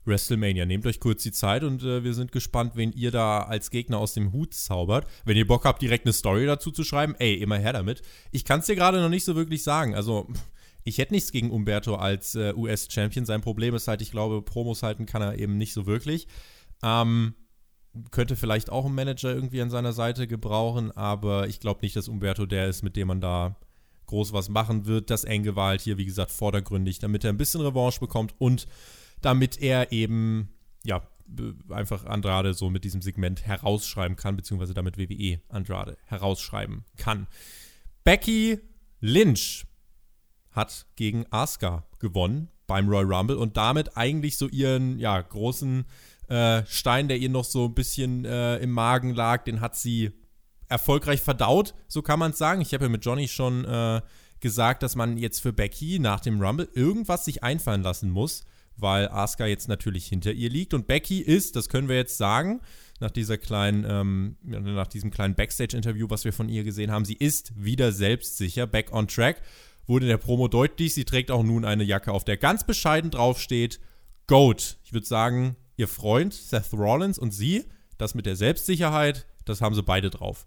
WrestleMania? 0.06 0.64
Nehmt 0.64 0.86
euch 0.86 0.98
kurz 0.98 1.22
die 1.22 1.32
Zeit 1.32 1.62
und 1.62 1.82
äh, 1.82 2.02
wir 2.04 2.14
sind 2.14 2.32
gespannt, 2.32 2.72
wen 2.74 2.92
ihr 2.92 3.10
da 3.10 3.40
als 3.42 3.70
Gegner 3.70 3.98
aus 3.98 4.14
dem 4.14 4.32
Hut 4.32 4.54
zaubert. 4.54 5.06
Wenn 5.24 5.36
ihr 5.36 5.46
Bock 5.46 5.64
habt, 5.64 5.82
direkt 5.82 6.06
eine 6.06 6.14
Story 6.14 6.46
dazu 6.46 6.70
zu 6.70 6.84
schreiben, 6.84 7.14
ey, 7.18 7.34
immer 7.34 7.58
her 7.58 7.74
damit. 7.74 8.02
Ich 8.32 8.44
kann 8.44 8.60
es 8.60 8.66
dir 8.66 8.76
gerade 8.76 9.00
noch 9.00 9.10
nicht 9.10 9.24
so 9.24 9.36
wirklich 9.36 9.62
sagen. 9.62 9.94
Also, 9.94 10.28
ich 10.84 10.96
hätte 10.96 11.12
nichts 11.12 11.32
gegen 11.32 11.50
Umberto 11.50 11.96
als 11.96 12.34
äh, 12.34 12.54
US-Champion. 12.54 13.26
Sein 13.26 13.42
Problem 13.42 13.74
ist 13.74 13.88
halt, 13.88 14.00
ich 14.00 14.10
glaube, 14.10 14.40
Promos 14.40 14.82
halten 14.82 15.04
kann 15.04 15.20
er 15.20 15.38
eben 15.38 15.58
nicht 15.58 15.74
so 15.74 15.84
wirklich. 15.84 16.26
Ähm, 16.82 17.34
könnte 18.10 18.36
vielleicht 18.36 18.70
auch 18.70 18.84
einen 18.86 18.94
Manager 18.94 19.34
irgendwie 19.34 19.60
an 19.60 19.70
seiner 19.70 19.92
Seite 19.92 20.26
gebrauchen, 20.26 20.92
aber 20.92 21.48
ich 21.48 21.60
glaube 21.60 21.80
nicht, 21.82 21.96
dass 21.96 22.08
Umberto 22.08 22.46
der 22.46 22.68
ist, 22.68 22.82
mit 22.82 22.96
dem 22.96 23.08
man 23.08 23.20
da 23.20 23.56
groß 24.06 24.32
was 24.32 24.48
machen 24.48 24.86
wird. 24.86 25.10
Das 25.10 25.24
Enge 25.24 25.54
war 25.54 25.68
halt 25.68 25.80
hier, 25.80 25.98
wie 25.98 26.06
gesagt, 26.06 26.30
vordergründig, 26.30 26.98
damit 26.98 27.24
er 27.24 27.30
ein 27.30 27.36
bisschen 27.36 27.60
Revanche 27.60 28.00
bekommt 28.00 28.34
und 28.38 28.66
damit 29.20 29.60
er 29.60 29.92
eben, 29.92 30.48
ja, 30.84 31.02
einfach 31.68 32.06
Andrade 32.06 32.54
so 32.54 32.70
mit 32.70 32.84
diesem 32.84 33.02
Segment 33.02 33.46
herausschreiben 33.46 34.16
kann, 34.16 34.36
beziehungsweise 34.36 34.72
damit 34.72 34.96
WWE 34.96 35.40
Andrade 35.48 35.98
herausschreiben 36.06 36.84
kann. 36.96 37.26
Becky 38.02 38.58
Lynch 39.00 39.66
hat 40.52 40.86
gegen 40.96 41.26
Asuka 41.30 41.84
gewonnen 41.98 42.48
beim 42.66 42.88
Royal 42.88 43.12
Rumble 43.12 43.36
und 43.36 43.56
damit 43.56 43.96
eigentlich 43.96 44.38
so 44.38 44.48
ihren, 44.48 44.98
ja, 44.98 45.20
großen 45.20 45.84
äh, 46.28 46.62
Stein, 46.66 47.08
der 47.08 47.18
ihr 47.18 47.30
noch 47.30 47.44
so 47.44 47.66
ein 47.66 47.74
bisschen 47.74 48.24
äh, 48.24 48.58
im 48.58 48.70
Magen 48.70 49.14
lag, 49.14 49.44
den 49.44 49.60
hat 49.60 49.76
sie 49.76 50.12
erfolgreich 50.68 51.20
verdaut, 51.22 51.74
so 51.86 52.02
kann 52.02 52.18
man 52.18 52.32
es 52.32 52.38
sagen. 52.38 52.60
Ich 52.60 52.74
habe 52.74 52.84
ja 52.84 52.88
mit 52.90 53.04
Johnny 53.04 53.28
schon 53.28 53.64
äh, 53.64 54.02
gesagt, 54.40 54.82
dass 54.82 54.96
man 54.96 55.16
jetzt 55.16 55.40
für 55.40 55.52
Becky 55.52 55.98
nach 55.98 56.20
dem 56.20 56.40
Rumble 56.40 56.68
irgendwas 56.74 57.24
sich 57.24 57.42
einfallen 57.42 57.82
lassen 57.82 58.10
muss, 58.10 58.44
weil 58.76 59.08
Asuka 59.08 59.46
jetzt 59.46 59.68
natürlich 59.68 60.06
hinter 60.06 60.32
ihr 60.32 60.50
liegt. 60.50 60.74
Und 60.74 60.86
Becky 60.86 61.20
ist, 61.20 61.56
das 61.56 61.68
können 61.68 61.88
wir 61.88 61.96
jetzt 61.96 62.18
sagen, 62.18 62.60
nach 63.00 63.10
dieser 63.10 63.38
kleinen, 63.38 63.86
ähm, 63.88 64.36
nach 64.42 64.86
diesem 64.86 65.10
kleinen 65.10 65.34
Backstage-Interview, 65.34 66.08
was 66.10 66.24
wir 66.24 66.32
von 66.32 66.48
ihr 66.48 66.64
gesehen 66.64 66.90
haben, 66.90 67.04
sie 67.04 67.14
ist 67.14 67.52
wieder 67.56 67.92
selbstsicher, 67.92 68.66
back 68.66 68.92
on 68.92 69.08
track. 69.08 69.40
Wurde 69.86 70.04
in 70.04 70.10
der 70.10 70.18
Promo 70.18 70.48
deutlich, 70.48 70.94
sie 70.94 71.04
trägt 71.04 71.30
auch 71.30 71.42
nun 71.42 71.64
eine 71.64 71.84
Jacke, 71.84 72.12
auf 72.12 72.24
der 72.24 72.36
ganz 72.36 72.64
bescheiden 72.64 73.10
draufsteht, 73.10 73.80
Goat. 74.26 74.78
Ich 74.84 74.92
würde 74.92 75.06
sagen, 75.06 75.56
ihr 75.78 75.88
Freund 75.88 76.34
Seth 76.34 76.74
Rollins 76.74 77.18
und 77.18 77.30
sie, 77.30 77.64
das 77.96 78.14
mit 78.14 78.26
der 78.26 78.36
Selbstsicherheit, 78.36 79.26
das 79.46 79.62
haben 79.62 79.74
sie 79.74 79.82
beide 79.82 80.10
drauf. 80.10 80.44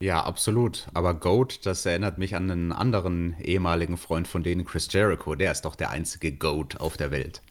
Ja, 0.00 0.22
absolut. 0.22 0.86
Aber 0.94 1.14
Goat, 1.14 1.66
das 1.66 1.84
erinnert 1.86 2.18
mich 2.18 2.36
an 2.36 2.50
einen 2.50 2.72
anderen 2.72 3.36
ehemaligen 3.40 3.96
Freund 3.96 4.28
von 4.28 4.42
denen, 4.42 4.64
Chris 4.64 4.88
Jericho. 4.92 5.34
Der 5.34 5.50
ist 5.50 5.64
doch 5.64 5.74
der 5.74 5.90
einzige 5.90 6.32
Goat 6.32 6.76
auf 6.76 6.96
der 6.96 7.10
Welt. 7.10 7.42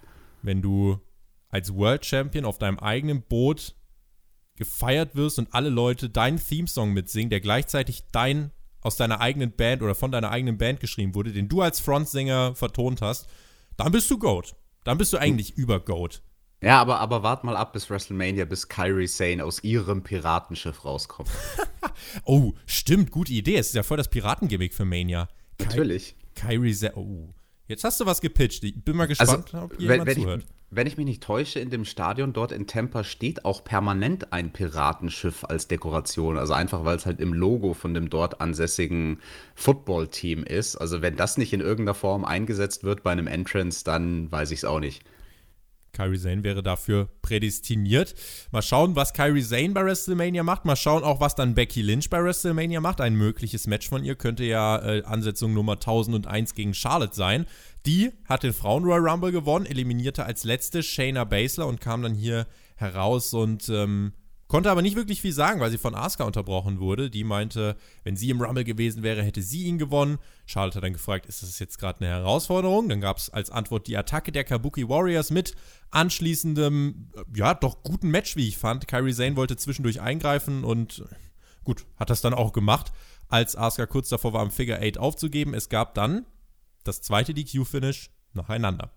Wenn 0.43 0.61
du 0.61 0.99
als 1.49 1.73
World 1.73 2.05
Champion 2.05 2.45
auf 2.45 2.57
deinem 2.57 2.79
eigenen 2.79 3.21
Boot 3.21 3.75
gefeiert 4.55 5.15
wirst 5.15 5.39
und 5.39 5.53
alle 5.53 5.69
Leute 5.69 6.09
deinen 6.09 6.37
Theme-Song 6.37 6.93
mitsingen, 6.93 7.29
der 7.29 7.41
gleichzeitig 7.41 8.03
dein 8.11 8.51
aus 8.81 8.95
deiner 8.95 9.19
eigenen 9.19 9.51
Band 9.51 9.81
oder 9.81 9.95
von 9.95 10.11
deiner 10.11 10.31
eigenen 10.31 10.57
Band 10.57 10.79
geschrieben 10.79 11.15
wurde, 11.15 11.33
den 11.33 11.49
du 11.49 11.61
als 11.61 11.79
Frontsänger 11.79 12.55
vertont 12.55 13.01
hast, 13.01 13.27
dann 13.75 13.91
bist 13.91 14.09
du 14.09 14.17
Goat. 14.17 14.55
Dann 14.83 14.97
bist 14.97 15.11
du 15.11 15.17
eigentlich 15.17 15.57
über 15.57 15.81
Goat. 15.81 16.21
Ja, 16.61 16.81
aber, 16.81 16.99
aber 16.99 17.21
wart 17.21 17.43
mal 17.43 17.55
ab 17.55 17.73
bis 17.73 17.89
WrestleMania, 17.89 18.45
bis 18.45 18.67
Kyrie 18.67 19.07
Sane 19.07 19.43
aus 19.43 19.63
ihrem 19.63 20.01
Piratenschiff 20.01 20.85
rauskommt. 20.85 21.29
oh, 22.25 22.53
stimmt, 22.65 23.11
gute 23.11 23.31
Idee. 23.31 23.57
Es 23.57 23.67
ist 23.67 23.75
ja 23.75 23.83
voll 23.83 23.97
das 23.97 24.07
Piratengimmick 24.07 24.73
für 24.73 24.85
Mania. 24.85 25.27
Natürlich. 25.59 26.15
Kyrie 26.33 26.73
Sane. 26.73 26.95
Oh, 26.95 27.29
jetzt 27.67 27.83
hast 27.83 27.99
du 27.99 28.07
was 28.07 28.21
gepitcht. 28.21 28.63
Ich 28.63 28.83
bin 28.83 28.95
mal 28.95 29.07
also, 29.07 29.23
gespannt, 29.23 29.53
also, 29.53 29.65
ob 29.65 29.79
jemand 29.79 29.99
wenn, 29.99 30.07
wenn 30.07 30.23
zuhört. 30.23 30.43
Ich, 30.43 30.57
wenn 30.69 30.87
ich 30.87 30.97
mich 30.97 31.05
nicht 31.05 31.23
täusche, 31.23 31.59
in 31.59 31.69
dem 31.69 31.85
Stadion 31.85 32.33
dort 32.33 32.51
in 32.51 32.65
Tampa 32.65 33.03
steht 33.03 33.45
auch 33.45 33.63
permanent 33.63 34.33
ein 34.33 34.51
Piratenschiff 34.51 35.45
als 35.45 35.67
Dekoration. 35.67 36.39
Also 36.39 36.53
einfach, 36.53 36.83
weil 36.83 36.97
es 36.97 37.05
halt 37.05 37.19
im 37.19 37.33
Logo 37.33 37.75
von 37.75 37.93
dem 37.93 38.09
dort 38.09 38.41
ansässigen 38.41 39.19
Football-Team 39.53 40.43
ist. 40.43 40.75
Also 40.75 41.03
wenn 41.03 41.15
das 41.15 41.37
nicht 41.37 41.53
in 41.53 41.61
irgendeiner 41.61 41.93
Form 41.93 42.25
eingesetzt 42.25 42.83
wird 42.83 43.03
bei 43.03 43.11
einem 43.11 43.27
Entrance, 43.27 43.83
dann 43.83 44.31
weiß 44.31 44.49
ich 44.49 44.59
es 44.59 44.65
auch 44.65 44.79
nicht. 44.79 45.03
Kyrie 45.97 46.19
Zane 46.19 46.43
wäre 46.43 46.61
dafür 46.61 47.09
prädestiniert. 47.23 48.13
Mal 48.51 48.61
schauen, 48.61 48.95
was 48.95 49.13
Kyrie 49.13 49.41
Zane 49.41 49.69
bei 49.69 49.83
WrestleMania 49.83 50.43
macht. 50.43 50.63
Mal 50.63 50.75
schauen 50.75 51.03
auch, 51.03 51.19
was 51.19 51.33
dann 51.33 51.55
Becky 51.55 51.81
Lynch 51.81 52.11
bei 52.11 52.23
WrestleMania 52.23 52.81
macht. 52.81 53.01
Ein 53.01 53.15
mögliches 53.15 53.65
Match 53.65 53.89
von 53.89 54.03
ihr 54.03 54.15
könnte 54.15 54.43
ja 54.43 54.77
äh, 54.77 55.03
Ansetzung 55.03 55.53
Nummer 55.53 55.73
1001 55.73 56.53
gegen 56.53 56.75
Charlotte 56.75 57.15
sein. 57.15 57.47
Die 57.87 58.11
hat 58.25 58.43
den 58.43 58.53
Frauen 58.53 58.83
Royal 58.83 59.09
Rumble 59.09 59.31
gewonnen, 59.31 59.65
eliminierte 59.65 60.23
als 60.25 60.43
letzte 60.43 60.83
Shayna 60.83 61.23
Baszler 61.23 61.65
und 61.65 61.81
kam 61.81 62.03
dann 62.03 62.13
hier 62.13 62.45
heraus 62.75 63.33
und 63.33 63.67
ähm, 63.69 64.13
Konnte 64.47 64.71
aber 64.71 64.81
nicht 64.81 64.95
wirklich 64.95 65.21
viel 65.21 65.33
sagen, 65.33 65.59
weil 65.59 65.71
sie 65.71 65.77
von 65.77 65.93
Asuka 65.93 66.23
unterbrochen 66.23 66.79
wurde. 66.79 67.09
Die 67.09 67.25
meinte, 67.25 67.75
wenn 68.03 68.15
sie 68.15 68.29
im 68.29 68.41
Rumble 68.41 68.63
gewesen 68.63 69.03
wäre, 69.03 69.21
hätte 69.21 69.41
sie 69.41 69.65
ihn 69.65 69.77
gewonnen. 69.77 70.19
Charlotte 70.45 70.77
hat 70.77 70.83
dann 70.85 70.93
gefragt, 70.93 71.25
ist 71.25 71.43
das 71.43 71.59
jetzt 71.59 71.77
gerade 71.79 71.99
eine 71.99 72.09
Herausforderung? 72.09 72.87
Dann 72.87 73.01
gab 73.01 73.17
es 73.17 73.29
als 73.29 73.49
Antwort 73.49 73.87
die 73.87 73.97
Attacke 73.97 74.31
der 74.31 74.45
Kabuki 74.45 74.87
Warriors 74.87 75.31
mit 75.31 75.55
anschließendem, 75.91 77.09
ja, 77.35 77.53
doch 77.53 77.83
guten 77.83 78.09
Match, 78.09 78.37
wie 78.37 78.47
ich 78.47 78.57
fand. 78.57 78.87
Kyrie 78.87 79.13
Zane 79.13 79.35
wollte 79.35 79.57
zwischendurch 79.57 79.99
eingreifen 79.99 80.63
und 80.63 81.03
gut, 81.65 81.85
hat 81.97 82.09
das 82.09 82.21
dann 82.21 82.33
auch 82.33 82.53
gemacht, 82.53 82.93
als 83.27 83.57
Asuka 83.57 83.85
kurz 83.85 84.07
davor 84.07 84.31
war, 84.31 84.41
am 84.41 84.51
Figure 84.51 84.79
8 84.81 84.97
aufzugeben. 84.97 85.53
Es 85.53 85.67
gab 85.67 85.93
dann 85.93 86.25
das 86.85 87.01
zweite 87.01 87.33
DQ-Finish 87.33 88.11
nacheinander. 88.33 88.91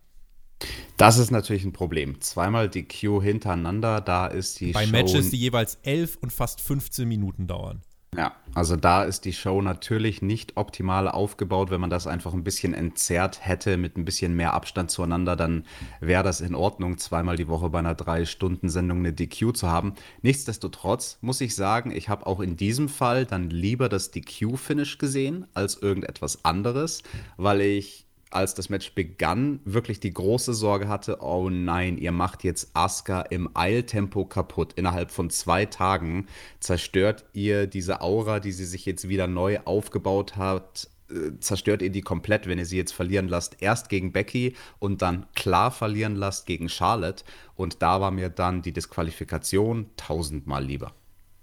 Das 0.97 1.19
ist 1.19 1.31
natürlich 1.31 1.65
ein 1.65 1.73
Problem. 1.73 2.21
Zweimal 2.21 2.69
die 2.69 2.87
Q 2.87 3.23
hintereinander, 3.23 4.01
da 4.01 4.27
ist 4.27 4.61
die 4.61 4.73
Bei 4.73 4.85
Show. 4.85 4.93
Bei 4.93 5.03
Matches, 5.03 5.31
die 5.31 5.39
jeweils 5.39 5.79
11 5.83 6.19
und 6.21 6.33
fast 6.33 6.61
15 6.61 7.09
Minuten 7.09 7.47
dauern. 7.47 7.83
Ja, 8.17 8.35
also 8.55 8.75
da 8.75 9.05
ist 9.05 9.25
die 9.25 9.33
Show 9.33 9.63
natürlich 9.63 10.21
nicht 10.21 10.57
optimal 10.57 11.09
aufgebaut. 11.09 11.71
Wenn 11.71 11.81
man 11.81 11.91
das 11.91 12.09
einfach 12.09 12.35
ein 12.35 12.43
bisschen 12.43 12.75
entzerrt 12.75 13.47
hätte 13.47 13.77
mit 13.77 13.97
ein 13.97 14.05
bisschen 14.05 14.35
mehr 14.35 14.53
Abstand 14.53 14.91
zueinander, 14.91 15.37
dann 15.37 15.65
wäre 16.01 16.25
das 16.25 16.41
in 16.41 16.57
Ordnung, 16.57 16.99
zweimal 16.99 17.37
die 17.37 17.47
Woche 17.47 17.71
bei 17.71 17.79
einer 17.79 17.95
Drei-Stunden-Sendung 17.95 18.99
eine 18.99 19.13
DQ 19.13 19.55
zu 19.55 19.69
haben. 19.69 19.95
Nichtsdestotrotz 20.23 21.19
muss 21.21 21.41
ich 21.41 21.55
sagen, 21.55 21.93
ich 21.93 22.09
habe 22.09 22.27
auch 22.27 22.41
in 22.41 22.57
diesem 22.57 22.89
Fall 22.89 23.27
dann 23.27 23.49
lieber 23.49 23.89
das 23.89 24.11
DQ-Finish 24.11 24.99
gesehen 24.99 25.47
als 25.55 25.77
irgendetwas 25.77 26.45
anderes, 26.45 27.05
weil 27.37 27.61
ich 27.61 28.10
als 28.31 28.55
das 28.55 28.69
Match 28.69 28.95
begann, 28.95 29.61
wirklich 29.65 30.01
die 30.01 30.13
große 30.13 30.55
Sorge 30.55 30.89
hatte, 30.89 31.19
oh 31.21 31.51
nein, 31.51 31.99
ihr 31.99 32.13
macht 32.13 32.45
jetzt 32.45 32.71
Asuka 32.75 33.23
im 33.23 33.51
Eiltempo 33.55 34.25
kaputt. 34.25 34.73
Innerhalb 34.75 35.11
von 35.11 35.31
zwei 35.31 35.67
Tagen 35.67 36.27
zerstört 36.61 37.25
ihr 37.33 37.67
diese 37.67 38.01
Aura, 38.01 38.41
die 38.41 38.53
sie 38.53 38.67
sich 38.67 38.87
jetzt 38.87 39.09
wieder 39.09 39.27
neu 39.27 39.59
aufgebaut 39.65 40.37
hat, 40.37 40.89
äh, 41.11 41.39
zerstört 41.41 41.83
ihr 41.83 41.91
die 41.91 42.03
komplett, 42.03 42.47
wenn 42.47 42.59
ihr 42.59 42.67
sie 42.67 42.77
jetzt 42.77 42.93
verlieren 42.93 43.29
lasst. 43.29 43.57
Erst 43.61 43.89
gegen 43.89 44.13
Becky 44.13 44.55
und 44.79 45.03
dann 45.03 45.27
klar 45.35 45.71
verlieren 45.71 46.15
lasst 46.15 46.47
gegen 46.47 46.69
Charlotte. 46.69 47.25
Und 47.57 47.83
da 47.83 48.01
war 48.01 48.11
mir 48.11 48.29
dann 48.29 48.63
die 48.63 48.73
Disqualifikation 48.73 49.91
tausendmal 49.97 50.65
lieber 50.65 50.95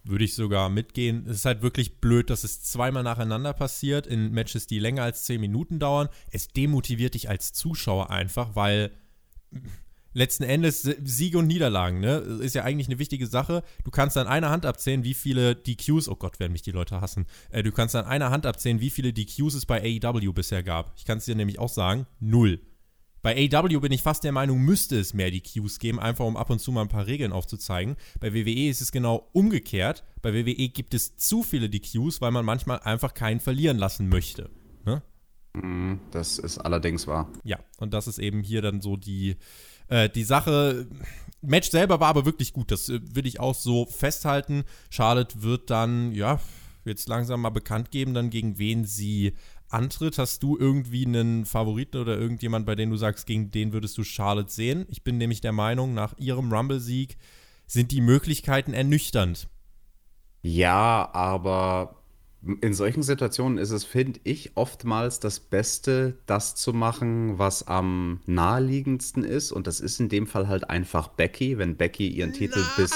würde 0.10 0.26
ich 0.26 0.36
sogar 0.36 0.70
mitgehen. 0.70 1.26
Es 1.28 1.38
ist 1.38 1.46
halt 1.46 1.62
wirklich 1.62 2.00
blöd, 2.00 2.30
dass 2.30 2.44
es 2.44 2.62
zweimal 2.62 3.04
nacheinander 3.04 3.54
passiert 3.54 4.08
in 4.08 4.32
Matches, 4.32 4.68
die 4.68 4.80
länger 4.80 5.04
als 5.04 5.24
10 5.24 5.40
Minuten 5.40 5.80
dauern. 5.80 6.10
Es 6.32 6.48
demotiviert 6.48 7.14
dich 7.14 7.30
als 7.30 7.54
Zuschauer 7.54 8.10
einfach, 8.10 8.56
weil 8.56 8.92
letzten 10.14 10.44
Endes 10.44 10.82
Siege 10.82 11.38
und 11.38 11.48
Niederlagen, 11.48 12.00
ne, 12.00 12.18
ist 12.42 12.56
ja 12.56 12.64
eigentlich 12.64 12.88
eine 12.88 13.00
wichtige 13.00 13.28
Sache. 13.28 13.64
Du 13.84 13.92
kannst 13.92 14.18
an 14.18 14.28
einer 14.28 14.50
Hand 14.50 14.66
abzählen, 14.66 15.04
wie 15.04 15.14
viele 15.14 15.56
DQs, 15.56 16.10
oh 16.10 16.16
Gott, 16.16 16.40
werden 16.40 16.52
mich 16.52 16.64
die 16.64 16.72
Leute 16.72 17.02
hassen. 17.02 17.28
Äh, 17.52 17.64
du 17.64 17.72
kannst 17.72 17.96
an 17.96 18.06
einer 18.06 18.32
Hand 18.32 18.46
abzählen, 18.46 18.82
wie 18.82 18.90
viele 18.90 19.14
DQs 19.14 19.54
es 19.54 19.66
bei 19.66 19.82
AEW 19.82 20.34
bisher 20.34 20.64
gab. 20.64 20.94
Ich 20.98 21.06
kann 21.06 21.20
es 21.20 21.26
dir 21.26 21.36
nämlich 21.36 21.60
auch 21.60 21.70
sagen, 21.70 22.08
null. 22.20 22.60
Bei 23.22 23.50
AW 23.52 23.80
bin 23.80 23.92
ich 23.92 24.02
fast 24.02 24.24
der 24.24 24.32
Meinung, 24.32 24.60
müsste 24.60 25.00
es 25.00 25.14
mehr 25.14 25.32
die 25.32 25.42
Cues 25.42 25.80
geben, 25.80 26.00
einfach 26.00 26.26
um 26.26 26.38
ab 26.38 26.50
und 26.50 26.60
zu 26.60 26.72
mal 26.72 26.82
ein 26.82 26.88
paar 26.88 27.08
Regeln 27.08 27.32
aufzuzeigen. 27.32 27.96
Bei 28.20 28.34
WWE 28.34 28.70
ist 28.70 28.82
es 28.82 28.92
genau 28.92 29.30
umgekehrt. 29.34 30.04
Bei 30.22 30.34
WWE 30.34 30.70
gibt 30.70 30.94
es 30.94 31.18
zu 31.18 31.44
viele 31.44 31.70
DQs, 31.70 32.22
weil 32.22 32.32
man 32.32 32.46
manchmal 32.46 32.80
einfach 32.80 33.14
keinen 33.14 33.40
verlieren 33.40 33.78
lassen 33.78 34.10
möchte. 34.10 34.50
Ne? 34.86 35.02
Mhm, 35.54 36.00
das 36.12 36.38
ist 36.38 36.60
allerdings 36.60 37.08
wahr. 37.08 37.32
Ja, 37.44 37.60
und 37.80 37.94
das 37.94 38.08
ist 38.08 38.20
eben 38.20 38.44
hier 38.44 38.62
dann 38.62 38.82
so 38.82 38.98
die, 38.98 39.36
äh, 39.88 40.10
die 40.10 40.24
Sache. 40.24 40.88
Match 41.42 41.70
selber 41.70 42.00
war 42.00 42.08
aber 42.08 42.26
wirklich 42.26 42.54
gut, 42.54 42.72
das 42.72 42.90
äh, 42.90 43.00
will 43.14 43.28
ich 43.28 43.40
auch 43.40 43.56
so 43.56 43.86
festhalten. 43.86 44.64
Charlotte 44.90 45.42
wird 45.42 45.70
dann, 45.70 46.12
ja, 46.14 46.40
jetzt 46.86 47.08
langsam 47.08 47.42
mal 47.42 47.50
bekannt 47.50 47.92
geben, 47.92 48.14
dann 48.14 48.30
gegen 48.30 48.58
wen 48.58 48.86
sie 48.86 49.34
antritt. 49.70 50.18
Hast 50.18 50.44
du 50.44 50.58
irgendwie 50.58 51.06
einen 51.06 51.46
Favoriten 51.46 51.98
oder 51.98 52.18
irgendjemand, 52.18 52.66
bei 52.66 52.76
dem 52.76 52.90
du 52.90 52.98
sagst, 52.98 53.26
gegen 53.26 53.52
den 53.52 53.74
würdest 53.74 53.98
du 53.98 54.04
Charlotte 54.04 54.52
sehen? 54.52 54.86
Ich 54.90 55.04
bin 55.04 55.18
nämlich 55.18 55.42
der 55.42 55.52
Meinung, 55.52 55.94
nach 55.94 56.18
ihrem 56.18 56.52
Rumble-Sieg 56.52 57.18
sind 57.66 57.92
die 57.92 58.02
Möglichkeiten 58.02 58.74
ernüchternd. 58.74 59.50
Ja, 60.42 61.10
aber 61.14 61.98
in 62.62 62.74
solchen 62.74 63.04
Situationen 63.04 63.58
ist 63.58 63.72
es, 63.72 63.84
finde 63.84 64.20
ich, 64.24 64.56
oftmals 64.56 65.20
das 65.20 65.40
Beste, 65.40 66.18
das 66.28 66.56
zu 66.56 66.72
machen, 66.72 67.38
was 67.40 67.68
am 67.68 68.22
naheliegendsten 68.26 69.24
ist. 69.24 69.52
Und 69.52 69.68
das 69.68 69.80
ist 69.80 70.00
in 70.00 70.08
dem 70.08 70.28
Fall 70.28 70.48
halt 70.48 70.70
einfach 70.70 71.10
Becky, 71.10 71.58
wenn 71.58 71.76
Becky 71.76 72.08
ihren 72.08 72.34
Titel 72.34 72.64
bis 72.78 72.92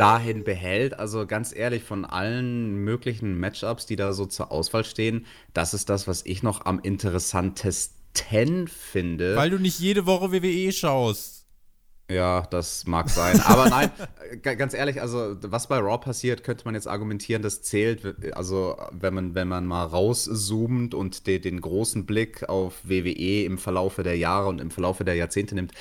dahin 0.00 0.44
behält. 0.44 0.98
Also 0.98 1.26
ganz 1.26 1.54
ehrlich, 1.54 1.82
von 1.82 2.04
allen 2.04 2.76
möglichen 2.76 3.38
Matchups, 3.38 3.86
die 3.86 3.96
da 3.96 4.12
so 4.12 4.24
zur 4.26 4.50
Auswahl 4.50 4.84
stehen, 4.84 5.26
das 5.52 5.74
ist 5.74 5.90
das, 5.90 6.08
was 6.08 6.24
ich 6.24 6.42
noch 6.42 6.64
am 6.64 6.80
interessantesten 6.80 8.66
finde. 8.68 9.36
Weil 9.36 9.50
du 9.50 9.58
nicht 9.58 9.78
jede 9.78 10.06
Woche 10.06 10.32
WWE 10.32 10.72
schaust. 10.72 11.40
Ja, 12.10 12.42
das 12.50 12.86
mag 12.86 13.08
sein. 13.08 13.40
Aber 13.44 13.68
nein, 13.68 13.90
ganz 14.42 14.74
ehrlich, 14.74 15.00
also 15.00 15.36
was 15.42 15.68
bei 15.68 15.78
Raw 15.78 15.98
passiert, 15.98 16.42
könnte 16.42 16.64
man 16.64 16.74
jetzt 16.74 16.88
argumentieren, 16.88 17.42
das 17.42 17.62
zählt. 17.62 18.34
Also 18.34 18.76
wenn 18.90 19.14
man, 19.14 19.34
wenn 19.36 19.46
man 19.46 19.64
mal 19.64 19.84
rauszoomt 19.84 20.92
und 20.92 21.28
de, 21.28 21.38
den 21.38 21.60
großen 21.60 22.06
Blick 22.06 22.48
auf 22.48 22.80
WWE 22.82 23.44
im 23.44 23.58
Verlaufe 23.58 24.02
der 24.02 24.16
Jahre 24.16 24.48
und 24.48 24.60
im 24.60 24.72
Verlaufe 24.72 25.04
der 25.04 25.14
Jahrzehnte 25.14 25.54
nimmt, 25.54 25.72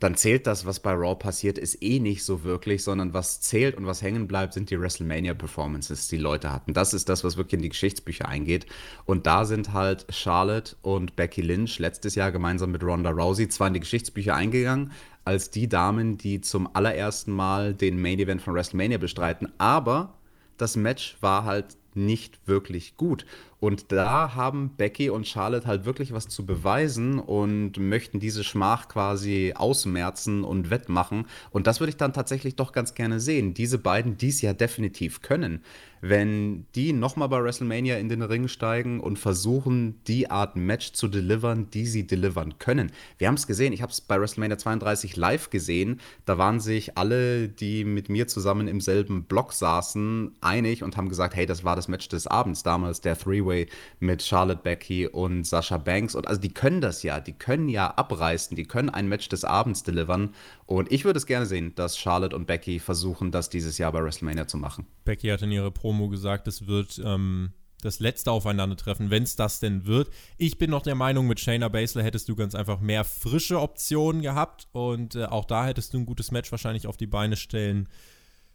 dann 0.00 0.14
zählt 0.16 0.46
das, 0.46 0.64
was 0.64 0.80
bei 0.80 0.92
Raw 0.92 1.16
passiert 1.16 1.58
ist, 1.58 1.82
eh 1.82 1.98
nicht 1.98 2.24
so 2.24 2.44
wirklich, 2.44 2.84
sondern 2.84 3.14
was 3.14 3.40
zählt 3.40 3.76
und 3.76 3.86
was 3.86 4.02
hängen 4.02 4.28
bleibt, 4.28 4.54
sind 4.54 4.70
die 4.70 4.80
WrestleMania-Performances, 4.80 6.08
die 6.08 6.18
Leute 6.18 6.52
hatten. 6.52 6.72
Das 6.72 6.94
ist 6.94 7.08
das, 7.08 7.24
was 7.24 7.36
wirklich 7.36 7.54
in 7.54 7.62
die 7.62 7.68
Geschichtsbücher 7.68 8.28
eingeht. 8.28 8.66
Und 9.06 9.26
da 9.26 9.44
sind 9.44 9.72
halt 9.72 10.06
Charlotte 10.10 10.76
und 10.82 11.16
Becky 11.16 11.42
Lynch 11.42 11.78
letztes 11.78 12.14
Jahr 12.14 12.30
gemeinsam 12.30 12.70
mit 12.70 12.84
Ronda 12.84 13.10
Rousey 13.10 13.48
zwar 13.48 13.68
in 13.68 13.74
die 13.74 13.80
Geschichtsbücher 13.80 14.34
eingegangen, 14.34 14.92
als 15.24 15.50
die 15.50 15.68
Damen, 15.68 16.16
die 16.16 16.40
zum 16.40 16.74
allerersten 16.74 17.32
Mal 17.32 17.74
den 17.74 18.00
Main 18.00 18.18
Event 18.18 18.40
von 18.40 18.54
WrestleMania 18.54 18.98
bestreiten, 18.98 19.52
aber 19.58 20.14
das 20.56 20.76
Match 20.76 21.16
war 21.20 21.44
halt 21.44 21.76
nicht 21.94 22.38
wirklich 22.46 22.96
gut. 22.96 23.26
Und 23.60 23.90
da 23.90 24.34
haben 24.34 24.70
Becky 24.76 25.10
und 25.10 25.26
Charlotte 25.26 25.66
halt 25.66 25.84
wirklich 25.84 26.12
was 26.12 26.28
zu 26.28 26.46
beweisen 26.46 27.18
und 27.18 27.76
möchten 27.78 28.20
diese 28.20 28.44
Schmach 28.44 28.88
quasi 28.88 29.52
ausmerzen 29.56 30.44
und 30.44 30.70
wettmachen. 30.70 31.26
Und 31.50 31.66
das 31.66 31.80
würde 31.80 31.90
ich 31.90 31.96
dann 31.96 32.12
tatsächlich 32.12 32.54
doch 32.54 32.72
ganz 32.72 32.94
gerne 32.94 33.18
sehen. 33.18 33.54
Diese 33.54 33.78
beiden, 33.78 34.16
die 34.16 34.28
es 34.28 34.42
ja 34.42 34.52
definitiv 34.52 35.22
können, 35.22 35.62
wenn 36.00 36.66
die 36.74 36.92
nochmal 36.92 37.28
bei 37.28 37.42
WrestleMania 37.42 37.98
in 37.98 38.08
den 38.08 38.22
Ring 38.22 38.48
steigen 38.48 39.00
und 39.00 39.18
versuchen, 39.18 40.00
die 40.06 40.30
Art 40.30 40.56
Match 40.56 40.92
zu 40.92 41.08
delivern, 41.08 41.68
die 41.70 41.86
sie 41.86 42.06
delivern 42.06 42.58
können. 42.58 42.92
Wir 43.18 43.28
haben 43.28 43.34
es 43.34 43.46
gesehen, 43.46 43.72
ich 43.72 43.82
habe 43.82 43.92
es 43.92 44.00
bei 44.00 44.20
WrestleMania 44.20 44.58
32 44.58 45.16
live 45.16 45.50
gesehen. 45.50 46.00
Da 46.24 46.38
waren 46.38 46.60
sich 46.60 46.96
alle, 46.96 47.48
die 47.48 47.84
mit 47.84 48.08
mir 48.08 48.28
zusammen 48.28 48.68
im 48.68 48.80
selben 48.80 49.24
Block 49.24 49.52
saßen, 49.52 50.36
einig 50.40 50.82
und 50.82 50.96
haben 50.96 51.08
gesagt, 51.08 51.34
hey, 51.34 51.46
das 51.46 51.64
war 51.64 51.76
das 51.76 51.88
Match 51.88 52.08
des 52.08 52.26
Abends 52.26 52.62
damals, 52.62 53.00
der 53.00 53.18
Three 53.18 53.44
Three-Way 53.48 53.66
mit 54.00 54.22
Charlotte 54.22 54.60
Becky 54.62 55.06
und 55.06 55.44
Sasha 55.44 55.78
Banks. 55.78 56.14
Und 56.14 56.28
also 56.28 56.40
die 56.40 56.52
können 56.52 56.80
das 56.80 57.02
ja, 57.02 57.20
die 57.20 57.32
können 57.32 57.68
ja 57.68 57.88
abreißen, 57.88 58.56
die 58.56 58.64
können 58.64 58.90
ein 58.90 59.08
Match 59.08 59.28
des 59.28 59.44
Abends 59.44 59.82
delivern. 59.82 60.34
Und 60.66 60.92
ich 60.92 61.04
würde 61.04 61.18
es 61.18 61.26
gerne 61.26 61.46
sehen, 61.46 61.74
dass 61.74 61.98
Charlotte 61.98 62.36
und 62.36 62.46
Becky 62.46 62.78
versuchen, 62.78 63.30
das 63.30 63.50
dieses 63.50 63.78
Jahr 63.78 63.92
bei 63.92 64.02
WrestleMania 64.02 64.46
zu 64.46 64.58
machen. 64.58 64.86
Becky 65.04 65.28
hat 65.28 65.42
in 65.42 65.52
ihrer 65.52 65.70
Promo 65.70 66.08
gesagt, 66.08 66.46
es 66.48 66.66
wird 66.66 67.00
ähm, 67.04 67.52
das 67.82 68.00
letzte 68.00 68.32
Aufeinandertreffen, 68.32 69.10
wenn 69.10 69.22
es 69.22 69.36
das 69.36 69.60
denn 69.60 69.86
wird. 69.86 70.10
Ich 70.36 70.58
bin 70.58 70.70
noch 70.70 70.82
der 70.82 70.94
Meinung, 70.94 71.26
mit 71.26 71.40
Shayna 71.40 71.68
Baszler 71.68 72.02
hättest 72.02 72.28
du 72.28 72.36
ganz 72.36 72.54
einfach 72.54 72.80
mehr 72.80 73.04
frische 73.04 73.60
Optionen 73.60 74.22
gehabt 74.22 74.68
und 74.72 75.14
äh, 75.14 75.24
auch 75.24 75.44
da 75.44 75.66
hättest 75.66 75.94
du 75.94 75.98
ein 75.98 76.06
gutes 76.06 76.32
Match 76.32 76.50
wahrscheinlich 76.50 76.86
auf 76.86 76.96
die 76.96 77.06
Beine 77.06 77.36
stellen 77.36 77.88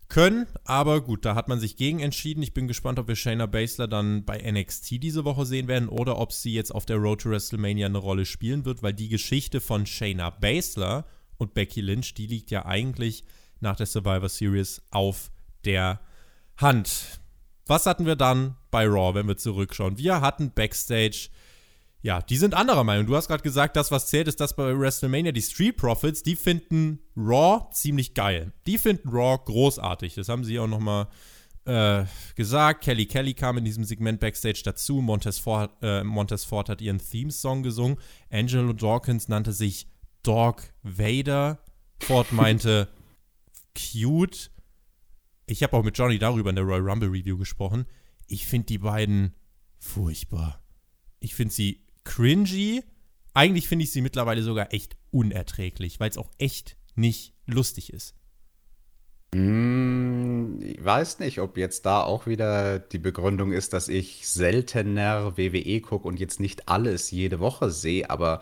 können. 0.10 0.48
Aber 0.66 1.02
gut, 1.02 1.26
da 1.26 1.36
hat 1.36 1.48
man 1.48 1.60
sich 1.60 1.76
gegen 1.76 2.00
entschieden. 2.00 2.44
Ich 2.44 2.54
bin 2.54 2.68
gespannt, 2.68 3.00
ob 3.00 3.08
wir 3.08 3.16
Shayna 3.16 3.46
Baszler 3.46 3.88
dann 3.88 4.26
bei 4.26 4.40
NXT 4.40 5.04
diese 5.04 5.26
Woche 5.26 5.46
sehen 5.46 5.68
werden 5.68 5.90
oder 5.90 6.18
ob 6.18 6.32
sie 6.32 6.54
jetzt 6.54 6.74
auf 6.74 6.86
der 6.86 6.98
Road 6.98 7.22
to 7.22 7.30
WrestleMania 7.30 7.88
eine 7.88 7.98
Rolle 7.98 8.26
spielen 8.26 8.66
wird, 8.66 8.84
weil 8.84 8.94
die 8.94 9.10
Geschichte 9.10 9.62
von 9.62 9.86
Shayna 9.86 10.30
Baszler 10.30 11.06
und 11.38 11.54
Becky 11.54 11.82
Lynch, 11.82 12.14
die 12.14 12.28
liegt 12.28 12.52
ja 12.52 12.66
eigentlich 12.66 13.24
nach 13.60 13.76
der 13.76 13.86
Survivor 13.86 14.30
Series 14.30 14.82
auf 14.92 15.32
der 15.66 16.00
Hand. 16.58 17.20
Was 17.66 17.86
hatten 17.86 18.06
wir 18.06 18.16
dann 18.16 18.58
bei 18.72 18.86
Raw, 18.86 19.16
wenn 19.16 19.28
wir 19.28 19.38
zurückschauen? 19.38 19.98
Wir 19.98 20.22
hatten 20.22 20.52
Backstage 20.52 21.30
ja, 22.04 22.22
die 22.22 22.36
sind 22.36 22.54
anderer 22.54 22.84
Meinung. 22.84 23.08
Du 23.08 23.16
hast 23.16 23.30
gerade 23.30 23.44
gesagt, 23.44 23.78
das, 23.78 23.90
was 23.90 24.08
zählt, 24.08 24.28
ist 24.28 24.42
das 24.42 24.58
bei 24.58 24.78
WrestleMania. 24.78 25.32
Die 25.32 25.42
Street 25.42 25.78
Profits, 25.78 26.22
die 26.22 26.36
finden 26.36 27.00
Raw 27.16 27.70
ziemlich 27.72 28.14
geil. 28.14 28.52
Die 28.68 28.78
finden 28.78 29.08
Raw 29.08 29.42
großartig. 29.44 30.14
Das 30.16 30.28
haben 30.28 30.44
sie 30.44 30.60
auch 30.60 30.68
nochmal 30.68 31.08
äh, 31.64 32.04
gesagt. 32.36 32.84
Kelly 32.84 33.06
Kelly 33.06 33.34
kam 33.34 33.58
in 33.58 33.64
diesem 33.64 33.86
Segment 33.86 34.20
Backstage 34.20 34.64
dazu. 34.66 34.96
Montez 35.00 35.40
Ford, 35.40 35.72
äh, 35.82 36.04
Montez 36.04 36.44
Ford 36.44 36.68
hat 36.68 36.82
ihren 36.82 37.00
Theme-Song 37.00 37.64
gesungen. 37.64 37.98
Angelo 38.30 38.74
Dawkins 38.74 39.30
nannte 39.30 39.54
sich 39.54 39.88
Dog 40.24 40.62
Vader. 40.84 41.64
Ford 42.02 42.32
meinte 42.34 42.90
cute. 43.76 44.52
Ich 45.46 45.64
habe 45.64 45.78
auch 45.78 45.84
mit 45.84 45.98
Johnny 45.98 46.20
darüber 46.20 46.50
in 46.50 46.58
der 46.58 46.66
Royal 46.66 46.82
Rumble 46.82 47.08
Review 47.08 47.38
gesprochen. 47.38 47.86
Ich 48.28 48.46
finde 48.46 48.66
die 48.66 48.80
beiden 48.80 49.36
furchtbar. 49.80 50.62
Ich 51.22 51.34
finde 51.34 51.54
sie 51.54 51.84
cringy. 52.04 52.84
Eigentlich 53.34 53.68
finde 53.68 53.84
ich 53.84 53.92
sie 53.92 54.02
mittlerweile 54.02 54.44
sogar 54.44 54.74
echt 54.74 54.96
unerträglich, 55.12 56.00
weil 56.00 56.10
es 56.10 56.18
auch 56.18 56.30
echt 56.38 56.78
nicht 56.96 57.34
lustig 57.46 57.92
ist. 57.92 58.16
Mm, 59.34 60.62
ich 60.62 60.84
weiß 60.84 61.20
nicht, 61.20 61.40
ob 61.40 61.58
jetzt 61.58 61.86
da 61.86 62.02
auch 62.02 62.28
wieder 62.28 62.80
die 62.80 63.00
Begründung 63.00 63.52
ist, 63.52 63.74
dass 63.74 63.88
ich 63.88 64.28
seltener 64.28 65.38
WWE 65.38 65.82
gucke 65.82 66.08
und 66.08 66.20
jetzt 66.20 66.40
nicht 66.40 66.70
alles 66.70 67.12
jede 67.12 67.40
Woche 67.40 67.72
sehe, 67.72 68.10
aber 68.10 68.42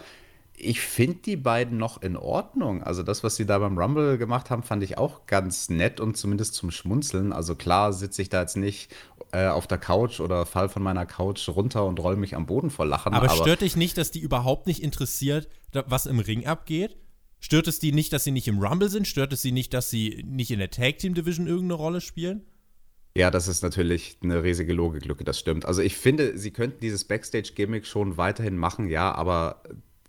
ich 0.64 0.82
finde 0.82 1.20
die 1.26 1.38
beiden 1.38 1.78
noch 1.78 2.02
in 2.02 2.16
Ordnung. 2.16 2.84
Also 2.84 3.04
das, 3.04 3.24
was 3.24 3.36
sie 3.36 3.46
da 3.46 3.58
beim 3.58 3.78
Rumble 3.78 4.18
gemacht 4.18 4.50
haben, 4.50 4.64
fand 4.64 4.84
ich 4.84 4.98
auch 4.98 5.26
ganz 5.26 5.70
nett 5.70 6.00
und 6.00 6.18
zumindest 6.18 6.54
zum 6.54 6.72
Schmunzeln. 6.72 7.34
Also 7.34 7.56
klar 7.56 7.94
sitze 7.94 8.22
ich 8.22 8.30
da 8.30 8.42
jetzt 8.42 8.58
nicht 8.58 8.94
äh, 9.32 9.48
auf 9.48 9.68
der 9.68 9.78
Couch 9.78 10.20
oder 10.20 10.46
fall 10.46 10.70
von 10.70 10.84
meiner 10.84 11.06
Couch 11.06 11.48
runter 11.50 11.86
und 11.86 12.00
roll 12.00 12.16
mich 12.16 12.36
am 12.36 12.46
Boden 12.46 12.70
vor 12.70 12.86
Lachen. 12.86 13.14
Aber, 13.14 13.30
aber 13.30 13.42
stört 13.42 13.62
dich 13.62 13.76
nicht, 13.76 13.98
dass 13.98 14.12
die 14.12 14.20
überhaupt 14.20 14.68
nicht 14.68 14.84
interessiert, 14.84 15.48
was 15.72 16.06
im 16.06 16.20
Ring 16.20 16.46
abgeht? 16.46 16.98
Stört 17.40 17.68
es 17.68 17.80
die 17.80 17.92
nicht, 17.92 18.14
dass 18.14 18.24
sie 18.24 18.32
nicht 18.32 18.48
im 18.48 18.60
Rumble 18.60 18.90
sind? 18.90 19.08
Stört 19.08 19.34
es 19.34 19.42
sie 19.42 19.52
nicht, 19.52 19.74
dass 19.74 19.90
sie 19.90 20.24
nicht 20.28 20.52
in 20.52 20.60
der 20.60 20.70
Tag 20.70 21.00
Team 21.00 21.14
Division 21.14 21.48
irgendeine 21.48 21.74
Rolle 21.74 22.02
spielen? 22.02 22.46
Ja, 23.16 23.30
das 23.30 23.48
ist 23.48 23.62
natürlich 23.62 24.18
eine 24.24 24.44
riesige 24.44 24.74
Logiklücke, 24.74 25.24
das 25.24 25.40
stimmt. 25.40 25.66
Also 25.66 25.82
ich 25.82 25.98
finde, 25.98 26.38
sie 26.38 26.52
könnten 26.52 26.80
dieses 26.80 27.04
Backstage-Gimmick 27.04 27.86
schon 27.86 28.16
weiterhin 28.16 28.58
machen, 28.58 28.88
ja, 28.88 29.14
aber 29.14 29.64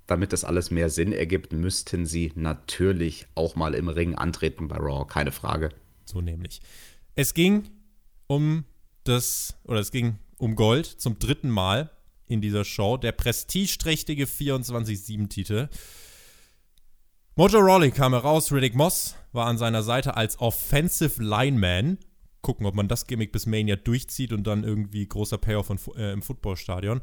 damit 0.06 0.32
das 0.32 0.44
alles 0.44 0.70
mehr 0.70 0.90
Sinn 0.90 1.12
ergibt, 1.12 1.52
müssten 1.52 2.06
sie 2.06 2.32
natürlich 2.34 3.26
auch 3.34 3.56
mal 3.56 3.74
im 3.74 3.88
Ring 3.88 4.14
antreten 4.14 4.68
bei 4.68 4.76
Raw, 4.76 5.06
keine 5.06 5.32
Frage. 5.32 5.70
So 6.04 6.20
nämlich. 6.20 6.60
Es 7.14 7.34
ging 7.34 7.64
um 8.26 8.64
das, 9.04 9.56
oder 9.64 9.80
es 9.80 9.90
ging 9.90 10.18
um 10.38 10.56
Gold 10.56 10.86
zum 10.86 11.18
dritten 11.18 11.50
Mal 11.50 11.90
in 12.26 12.40
dieser 12.40 12.64
Show. 12.64 12.96
Der 12.96 13.12
prestigeträchtige 13.12 14.24
24-7-Titel. 14.24 15.68
Mojo 17.34 17.60
Rawley 17.60 17.90
kam 17.90 18.12
heraus, 18.12 18.52
Riddick 18.52 18.74
Moss 18.74 19.14
war 19.32 19.46
an 19.46 19.56
seiner 19.56 19.82
Seite 19.82 20.16
als 20.16 20.38
Offensive 20.40 21.22
Lineman. 21.22 21.98
Gucken, 22.42 22.66
ob 22.66 22.74
man 22.74 22.88
das 22.88 23.06
Gimmick 23.06 23.32
bis 23.32 23.46
Mania 23.46 23.76
durchzieht 23.76 24.32
und 24.32 24.46
dann 24.46 24.64
irgendwie 24.64 25.06
großer 25.06 25.38
Payoff 25.38 25.66
von, 25.66 25.78
äh, 25.96 26.12
im 26.12 26.22
Footballstadion. 26.22 27.00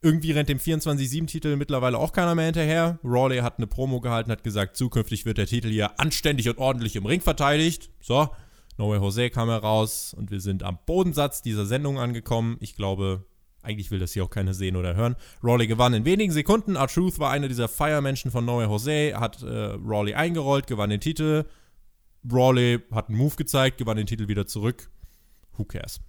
Irgendwie 0.00 0.30
rennt 0.30 0.48
dem 0.48 0.58
24-7-Titel 0.58 1.56
mittlerweile 1.56 1.98
auch 1.98 2.12
keiner 2.12 2.36
mehr 2.36 2.44
hinterher. 2.46 3.00
Rawley 3.02 3.38
hat 3.38 3.58
eine 3.58 3.66
Promo 3.66 4.00
gehalten, 4.00 4.30
hat 4.30 4.44
gesagt, 4.44 4.76
zukünftig 4.76 5.26
wird 5.26 5.38
der 5.38 5.46
Titel 5.46 5.68
hier 5.68 5.98
anständig 5.98 6.48
und 6.48 6.58
ordentlich 6.58 6.94
im 6.94 7.04
Ring 7.04 7.20
verteidigt. 7.20 7.90
So, 8.00 8.28
No 8.78 8.90
Way 8.90 8.98
Jose 8.98 9.30
kam 9.30 9.48
heraus 9.48 10.14
und 10.14 10.30
wir 10.30 10.40
sind 10.40 10.62
am 10.62 10.78
Bodensatz 10.86 11.42
dieser 11.42 11.66
Sendung 11.66 11.98
angekommen. 11.98 12.56
Ich 12.60 12.76
glaube, 12.76 13.26
eigentlich 13.60 13.90
will 13.90 13.98
das 13.98 14.12
hier 14.12 14.24
auch 14.24 14.30
keiner 14.30 14.54
sehen 14.54 14.76
oder 14.76 14.94
hören. 14.94 15.16
Rawley 15.42 15.66
gewann 15.66 15.94
in 15.94 16.04
wenigen 16.04 16.32
Sekunden. 16.32 16.76
R-Truth 16.76 17.18
war 17.18 17.32
einer 17.32 17.48
dieser 17.48 17.68
Feiermenschen 17.68 18.30
von 18.30 18.44
No 18.44 18.58
Way 18.58 18.66
Jose, 18.66 19.20
hat 19.20 19.42
äh, 19.42 19.76
Rawley 19.84 20.14
eingerollt, 20.14 20.68
gewann 20.68 20.90
den 20.90 21.00
Titel. 21.00 21.44
Rawley 22.30 22.80
hat 22.92 23.08
einen 23.08 23.18
Move 23.18 23.34
gezeigt, 23.36 23.78
gewann 23.78 23.96
den 23.96 24.06
Titel 24.06 24.28
wieder 24.28 24.46
zurück. 24.46 24.90
Who 25.56 25.64
cares? 25.64 26.00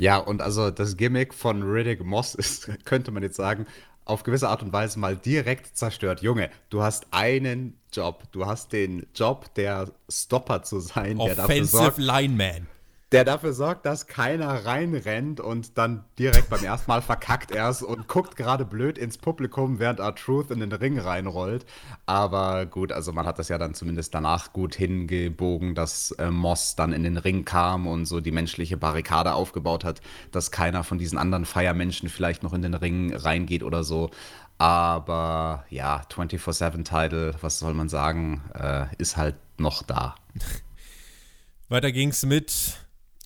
Ja, 0.00 0.16
und 0.18 0.40
also 0.40 0.70
das 0.70 0.96
Gimmick 0.96 1.34
von 1.34 1.62
Riddick 1.62 2.02
Moss 2.04 2.34
ist, 2.34 2.70
könnte 2.84 3.10
man 3.10 3.22
jetzt 3.22 3.36
sagen, 3.36 3.66
auf 4.04 4.22
gewisse 4.22 4.48
Art 4.48 4.62
und 4.62 4.72
Weise 4.72 4.98
mal 4.98 5.16
direkt 5.16 5.76
zerstört. 5.76 6.22
Junge, 6.22 6.50
du 6.70 6.82
hast 6.82 7.06
einen 7.10 7.78
Job. 7.92 8.24
Du 8.32 8.46
hast 8.46 8.72
den 8.72 9.06
Job, 9.14 9.54
der 9.54 9.90
Stopper 10.10 10.62
zu 10.62 10.80
sein, 10.80 11.18
Offensive 11.18 11.34
der 11.34 11.46
dafür 11.46 11.64
sorgt. 11.64 11.98
Lineman. 11.98 12.66
Der 13.12 13.24
dafür 13.24 13.52
sorgt, 13.52 13.86
dass 13.86 14.06
keiner 14.06 14.64
reinrennt 14.64 15.38
und 15.38 15.78
dann 15.78 16.04
direkt 16.18 16.50
beim 16.50 16.64
ersten 16.64 16.90
Mal 16.90 17.02
verkackt 17.02 17.52
erst 17.52 17.82
und 17.82 18.08
guckt 18.08 18.34
gerade 18.34 18.64
blöd 18.64 18.98
ins 18.98 19.18
Publikum, 19.18 19.78
während 19.78 20.00
R-Truth 20.00 20.50
in 20.50 20.60
den 20.60 20.72
Ring 20.72 20.98
reinrollt. 20.98 21.64
Aber 22.06 22.66
gut, 22.66 22.90
also 22.90 23.12
man 23.12 23.26
hat 23.26 23.38
das 23.38 23.48
ja 23.48 23.58
dann 23.58 23.74
zumindest 23.74 24.14
danach 24.14 24.52
gut 24.52 24.74
hingebogen, 24.74 25.74
dass 25.74 26.10
äh, 26.12 26.30
Moss 26.30 26.76
dann 26.76 26.92
in 26.92 27.04
den 27.04 27.16
Ring 27.16 27.44
kam 27.44 27.86
und 27.86 28.06
so 28.06 28.20
die 28.20 28.32
menschliche 28.32 28.76
Barrikade 28.76 29.34
aufgebaut 29.34 29.84
hat, 29.84 30.00
dass 30.32 30.50
keiner 30.50 30.82
von 30.82 30.98
diesen 30.98 31.18
anderen 31.18 31.44
Feiermenschen 31.44 32.08
vielleicht 32.08 32.42
noch 32.42 32.52
in 32.52 32.62
den 32.62 32.74
Ring 32.74 33.14
reingeht 33.14 33.62
oder 33.62 33.84
so. 33.84 34.10
Aber 34.58 35.64
ja, 35.68 36.02
24-7-Title, 36.12 37.34
was 37.40 37.58
soll 37.58 37.74
man 37.74 37.88
sagen, 37.88 38.42
äh, 38.54 38.86
ist 38.98 39.16
halt 39.16 39.36
noch 39.58 39.82
da. 39.82 40.14
Weiter 41.68 41.92
ging's 41.92 42.24
mit 42.24 42.83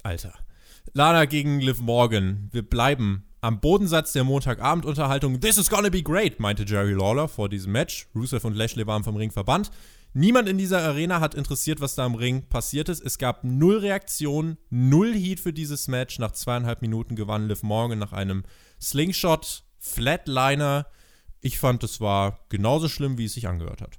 Alter. 0.09 0.33
Lana 0.95 1.27
gegen 1.27 1.61
Liv 1.61 1.81
Morgan. 1.81 2.49
Wir 2.51 2.63
bleiben 2.63 3.25
am 3.43 3.61
Bodensatz 3.61 4.15
der 4.15 4.25
Montagabendunterhaltung. 4.25 5.39
This 5.39 5.59
is 5.59 5.69
gonna 5.69 5.91
be 5.91 6.03
great, 6.03 6.41
meinte 6.41 6.65
Jerry 6.67 6.95
Lawler 6.95 7.29
vor 7.29 7.51
diesem 7.51 7.73
Match. 7.73 8.09
Rusev 8.15 8.47
und 8.47 8.57
Lashley 8.57 8.87
waren 8.87 9.05
vom 9.05 9.17
Ring 9.17 9.31
verbannt. 9.31 9.71
Niemand 10.15 10.49
in 10.49 10.57
dieser 10.57 10.83
Arena 10.83 11.21
hat 11.21 11.35
interessiert, 11.35 11.83
was 11.83 11.95
da 11.95 12.07
im 12.07 12.15
Ring 12.15 12.49
passiert 12.49 12.89
ist. 12.89 13.05
Es 13.05 13.19
gab 13.19 13.45
null 13.45 13.77
Reaktionen, 13.77 14.57
null 14.71 15.13
Heat 15.13 15.41
für 15.41 15.53
dieses 15.53 15.89
Match. 15.89 16.19
Nach 16.19 16.33
zweieinhalb 16.33 16.81
Minuten 16.81 17.15
gewann 17.15 17.47
Liv 17.47 17.63
Morgan 17.63 17.99
nach 17.99 18.15
einem 18.15 18.45
Slingshot, 18.81 19.65
Flatliner. 19.79 20.87
Ich 21.43 21.59
fand, 21.59 21.85
es 21.85 22.01
war 22.01 22.39
genauso 22.49 22.89
schlimm, 22.89 23.19
wie 23.19 23.27
es 23.27 23.35
sich 23.35 23.47
angehört 23.47 23.83
hat. 23.83 23.99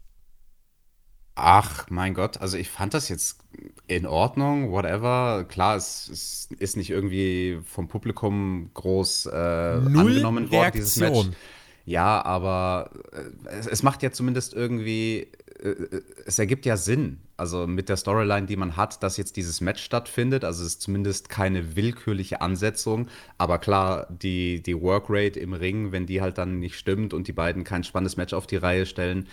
Ach, 1.41 1.85
mein 1.89 2.13
Gott, 2.13 2.41
also 2.41 2.57
ich 2.57 2.69
fand 2.69 2.93
das 2.93 3.09
jetzt 3.09 3.39
in 3.87 4.05
Ordnung, 4.05 4.71
whatever. 4.71 5.45
Klar, 5.47 5.77
es, 5.77 6.09
es 6.09 6.49
ist 6.59 6.77
nicht 6.77 6.89
irgendwie 6.89 7.59
vom 7.65 7.87
Publikum 7.87 8.69
groß 8.73 9.27
äh, 9.27 9.29
angenommen 9.29 10.51
worden, 10.51 10.71
dieses 10.73 10.97
Match. 10.97 11.29
Ja, 11.85 12.23
aber 12.23 12.91
äh, 13.11 13.55
es, 13.57 13.65
es, 13.65 13.83
macht 13.83 14.03
ja 14.03 14.11
zumindest 14.11 14.53
irgendwie, 14.53 15.27
äh, 15.59 16.01
es 16.25 16.37
ergibt 16.37 16.67
ja 16.67 16.77
Sinn. 16.77 17.19
Also 17.35 17.65
mit 17.65 17.89
der 17.89 17.97
Storyline, 17.97 18.45
die 18.45 18.57
man 18.57 18.75
hat, 18.75 19.01
dass 19.01 19.17
jetzt 19.17 19.37
dieses 19.37 19.59
Match 19.59 19.81
stattfindet. 19.81 20.43
Also 20.43 20.61
es 20.61 20.73
ist 20.73 20.81
zumindest 20.81 21.29
keine 21.29 21.75
willkürliche 21.75 22.41
Ansetzung. 22.41 23.07
Aber 23.39 23.57
klar, 23.57 24.07
die, 24.09 24.61
die 24.61 24.79
Workrate 24.79 25.39
im 25.39 25.53
Ring, 25.53 25.91
wenn 25.91 26.05
die 26.05 26.21
halt 26.21 26.37
dann 26.37 26.59
nicht 26.59 26.77
stimmt 26.77 27.13
und 27.13 27.27
die 27.27 27.33
beiden 27.33 27.63
kein 27.63 27.83
spannendes 27.83 28.17
Match 28.17 28.33
auf 28.33 28.45
die 28.45 28.57
Reihe 28.57 28.85
stellen, 28.85 29.27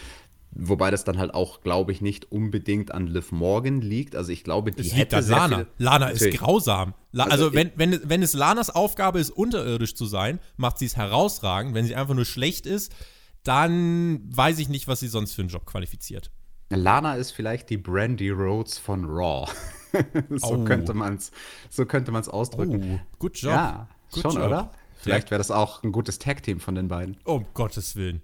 Wobei 0.52 0.90
das 0.90 1.04
dann 1.04 1.18
halt 1.18 1.34
auch, 1.34 1.60
glaube 1.60 1.92
ich, 1.92 2.00
nicht 2.00 2.32
unbedingt 2.32 2.92
an 2.92 3.06
Liv 3.06 3.30
Morgan 3.30 3.80
liegt. 3.82 4.16
Also 4.16 4.32
ich 4.32 4.42
glaube, 4.42 4.72
die 4.72 4.80
es 4.80 4.96
hätte 4.96 5.16
liegt 5.16 5.30
an 5.32 5.50
Lana. 5.50 5.66
Lana 5.78 6.08
ist 6.08 6.30
grausam. 6.32 6.94
La 7.12 7.24
also, 7.24 7.46
also 7.46 7.54
wenn, 7.54 7.72
wenn, 7.76 8.00
wenn 8.04 8.22
es 8.22 8.32
Lanas 8.32 8.70
Aufgabe 8.70 9.20
ist, 9.20 9.30
unterirdisch 9.30 9.94
zu 9.94 10.06
sein, 10.06 10.40
macht 10.56 10.78
sie 10.78 10.86
es 10.86 10.96
herausragend. 10.96 11.74
Wenn 11.74 11.84
sie 11.84 11.94
einfach 11.94 12.14
nur 12.14 12.24
schlecht 12.24 12.64
ist, 12.64 12.94
dann 13.42 14.20
weiß 14.34 14.58
ich 14.58 14.68
nicht, 14.68 14.88
was 14.88 15.00
sie 15.00 15.08
sonst 15.08 15.34
für 15.34 15.42
einen 15.42 15.50
Job 15.50 15.66
qualifiziert. 15.66 16.30
Lana 16.70 17.14
ist 17.14 17.30
vielleicht 17.30 17.70
die 17.70 17.76
Brandy 17.76 18.30
Rhodes 18.30 18.78
von 18.78 19.04
Raw. 19.04 19.50
so 20.30 20.54
oh. 20.54 20.64
könnte 20.64 20.94
man 20.94 21.16
es 21.16 21.30
so 21.70 21.84
ausdrücken. 22.32 23.00
Oh, 23.00 23.16
good 23.18 23.36
job. 23.36 23.52
Ja, 23.52 23.88
good 24.10 24.22
schon, 24.22 24.32
job. 24.32 24.46
oder? 24.46 24.70
Vielleicht 25.06 25.30
wäre 25.30 25.38
das 25.38 25.50
auch 25.50 25.82
ein 25.82 25.92
gutes 25.92 26.18
Tag-Team 26.18 26.60
von 26.60 26.74
den 26.74 26.88
beiden. 26.88 27.16
Um 27.24 27.46
Gottes 27.54 27.96
Willen. 27.96 28.20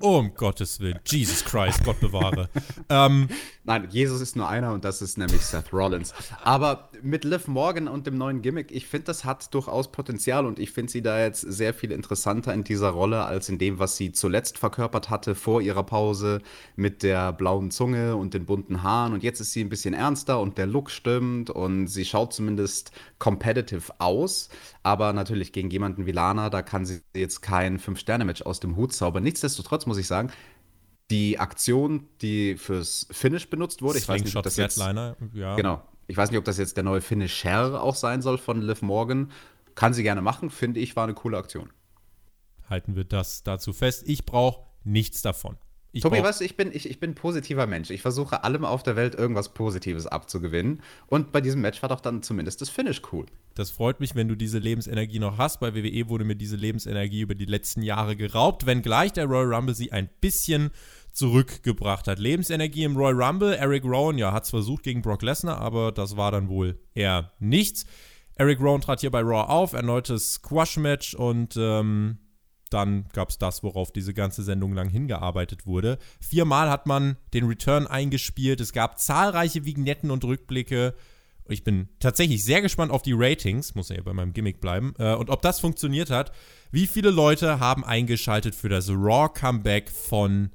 Um 0.00 0.34
Gottes 0.34 0.80
Willen. 0.80 0.98
Jesus 1.06 1.44
Christ, 1.44 1.84
Gott 1.84 2.00
bewahre. 2.00 2.48
ähm, 2.88 3.28
Nein, 3.66 3.88
Jesus 3.90 4.20
ist 4.20 4.36
nur 4.36 4.48
einer 4.48 4.72
und 4.72 4.84
das 4.84 5.02
ist 5.02 5.18
nämlich 5.18 5.40
Seth 5.40 5.72
Rollins. 5.72 6.14
Aber 6.44 6.88
mit 7.02 7.24
Liv 7.24 7.48
Morgan 7.48 7.88
und 7.88 8.06
dem 8.06 8.16
neuen 8.16 8.40
Gimmick, 8.40 8.70
ich 8.70 8.86
finde, 8.86 9.06
das 9.06 9.24
hat 9.24 9.52
durchaus 9.52 9.90
Potenzial 9.90 10.46
und 10.46 10.60
ich 10.60 10.70
finde 10.70 10.92
sie 10.92 11.02
da 11.02 11.18
jetzt 11.18 11.40
sehr 11.40 11.74
viel 11.74 11.90
interessanter 11.90 12.54
in 12.54 12.62
dieser 12.62 12.90
Rolle 12.90 13.24
als 13.24 13.48
in 13.48 13.58
dem, 13.58 13.80
was 13.80 13.96
sie 13.96 14.12
zuletzt 14.12 14.58
verkörpert 14.58 15.10
hatte 15.10 15.34
vor 15.34 15.60
ihrer 15.60 15.82
Pause 15.82 16.42
mit 16.76 17.02
der 17.02 17.32
blauen 17.32 17.72
Zunge 17.72 18.14
und 18.14 18.34
den 18.34 18.46
bunten 18.46 18.84
Haaren. 18.84 19.14
Und 19.14 19.24
jetzt 19.24 19.40
ist 19.40 19.50
sie 19.50 19.64
ein 19.64 19.68
bisschen 19.68 19.94
ernster 19.94 20.40
und 20.40 20.58
der 20.58 20.68
Look 20.68 20.88
stimmt 20.88 21.50
und 21.50 21.88
sie 21.88 22.04
schaut 22.04 22.32
zumindest 22.34 22.92
competitive 23.18 23.92
aus. 23.98 24.48
Aber 24.82 25.12
natürlich 25.12 25.52
gegen 25.52 25.70
jemanden 25.70 26.06
wie 26.06 26.12
Lana, 26.12 26.50
da 26.50 26.62
kann 26.62 26.84
sie 26.86 27.00
jetzt 27.14 27.42
kein 27.42 27.78
Fünf-Sterne-Match 27.78 28.42
aus 28.42 28.60
dem 28.60 28.76
Hut 28.76 28.92
zaubern. 28.92 29.22
Nichtsdestotrotz 29.22 29.86
muss 29.86 29.98
ich 29.98 30.06
sagen, 30.06 30.30
die 31.10 31.38
Aktion, 31.38 32.08
die 32.20 32.56
fürs 32.56 33.06
Finish 33.10 33.48
benutzt 33.48 33.82
wurde, 33.82 33.98
ich 33.98 34.08
weiß 34.08 34.24
nicht, 34.24 34.36
ob 34.36 34.42
das 34.42 34.56
jetzt 34.56 34.78
ja. 34.78 35.54
genau, 35.54 35.82
ich 36.08 36.16
weiß 36.16 36.30
nicht, 36.30 36.38
ob 36.38 36.44
das 36.44 36.58
jetzt 36.58 36.76
der 36.76 36.84
neue 36.84 37.00
Finisher 37.00 37.82
auch 37.82 37.94
sein 37.94 38.22
soll 38.22 38.38
von 38.38 38.60
Liv 38.60 38.82
Morgan. 38.82 39.30
Kann 39.74 39.92
sie 39.92 40.02
gerne 40.02 40.22
machen, 40.22 40.50
finde 40.50 40.80
ich, 40.80 40.96
war 40.96 41.04
eine 41.04 41.14
coole 41.14 41.36
Aktion. 41.38 41.70
Halten 42.68 42.96
wir 42.96 43.04
das 43.04 43.42
dazu 43.42 43.72
fest. 43.72 44.04
Ich 44.06 44.24
brauche 44.24 44.66
nichts 44.84 45.22
davon. 45.22 45.56
Ich 45.96 46.02
Tobi, 46.02 46.20
du, 46.20 46.44
ich 46.44 46.58
bin, 46.58 46.72
ich, 46.74 46.90
ich 46.90 47.00
bin 47.00 47.12
ein 47.12 47.14
positiver 47.14 47.66
Mensch. 47.66 47.88
Ich 47.88 48.02
versuche 48.02 48.44
allem 48.44 48.66
auf 48.66 48.82
der 48.82 48.96
Welt 48.96 49.14
irgendwas 49.14 49.54
Positives 49.54 50.06
abzugewinnen. 50.06 50.82
Und 51.06 51.32
bei 51.32 51.40
diesem 51.40 51.62
Match 51.62 51.80
war 51.80 51.88
doch 51.88 52.02
dann 52.02 52.22
zumindest 52.22 52.60
das 52.60 52.68
Finish 52.68 53.00
cool. 53.12 53.24
Das 53.54 53.70
freut 53.70 53.98
mich, 53.98 54.14
wenn 54.14 54.28
du 54.28 54.34
diese 54.34 54.58
Lebensenergie 54.58 55.18
noch 55.18 55.38
hast. 55.38 55.58
Bei 55.58 55.74
WWE 55.74 56.10
wurde 56.10 56.24
mir 56.26 56.36
diese 56.36 56.56
Lebensenergie 56.56 57.22
über 57.22 57.34
die 57.34 57.46
letzten 57.46 57.80
Jahre 57.80 58.14
geraubt, 58.14 58.66
wenngleich 58.66 59.14
der 59.14 59.24
Royal 59.24 59.54
Rumble 59.54 59.74
sie 59.74 59.90
ein 59.90 60.10
bisschen 60.20 60.70
zurückgebracht 61.12 62.08
hat. 62.08 62.18
Lebensenergie 62.18 62.84
im 62.84 62.94
Royal 62.94 63.22
Rumble. 63.22 63.54
Eric 63.54 63.84
Rowan, 63.84 64.18
ja, 64.18 64.34
hat 64.34 64.44
es 64.44 64.50
versucht 64.50 64.82
gegen 64.82 65.00
Brock 65.00 65.22
Lesnar, 65.22 65.62
aber 65.62 65.92
das 65.92 66.18
war 66.18 66.30
dann 66.30 66.50
wohl 66.50 66.78
eher 66.94 67.32
nichts. 67.38 67.86
Eric 68.34 68.60
Rowan 68.60 68.82
trat 68.82 69.00
hier 69.00 69.10
bei 69.10 69.22
Raw 69.22 69.50
auf, 69.50 69.72
erneutes 69.72 70.34
Squash-Match 70.34 71.14
und 71.14 71.56
ähm, 71.56 72.18
dann 72.70 73.06
gab 73.12 73.30
es 73.30 73.38
das, 73.38 73.62
worauf 73.62 73.92
diese 73.92 74.14
ganze 74.14 74.42
Sendung 74.42 74.74
lang 74.74 74.88
hingearbeitet 74.88 75.66
wurde. 75.66 75.98
Viermal 76.20 76.70
hat 76.70 76.86
man 76.86 77.16
den 77.32 77.46
Return 77.46 77.86
eingespielt. 77.86 78.60
Es 78.60 78.72
gab 78.72 78.98
zahlreiche 78.98 79.64
Vignetten 79.64 80.10
und 80.10 80.24
Rückblicke. 80.24 80.94
Ich 81.48 81.62
bin 81.62 81.88
tatsächlich 82.00 82.44
sehr 82.44 82.60
gespannt 82.60 82.90
auf 82.90 83.02
die 83.02 83.14
Ratings, 83.14 83.74
muss 83.76 83.88
ja 83.88 84.02
bei 84.02 84.12
meinem 84.12 84.32
Gimmick 84.32 84.60
bleiben, 84.60 84.94
äh, 84.98 85.14
und 85.14 85.30
ob 85.30 85.42
das 85.42 85.60
funktioniert 85.60 86.10
hat. 86.10 86.32
Wie 86.72 86.88
viele 86.88 87.10
Leute 87.10 87.60
haben 87.60 87.84
eingeschaltet 87.84 88.54
für 88.54 88.68
das 88.68 88.90
Raw 88.90 89.28
Comeback 89.32 89.90
von 89.90 90.50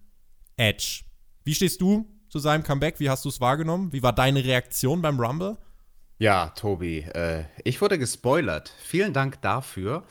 Edge. 0.57 1.03
Wie 1.45 1.55
stehst 1.55 1.79
du 1.79 2.05
zu 2.29 2.39
seinem 2.39 2.63
Comeback? 2.63 2.99
Wie 2.99 3.09
hast 3.09 3.23
du 3.23 3.29
es 3.29 3.39
wahrgenommen? 3.39 3.93
Wie 3.93 4.03
war 4.03 4.13
deine 4.13 4.43
Reaktion 4.43 5.01
beim 5.01 5.19
Rumble? 5.19 5.57
Ja, 6.21 6.49
Tobi, 6.49 6.99
äh, 6.99 7.45
ich 7.63 7.81
wurde 7.81 7.97
gespoilert. 7.97 8.71
Vielen 8.83 9.11
Dank 9.11 9.41
dafür. 9.41 10.03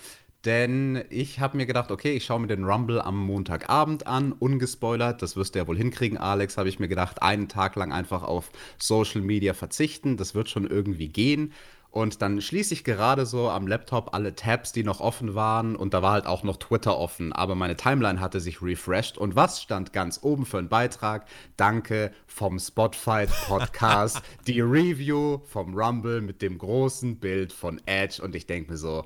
Denn 0.44 1.04
ich 1.10 1.38
habe 1.38 1.58
mir 1.58 1.66
gedacht, 1.66 1.90
okay, 1.90 2.12
ich 2.12 2.24
schaue 2.24 2.40
mir 2.40 2.46
den 2.46 2.64
Rumble 2.64 3.00
am 3.02 3.18
Montagabend 3.18 4.06
an, 4.06 4.32
ungespoilert. 4.32 5.20
Das 5.20 5.36
wirst 5.36 5.54
du 5.54 5.58
ja 5.58 5.66
wohl 5.66 5.76
hinkriegen, 5.76 6.16
Alex, 6.16 6.56
habe 6.56 6.70
ich 6.70 6.78
mir 6.78 6.88
gedacht. 6.88 7.22
Einen 7.22 7.48
Tag 7.48 7.76
lang 7.76 7.92
einfach 7.92 8.22
auf 8.22 8.50
Social 8.78 9.20
Media 9.20 9.52
verzichten. 9.52 10.16
Das 10.16 10.34
wird 10.34 10.48
schon 10.48 10.66
irgendwie 10.66 11.08
gehen. 11.08 11.52
Und 11.90 12.22
dann 12.22 12.40
schließe 12.40 12.72
ich 12.72 12.84
gerade 12.84 13.26
so 13.26 13.50
am 13.50 13.66
Laptop 13.66 14.14
alle 14.14 14.34
Tabs, 14.36 14.70
die 14.72 14.84
noch 14.84 15.00
offen 15.00 15.34
waren. 15.34 15.74
Und 15.74 15.92
da 15.92 16.02
war 16.02 16.12
halt 16.12 16.26
auch 16.26 16.44
noch 16.44 16.56
Twitter 16.56 16.96
offen. 16.96 17.32
Aber 17.32 17.56
meine 17.56 17.76
Timeline 17.76 18.20
hatte 18.20 18.40
sich 18.40 18.62
refreshed. 18.62 19.18
Und 19.18 19.34
was 19.34 19.60
stand 19.60 19.92
ganz 19.92 20.20
oben 20.22 20.46
für 20.46 20.58
einen 20.58 20.68
Beitrag? 20.68 21.26
Danke 21.56 22.12
vom 22.26 22.58
Spotify 22.58 23.26
Podcast. 23.46 24.22
die 24.46 24.60
Review 24.60 25.40
vom 25.44 25.74
Rumble 25.74 26.20
mit 26.20 26.42
dem 26.42 26.58
großen 26.58 27.16
Bild 27.16 27.52
von 27.52 27.80
Edge. 27.86 28.22
Und 28.22 28.36
ich 28.36 28.46
denke 28.46 28.70
mir 28.70 28.78
so, 28.78 29.04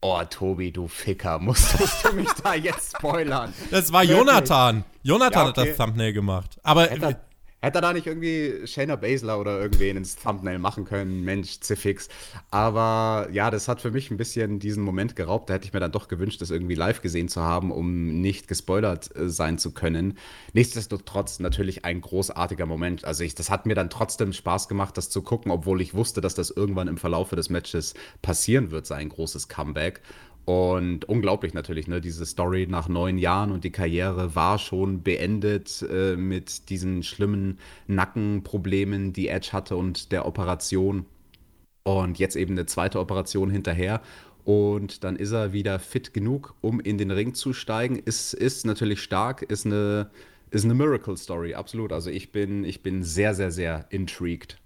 Oh, 0.00 0.22
Tobi, 0.30 0.70
du 0.70 0.86
Ficker, 0.86 1.38
musstest 1.40 2.04
du 2.04 2.12
mich 2.12 2.28
da 2.42 2.54
jetzt 2.54 2.96
spoilern? 2.96 3.52
Das 3.70 3.92
war 3.92 4.04
Jonathan. 4.04 4.84
Jonathan 5.02 5.46
ja, 5.46 5.50
okay. 5.50 5.60
hat 5.60 5.68
das 5.68 5.76
Thumbnail 5.76 6.12
gemacht. 6.12 6.58
Aber 6.62 6.82
Hätte, 6.82 7.20
Hätte 7.60 7.78
er 7.78 7.82
da 7.82 7.92
nicht 7.92 8.06
irgendwie 8.06 8.66
Shayna 8.68 8.94
Baszler 8.94 9.40
oder 9.40 9.60
irgendwen 9.60 9.96
ins 9.96 10.14
Thumbnail 10.14 10.60
machen 10.60 10.84
können? 10.84 11.24
Mensch, 11.24 11.58
Ziffix. 11.58 12.08
Aber 12.52 13.28
ja, 13.32 13.50
das 13.50 13.66
hat 13.66 13.80
für 13.80 13.90
mich 13.90 14.12
ein 14.12 14.16
bisschen 14.16 14.60
diesen 14.60 14.84
Moment 14.84 15.16
geraubt. 15.16 15.50
Da 15.50 15.54
hätte 15.54 15.66
ich 15.66 15.72
mir 15.72 15.80
dann 15.80 15.90
doch 15.90 16.06
gewünscht, 16.06 16.40
das 16.40 16.50
irgendwie 16.50 16.76
live 16.76 17.02
gesehen 17.02 17.28
zu 17.28 17.42
haben, 17.42 17.72
um 17.72 18.20
nicht 18.20 18.46
gespoilert 18.46 19.14
äh, 19.16 19.28
sein 19.28 19.58
zu 19.58 19.72
können. 19.72 20.18
Nichtsdestotrotz 20.52 21.40
natürlich 21.40 21.84
ein 21.84 22.00
großartiger 22.00 22.64
Moment. 22.64 23.04
Also 23.04 23.24
ich, 23.24 23.34
das 23.34 23.50
hat 23.50 23.66
mir 23.66 23.74
dann 23.74 23.90
trotzdem 23.90 24.32
Spaß 24.32 24.68
gemacht, 24.68 24.96
das 24.96 25.10
zu 25.10 25.22
gucken, 25.22 25.50
obwohl 25.50 25.80
ich 25.80 25.94
wusste, 25.94 26.20
dass 26.20 26.36
das 26.36 26.50
irgendwann 26.50 26.86
im 26.86 26.96
Verlauf 26.96 27.30
des 27.30 27.50
Matches 27.50 27.94
passieren 28.22 28.70
wird, 28.70 28.86
sein 28.86 29.08
großes 29.08 29.48
Comeback. 29.48 30.00
Und 30.48 31.04
unglaublich 31.04 31.52
natürlich, 31.52 31.88
ne? 31.88 32.00
Diese 32.00 32.24
Story 32.24 32.66
nach 32.66 32.88
neun 32.88 33.18
Jahren 33.18 33.52
und 33.52 33.64
die 33.64 33.70
Karriere 33.70 34.34
war 34.34 34.58
schon 34.58 35.02
beendet 35.02 35.84
äh, 35.90 36.16
mit 36.16 36.70
diesen 36.70 37.02
schlimmen 37.02 37.58
Nackenproblemen, 37.86 39.12
die 39.12 39.28
Edge 39.28 39.50
hatte 39.52 39.76
und 39.76 40.10
der 40.10 40.24
Operation. 40.24 41.04
Und 41.82 42.18
jetzt 42.18 42.34
eben 42.34 42.52
eine 42.52 42.64
zweite 42.64 42.98
Operation 42.98 43.50
hinterher. 43.50 44.00
Und 44.42 45.04
dann 45.04 45.16
ist 45.16 45.32
er 45.32 45.52
wieder 45.52 45.78
fit 45.78 46.14
genug, 46.14 46.54
um 46.62 46.80
in 46.80 46.96
den 46.96 47.10
Ring 47.10 47.34
zu 47.34 47.52
steigen. 47.52 47.96
Ist, 47.96 48.32
ist 48.32 48.64
natürlich 48.64 49.02
stark, 49.02 49.42
ist 49.42 49.66
eine, 49.66 50.08
ist 50.50 50.64
eine 50.64 50.72
Miracle 50.72 51.18
Story, 51.18 51.52
absolut. 51.56 51.92
Also 51.92 52.08
ich 52.08 52.32
bin, 52.32 52.64
ich 52.64 52.82
bin 52.82 53.02
sehr, 53.02 53.34
sehr, 53.34 53.50
sehr 53.50 53.84
intrigued. 53.90 54.56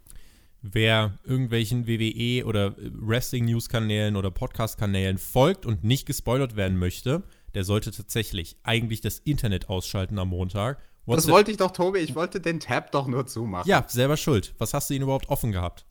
Wer 0.63 1.19
irgendwelchen 1.25 1.87
WWE 1.87 2.47
oder 2.47 2.75
Wrestling-News-Kanälen 2.79 4.17
oder 4.17 4.31
Podcast-Kanälen 4.31 5.19
folgt 5.19 5.67
und 5.67 5.85
nicht 5.85 6.07
gespoilert 6.07 6.57
werden 6.57 6.79
möchte, 6.79 7.25
der 7.55 7.65
sollte 7.65 7.91
tatsächlich 7.91 8.57
eigentlich 8.63 9.01
das 9.01 9.19
Internet 9.19 9.69
ausschalten 9.69 10.19
am 10.19 10.29
Montag. 10.29 10.79
What's 11.05 11.25
das 11.25 11.33
wollte 11.33 11.51
ich 11.51 11.57
doch, 11.57 11.73
Tobi. 11.73 11.99
Ich 11.99 12.15
wollte 12.15 12.41
den 12.41 12.61
Tab 12.61 12.93
doch 12.93 13.09
nur 13.09 13.27
zumachen. 13.27 13.69
Ja, 13.69 13.85
selber 13.89 14.17
schuld. 14.17 14.55
Was 14.59 14.73
hast 14.73 14.89
du 14.89 14.95
ihn 14.95 15.03
überhaupt 15.03 15.29
offen 15.29 15.51
gehabt? 15.51 15.85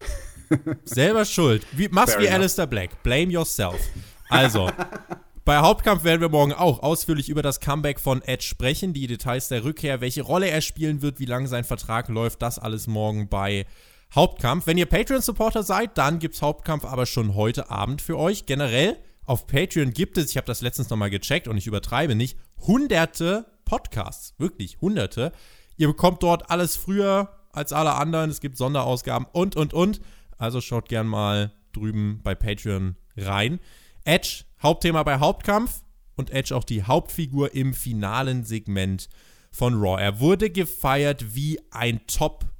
selber 0.84 1.24
schuld. 1.24 1.66
Wie, 1.72 1.88
mach's 1.90 2.12
Fair 2.12 2.22
wie 2.22 2.26
enough. 2.26 2.38
Alistair 2.38 2.66
Black. 2.68 3.02
Blame 3.02 3.32
yourself. 3.32 3.80
Also, 4.28 4.70
bei 5.44 5.58
Hauptkampf 5.58 6.04
werden 6.04 6.20
wir 6.20 6.28
morgen 6.28 6.52
auch 6.52 6.80
ausführlich 6.82 7.28
über 7.28 7.42
das 7.42 7.58
Comeback 7.58 7.98
von 7.98 8.22
Edge 8.22 8.44
sprechen, 8.44 8.92
die 8.92 9.08
Details 9.08 9.48
der 9.48 9.64
Rückkehr, 9.64 10.00
welche 10.00 10.22
Rolle 10.22 10.48
er 10.48 10.60
spielen 10.60 11.02
wird, 11.02 11.18
wie 11.18 11.26
lange 11.26 11.48
sein 11.48 11.64
Vertrag 11.64 12.08
läuft, 12.08 12.40
das 12.40 12.60
alles 12.60 12.86
morgen 12.86 13.28
bei 13.28 13.66
Hauptkampf. 14.14 14.66
Wenn 14.66 14.78
ihr 14.78 14.86
Patreon-Supporter 14.86 15.62
seid, 15.62 15.96
dann 15.96 16.18
gibt's 16.18 16.42
Hauptkampf 16.42 16.84
aber 16.84 17.06
schon 17.06 17.34
heute 17.34 17.70
Abend 17.70 18.02
für 18.02 18.18
euch. 18.18 18.44
Generell 18.46 18.98
auf 19.24 19.46
Patreon 19.46 19.92
gibt 19.92 20.18
es, 20.18 20.30
ich 20.30 20.36
habe 20.36 20.46
das 20.46 20.60
letztens 20.60 20.90
nochmal 20.90 21.10
gecheckt 21.10 21.48
und 21.48 21.56
ich 21.56 21.66
übertreibe 21.66 22.14
nicht, 22.14 22.36
hunderte 22.58 23.46
Podcasts. 23.64 24.34
Wirklich 24.38 24.80
hunderte. 24.80 25.32
Ihr 25.76 25.88
bekommt 25.88 26.22
dort 26.22 26.50
alles 26.50 26.76
früher 26.76 27.30
als 27.52 27.72
alle 27.72 27.94
anderen. 27.94 28.30
Es 28.30 28.40
gibt 28.40 28.58
Sonderausgaben 28.58 29.26
und, 29.32 29.56
und, 29.56 29.72
und. 29.72 30.00
Also 30.36 30.60
schaut 30.60 30.88
gern 30.88 31.06
mal 31.06 31.52
drüben 31.72 32.20
bei 32.22 32.34
Patreon 32.34 32.96
rein. 33.16 33.60
Edge, 34.04 34.44
Hauptthema 34.62 35.02
bei 35.04 35.20
Hauptkampf 35.20 35.82
und 36.16 36.30
Edge 36.30 36.54
auch 36.54 36.64
die 36.64 36.82
Hauptfigur 36.82 37.54
im 37.54 37.72
finalen 37.72 38.44
Segment 38.44 39.08
von 39.50 39.74
Raw. 39.74 40.02
Er 40.02 40.20
wurde 40.20 40.50
gefeiert 40.50 41.34
wie 41.34 41.60
ein 41.70 42.06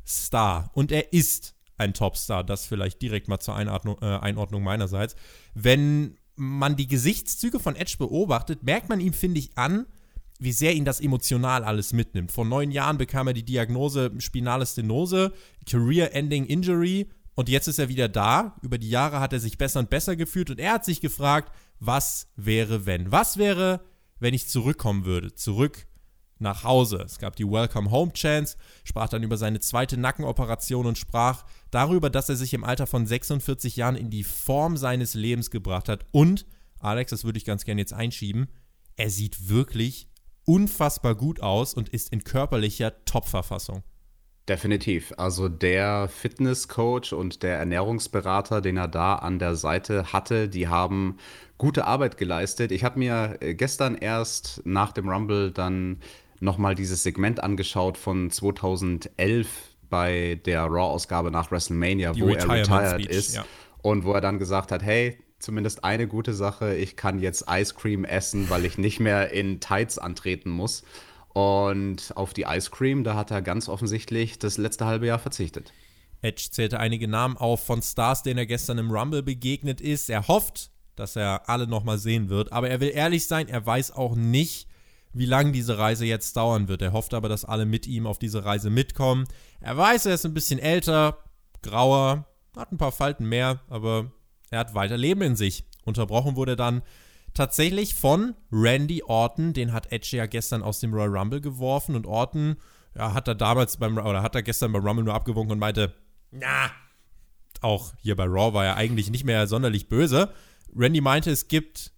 Top-Star 0.02 0.70
und 0.74 0.92
er 0.92 1.12
ist 1.12 1.54
ein 1.78 1.94
Top-Star. 1.94 2.44
Das 2.44 2.66
vielleicht 2.66 3.02
direkt 3.02 3.28
mal 3.28 3.40
zur 3.40 3.56
Einordnung, 3.56 3.96
äh, 4.00 4.06
Einordnung 4.06 4.62
meinerseits. 4.62 5.16
Wenn 5.54 6.18
man 6.36 6.76
die 6.76 6.86
Gesichtszüge 6.86 7.60
von 7.60 7.76
Edge 7.76 7.96
beobachtet, 7.98 8.62
merkt 8.62 8.88
man 8.88 9.00
ihm, 9.00 9.12
finde 9.12 9.38
ich, 9.38 9.56
an, 9.56 9.86
wie 10.38 10.52
sehr 10.52 10.74
ihn 10.74 10.84
das 10.84 11.00
emotional 11.00 11.64
alles 11.64 11.92
mitnimmt. 11.92 12.32
Vor 12.32 12.44
neun 12.44 12.70
Jahren 12.70 12.98
bekam 12.98 13.28
er 13.28 13.34
die 13.34 13.44
Diagnose 13.44 14.12
Spinale 14.18 14.66
Stenose, 14.66 15.32
Career-Ending 15.66 16.46
Injury 16.46 17.08
und 17.34 17.48
jetzt 17.48 17.68
ist 17.68 17.78
er 17.78 17.88
wieder 17.88 18.08
da. 18.08 18.56
Über 18.62 18.78
die 18.78 18.90
Jahre 18.90 19.20
hat 19.20 19.32
er 19.32 19.40
sich 19.40 19.56
besser 19.56 19.80
und 19.80 19.90
besser 19.90 20.16
gefühlt 20.16 20.50
und 20.50 20.58
er 20.58 20.72
hat 20.72 20.84
sich 20.84 21.00
gefragt, 21.00 21.52
was 21.78 22.28
wäre, 22.36 22.86
wenn? 22.86 23.12
Was 23.12 23.36
wäre, 23.36 23.80
wenn 24.18 24.34
ich 24.34 24.48
zurückkommen 24.48 25.04
würde? 25.04 25.34
Zurück 25.34 25.86
nach 26.42 26.64
Hause. 26.64 27.02
Es 27.06 27.18
gab 27.18 27.36
die 27.36 27.48
Welcome 27.48 27.90
Home 27.90 28.12
Chance, 28.12 28.56
sprach 28.84 29.08
dann 29.08 29.22
über 29.22 29.36
seine 29.36 29.60
zweite 29.60 29.96
Nackenoperation 29.96 30.86
und 30.86 30.98
sprach 30.98 31.44
darüber, 31.70 32.10
dass 32.10 32.28
er 32.28 32.36
sich 32.36 32.52
im 32.52 32.64
Alter 32.64 32.86
von 32.86 33.06
46 33.06 33.76
Jahren 33.76 33.96
in 33.96 34.10
die 34.10 34.24
Form 34.24 34.76
seines 34.76 35.14
Lebens 35.14 35.50
gebracht 35.50 35.88
hat. 35.88 36.04
Und, 36.10 36.44
Alex, 36.80 37.10
das 37.10 37.24
würde 37.24 37.38
ich 37.38 37.44
ganz 37.44 37.64
gerne 37.64 37.80
jetzt 37.80 37.94
einschieben, 37.94 38.48
er 38.96 39.08
sieht 39.08 39.48
wirklich 39.48 40.08
unfassbar 40.44 41.14
gut 41.14 41.40
aus 41.40 41.72
und 41.72 41.88
ist 41.88 42.12
in 42.12 42.24
körperlicher 42.24 43.04
Top-Verfassung. 43.04 43.82
Definitiv. 44.48 45.14
Also 45.18 45.48
der 45.48 46.08
Fitnesscoach 46.08 47.12
und 47.12 47.44
der 47.44 47.58
Ernährungsberater, 47.58 48.60
den 48.60 48.76
er 48.76 48.88
da 48.88 49.14
an 49.14 49.38
der 49.38 49.54
Seite 49.54 50.12
hatte, 50.12 50.48
die 50.48 50.66
haben 50.66 51.18
gute 51.58 51.84
Arbeit 51.84 52.16
geleistet. 52.16 52.72
Ich 52.72 52.82
habe 52.82 52.98
mir 52.98 53.38
gestern 53.40 53.94
erst 53.94 54.60
nach 54.64 54.90
dem 54.90 55.08
Rumble 55.08 55.52
dann 55.52 56.00
nochmal 56.42 56.74
dieses 56.74 57.02
Segment 57.02 57.42
angeschaut 57.42 57.96
von 57.96 58.30
2011 58.30 59.48
bei 59.88 60.40
der 60.44 60.64
Raw-Ausgabe 60.64 61.30
nach 61.30 61.50
WrestleMania, 61.50 62.12
Die 62.12 62.22
wo 62.22 62.28
er 62.28 62.48
retired 62.48 63.02
Speech, 63.02 63.16
ist 63.16 63.34
ja. 63.34 63.44
und 63.82 64.04
wo 64.04 64.12
er 64.12 64.20
dann 64.20 64.38
gesagt 64.38 64.72
hat, 64.72 64.82
hey, 64.82 65.18
zumindest 65.38 65.84
eine 65.84 66.06
gute 66.06 66.34
Sache, 66.34 66.74
ich 66.74 66.96
kann 66.96 67.20
jetzt 67.20 67.44
Ice 67.48 67.74
Cream 67.74 68.04
essen, 68.04 68.48
weil 68.50 68.64
ich 68.64 68.78
nicht 68.78 69.00
mehr 69.00 69.30
in 69.32 69.60
Tights 69.60 69.98
antreten 69.98 70.50
muss. 70.50 70.82
Und 71.34 72.12
auf 72.16 72.34
die 72.34 72.42
Ice 72.42 72.70
Cream, 72.70 73.04
da 73.04 73.14
hat 73.14 73.30
er 73.30 73.42
ganz 73.42 73.68
offensichtlich 73.68 74.38
das 74.38 74.58
letzte 74.58 74.84
halbe 74.84 75.06
Jahr 75.06 75.18
verzichtet. 75.18 75.72
Edge 76.20 76.48
zählte 76.50 76.78
einige 76.78 77.08
Namen 77.08 77.36
auf 77.36 77.64
von 77.64 77.82
Stars, 77.82 78.22
denen 78.22 78.38
er 78.38 78.46
gestern 78.46 78.78
im 78.78 78.90
Rumble 78.90 79.22
begegnet 79.22 79.80
ist. 79.80 80.08
Er 80.08 80.28
hofft, 80.28 80.70
dass 80.94 81.16
er 81.16 81.48
alle 81.48 81.66
nochmal 81.66 81.98
sehen 81.98 82.28
wird. 82.28 82.52
Aber 82.52 82.68
er 82.68 82.80
will 82.80 82.92
ehrlich 82.94 83.26
sein, 83.26 83.48
er 83.48 83.64
weiß 83.64 83.92
auch 83.92 84.14
nicht, 84.14 84.68
wie 85.12 85.26
lange 85.26 85.52
diese 85.52 85.78
Reise 85.78 86.06
jetzt 86.06 86.36
dauern 86.36 86.68
wird. 86.68 86.82
Er 86.82 86.92
hofft 86.92 87.14
aber, 87.14 87.28
dass 87.28 87.44
alle 87.44 87.66
mit 87.66 87.86
ihm 87.86 88.06
auf 88.06 88.18
diese 88.18 88.44
Reise 88.44 88.70
mitkommen. 88.70 89.26
Er 89.60 89.76
weiß, 89.76 90.06
er 90.06 90.14
ist 90.14 90.24
ein 90.24 90.34
bisschen 90.34 90.58
älter, 90.58 91.18
grauer, 91.62 92.26
hat 92.56 92.72
ein 92.72 92.78
paar 92.78 92.92
Falten 92.92 93.28
mehr, 93.28 93.60
aber 93.68 94.10
er 94.50 94.60
hat 94.60 94.74
weiter 94.74 94.96
Leben 94.96 95.22
in 95.22 95.36
sich. 95.36 95.64
Unterbrochen 95.84 96.36
wurde 96.36 96.56
dann 96.56 96.82
tatsächlich 97.34 97.94
von 97.94 98.34
Randy 98.50 99.02
Orton. 99.02 99.52
Den 99.52 99.72
hat 99.72 99.92
Edge 99.92 100.16
ja 100.16 100.26
gestern 100.26 100.62
aus 100.62 100.80
dem 100.80 100.92
Royal 100.92 101.16
Rumble 101.16 101.40
geworfen 101.40 101.94
und 101.94 102.06
Orton 102.06 102.56
ja, 102.94 103.14
hat 103.14 103.28
er 103.28 103.34
damals 103.34 103.78
beim, 103.78 103.96
oder 103.96 104.22
hat 104.22 104.34
er 104.34 104.42
gestern 104.42 104.72
beim 104.72 104.86
Rumble 104.86 105.04
nur 105.04 105.14
abgewunken 105.14 105.52
und 105.52 105.58
meinte, 105.58 105.94
na, 106.30 106.70
auch 107.60 107.94
hier 107.98 108.16
bei 108.16 108.24
Raw 108.24 108.52
war 108.54 108.64
er 108.64 108.76
eigentlich 108.76 109.10
nicht 109.10 109.24
mehr 109.24 109.46
sonderlich 109.46 109.88
böse. 109.88 110.32
Randy 110.74 111.00
meinte, 111.00 111.30
es 111.30 111.48
gibt 111.48 111.92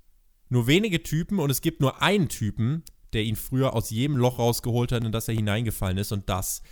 nur 0.49 0.67
wenige 0.67 1.03
Typen 1.03 1.39
und 1.39 1.51
es 1.51 1.63
gibt 1.63 1.81
nur 1.81 2.03
einen 2.03 2.29
Typen, 2.29 2.85
der 3.15 3.23
ihn 3.23 3.37
früher 3.37 3.75
aus 3.75 3.91
jedem 3.91 4.17
Loch 4.17 4.39
rausgeholt 4.39 4.93
hat, 4.93 5.05
in 5.05 5.13
das 5.13 5.29
er 5.29 5.35
hineingefallen 5.35 5.99
ist. 5.99 6.13
Und 6.13 6.29
das 6.29 6.63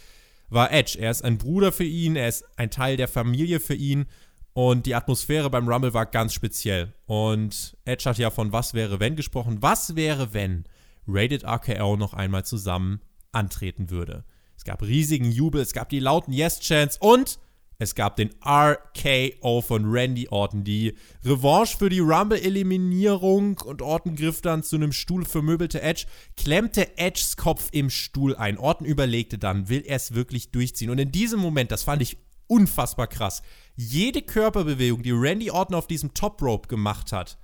war 0.51 0.73
Edge. 0.73 0.99
Er 0.99 1.11
ist 1.11 1.25
ein 1.25 1.39
Bruder 1.39 1.73
für 1.73 1.85
ihn, 1.85 2.17
er 2.17 2.29
ist 2.29 2.45
ein 2.57 2.71
Teil 2.71 2.97
der 2.97 3.09
Familie 3.09 3.61
für 3.61 3.75
ihn. 3.75 4.07
Und 4.55 4.85
die 4.85 4.95
Atmosphäre 4.95 5.49
beim 5.49 5.69
Rumble 5.69 5.95
war 5.95 6.07
ganz 6.07 6.35
speziell. 6.35 6.93
Und 7.07 7.77
Edge 7.85 8.05
hat 8.09 8.19
ja 8.19 8.31
von 8.31 8.53
Was 8.53 8.75
wäre 8.75 9.01
wenn 9.01 9.17
gesprochen. 9.17 9.59
Was 9.63 9.97
wäre, 9.97 10.35
wenn 10.35 10.65
Rated 11.07 11.45
RKO 11.45 11.97
noch 11.97 12.13
einmal 12.13 12.45
zusammen 12.45 13.01
antreten 13.33 13.89
würde? 13.89 14.25
Es 14.57 14.65
gab 14.65 14.83
riesigen 14.83 15.33
Jubel, 15.33 15.63
es 15.63 15.73
gab 15.73 15.89
die 15.89 15.99
lauten 16.01 16.33
Yes-Chants 16.33 16.99
und 17.01 17.39
es 17.83 17.97
gab 17.97 18.17
den 18.17 18.31
RKO 18.45 19.61
von 19.61 19.85
Randy 19.91 20.29
Orton, 20.29 20.63
die 20.63 20.97
Revanche 21.25 21.77
für 21.77 21.89
die 21.89 21.99
Rumble-Eliminierung 21.99 23.59
und 23.59 23.83
Orton 23.83 24.15
griff 24.15 24.41
dann 24.41 24.63
zu 24.63 24.77
einem 24.77 24.93
Stuhl 24.93 25.25
vermöbelte 25.25 25.83
Edge, 25.83 26.07
klemmte 26.37 26.97
Edges 26.97 27.37
Kopf 27.37 27.69
im 27.73 27.91
Stuhl 27.91 28.37
ein. 28.37 28.57
Orton 28.57 28.87
überlegte 28.87 29.37
dann, 29.37 29.69
will 29.69 29.83
er 29.85 29.97
es 29.97 30.15
wirklich 30.15 30.53
durchziehen? 30.53 30.91
Und 30.91 30.99
in 30.99 31.11
diesem 31.11 31.41
Moment, 31.41 31.73
das 31.73 31.83
fand 31.83 32.03
ich 32.03 32.19
unfassbar 32.47 33.09
krass, 33.09 33.43
jede 33.75 34.23
Körperbewegung, 34.23 35.03
die 35.03 35.11
Randy 35.11 35.51
Orton 35.51 35.75
auf 35.75 35.89
diesem 35.89 36.15
Top 36.15 36.41
Rope 36.41 36.69
gemacht 36.69 37.11
hat, 37.11 37.37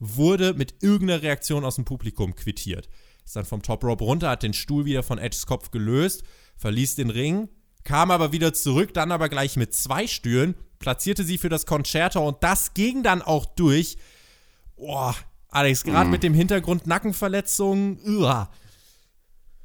wurde 0.00 0.54
mit 0.54 0.82
irgendeiner 0.82 1.22
Reaktion 1.22 1.64
aus 1.64 1.76
dem 1.76 1.84
Publikum 1.84 2.34
quittiert. 2.34 2.88
Ist 3.24 3.36
dann 3.36 3.44
vom 3.44 3.62
Top 3.62 3.84
Rope 3.84 4.04
runter, 4.04 4.30
hat 4.30 4.42
den 4.42 4.52
Stuhl 4.52 4.84
wieder 4.84 5.04
von 5.04 5.18
Edges 5.18 5.46
Kopf 5.46 5.70
gelöst, 5.70 6.24
verließ 6.56 6.96
den 6.96 7.10
Ring, 7.10 7.48
kam 7.86 8.10
aber 8.10 8.32
wieder 8.32 8.52
zurück, 8.52 8.92
dann 8.92 9.12
aber 9.12 9.30
gleich 9.30 9.56
mit 9.56 9.72
zwei 9.72 10.06
Stühlen, 10.06 10.54
platzierte 10.78 11.24
sie 11.24 11.38
für 11.38 11.48
das 11.48 11.64
Concerto 11.64 12.26
und 12.26 12.42
das 12.42 12.74
ging 12.74 13.02
dann 13.02 13.22
auch 13.22 13.46
durch. 13.46 13.96
Boah, 14.76 15.14
Alex, 15.48 15.84
gerade 15.84 16.08
mm. 16.08 16.10
mit 16.10 16.22
dem 16.22 16.34
Hintergrund 16.34 16.86
Nackenverletzungen, 16.86 17.98
uah. 18.04 18.50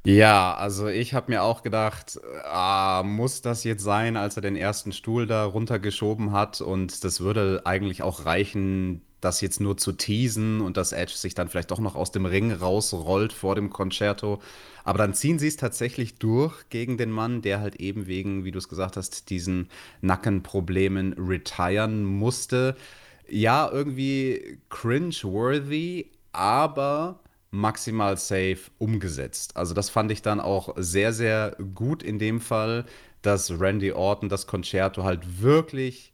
Ja, 0.04 0.54
also 0.54 0.88
ich 0.88 1.14
habe 1.14 1.30
mir 1.30 1.42
auch 1.42 1.62
gedacht, 1.62 2.18
ah, 2.44 3.02
muss 3.04 3.42
das 3.42 3.62
jetzt 3.62 3.84
sein, 3.84 4.16
als 4.16 4.36
er 4.36 4.42
den 4.42 4.56
ersten 4.56 4.92
Stuhl 4.92 5.26
da 5.26 5.44
runtergeschoben 5.44 6.32
hat 6.32 6.60
und 6.60 7.04
das 7.04 7.20
würde 7.20 7.62
eigentlich 7.66 8.02
auch 8.02 8.24
reichen, 8.24 9.02
das 9.22 9.40
jetzt 9.40 9.60
nur 9.60 9.76
zu 9.76 9.92
teasen 9.92 10.60
und 10.60 10.76
dass 10.76 10.92
Edge 10.92 11.14
sich 11.14 11.34
dann 11.34 11.48
vielleicht 11.48 11.70
doch 11.70 11.78
noch 11.78 11.94
aus 11.94 12.10
dem 12.10 12.26
Ring 12.26 12.52
rausrollt 12.52 13.32
vor 13.32 13.54
dem 13.54 13.70
Concerto. 13.70 14.42
Aber 14.84 14.98
dann 14.98 15.14
ziehen 15.14 15.38
sie 15.38 15.46
es 15.46 15.56
tatsächlich 15.56 16.16
durch 16.16 16.68
gegen 16.68 16.98
den 16.98 17.10
Mann, 17.10 17.40
der 17.40 17.60
halt 17.60 17.76
eben 17.76 18.06
wegen, 18.08 18.44
wie 18.44 18.50
du 18.50 18.58
es 18.58 18.68
gesagt 18.68 18.96
hast, 18.96 19.30
diesen 19.30 19.68
Nackenproblemen 20.00 21.14
retiren 21.14 22.04
musste. 22.04 22.76
Ja, 23.28 23.70
irgendwie 23.70 24.58
cringe-worthy, 24.70 26.10
aber 26.32 27.20
maximal 27.52 28.16
safe 28.16 28.58
umgesetzt. 28.78 29.56
Also 29.56 29.72
das 29.72 29.88
fand 29.88 30.10
ich 30.10 30.22
dann 30.22 30.40
auch 30.40 30.74
sehr, 30.76 31.12
sehr 31.12 31.56
gut 31.74 32.02
in 32.02 32.18
dem 32.18 32.40
Fall, 32.40 32.86
dass 33.20 33.60
Randy 33.60 33.92
Orton 33.92 34.28
das 34.28 34.48
Concerto 34.48 35.04
halt 35.04 35.40
wirklich 35.42 36.12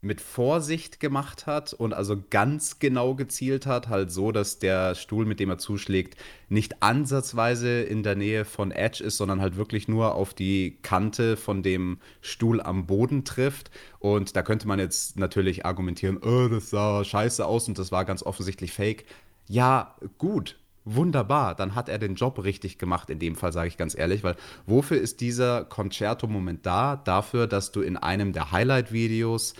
mit 0.00 0.20
Vorsicht 0.20 1.00
gemacht 1.00 1.46
hat 1.46 1.72
und 1.72 1.92
also 1.94 2.22
ganz 2.30 2.78
genau 2.78 3.14
gezielt 3.14 3.66
hat, 3.66 3.88
halt 3.88 4.10
so, 4.10 4.30
dass 4.30 4.58
der 4.58 4.94
Stuhl, 4.94 5.24
mit 5.24 5.40
dem 5.40 5.50
er 5.50 5.58
zuschlägt, 5.58 6.16
nicht 6.48 6.82
ansatzweise 6.82 7.82
in 7.82 8.02
der 8.02 8.14
Nähe 8.14 8.44
von 8.44 8.70
Edge 8.70 9.02
ist, 9.02 9.16
sondern 9.16 9.40
halt 9.40 9.56
wirklich 9.56 9.88
nur 9.88 10.14
auf 10.14 10.34
die 10.34 10.78
Kante 10.82 11.36
von 11.36 11.62
dem 11.62 11.98
Stuhl 12.20 12.60
am 12.60 12.86
Boden 12.86 13.24
trifft. 13.24 13.70
Und 13.98 14.36
da 14.36 14.42
könnte 14.42 14.68
man 14.68 14.78
jetzt 14.78 15.18
natürlich 15.18 15.66
argumentieren, 15.66 16.18
oh, 16.18 16.48
das 16.48 16.70
sah 16.70 17.02
scheiße 17.02 17.44
aus 17.44 17.66
und 17.68 17.78
das 17.78 17.90
war 17.90 18.04
ganz 18.04 18.22
offensichtlich 18.22 18.72
fake. 18.72 19.06
Ja, 19.48 19.96
gut, 20.18 20.56
wunderbar, 20.86 21.54
dann 21.54 21.74
hat 21.74 21.88
er 21.88 21.98
den 21.98 22.14
Job 22.14 22.42
richtig 22.42 22.78
gemacht, 22.78 23.10
in 23.10 23.18
dem 23.18 23.34
Fall 23.34 23.52
sage 23.52 23.68
ich 23.68 23.76
ganz 23.76 23.96
ehrlich, 23.98 24.22
weil 24.22 24.36
wofür 24.66 24.98
ist 24.98 25.20
dieser 25.20 25.64
Concerto-Moment 25.64 26.64
da? 26.64 26.96
Dafür, 26.96 27.46
dass 27.46 27.72
du 27.72 27.82
in 27.82 27.96
einem 27.96 28.32
der 28.32 28.52
Highlight-Videos 28.52 29.54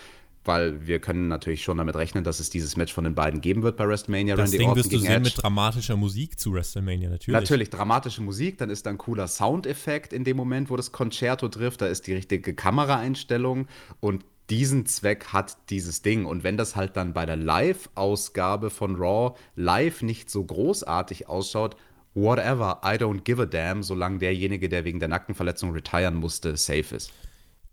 weil 0.47 0.87
wir 0.87 0.99
können 0.99 1.27
natürlich 1.27 1.63
schon 1.63 1.77
damit 1.77 1.95
rechnen, 1.95 2.23
dass 2.23 2.39
es 2.39 2.49
dieses 2.49 2.77
Match 2.77 2.93
von 2.93 3.03
den 3.03 3.15
beiden 3.15 3.41
geben 3.41 3.63
wird 3.63 3.77
bei 3.77 3.87
WrestleMania. 3.87 4.35
Das 4.35 4.45
Randy 4.45 4.57
Ding 4.57 4.67
Orton 4.69 4.83
wirst 4.83 4.93
du 4.93 4.99
sehen 4.99 5.11
Edge. 5.11 5.23
mit 5.23 5.43
dramatischer 5.43 5.97
Musik 5.97 6.39
zu 6.39 6.53
WrestleMania, 6.53 7.09
natürlich. 7.09 7.39
Natürlich, 7.39 7.69
dramatische 7.69 8.21
Musik, 8.21 8.57
dann 8.57 8.69
ist 8.69 8.85
da 8.85 8.91
ein 8.91 8.97
cooler 8.97 9.27
Soundeffekt 9.27 10.13
in 10.13 10.23
dem 10.23 10.37
Moment, 10.37 10.69
wo 10.69 10.75
das 10.75 10.91
Concerto 10.91 11.47
trifft, 11.49 11.81
da 11.81 11.87
ist 11.87 12.07
die 12.07 12.13
richtige 12.13 12.53
Kameraeinstellung 12.53 13.67
und 13.99 14.25
diesen 14.49 14.85
Zweck 14.85 15.27
hat 15.33 15.57
dieses 15.69 16.01
Ding. 16.01 16.25
Und 16.25 16.43
wenn 16.43 16.57
das 16.57 16.75
halt 16.75 16.95
dann 16.95 17.13
bei 17.13 17.25
der 17.25 17.35
Live-Ausgabe 17.35 18.69
von 18.69 18.95
Raw 18.95 19.35
live 19.55 20.01
nicht 20.01 20.29
so 20.29 20.43
großartig 20.43 21.27
ausschaut, 21.27 21.75
whatever, 22.13 22.81
I 22.83 22.95
don't 22.95 23.21
give 23.21 23.41
a 23.41 23.45
damn, 23.45 23.83
solange 23.83 24.19
derjenige, 24.19 24.69
der 24.69 24.85
wegen 24.85 24.99
der 24.99 25.09
Nackenverletzung 25.09 25.71
retiren 25.71 26.15
musste, 26.15 26.55
safe 26.55 26.95
ist. 26.95 27.11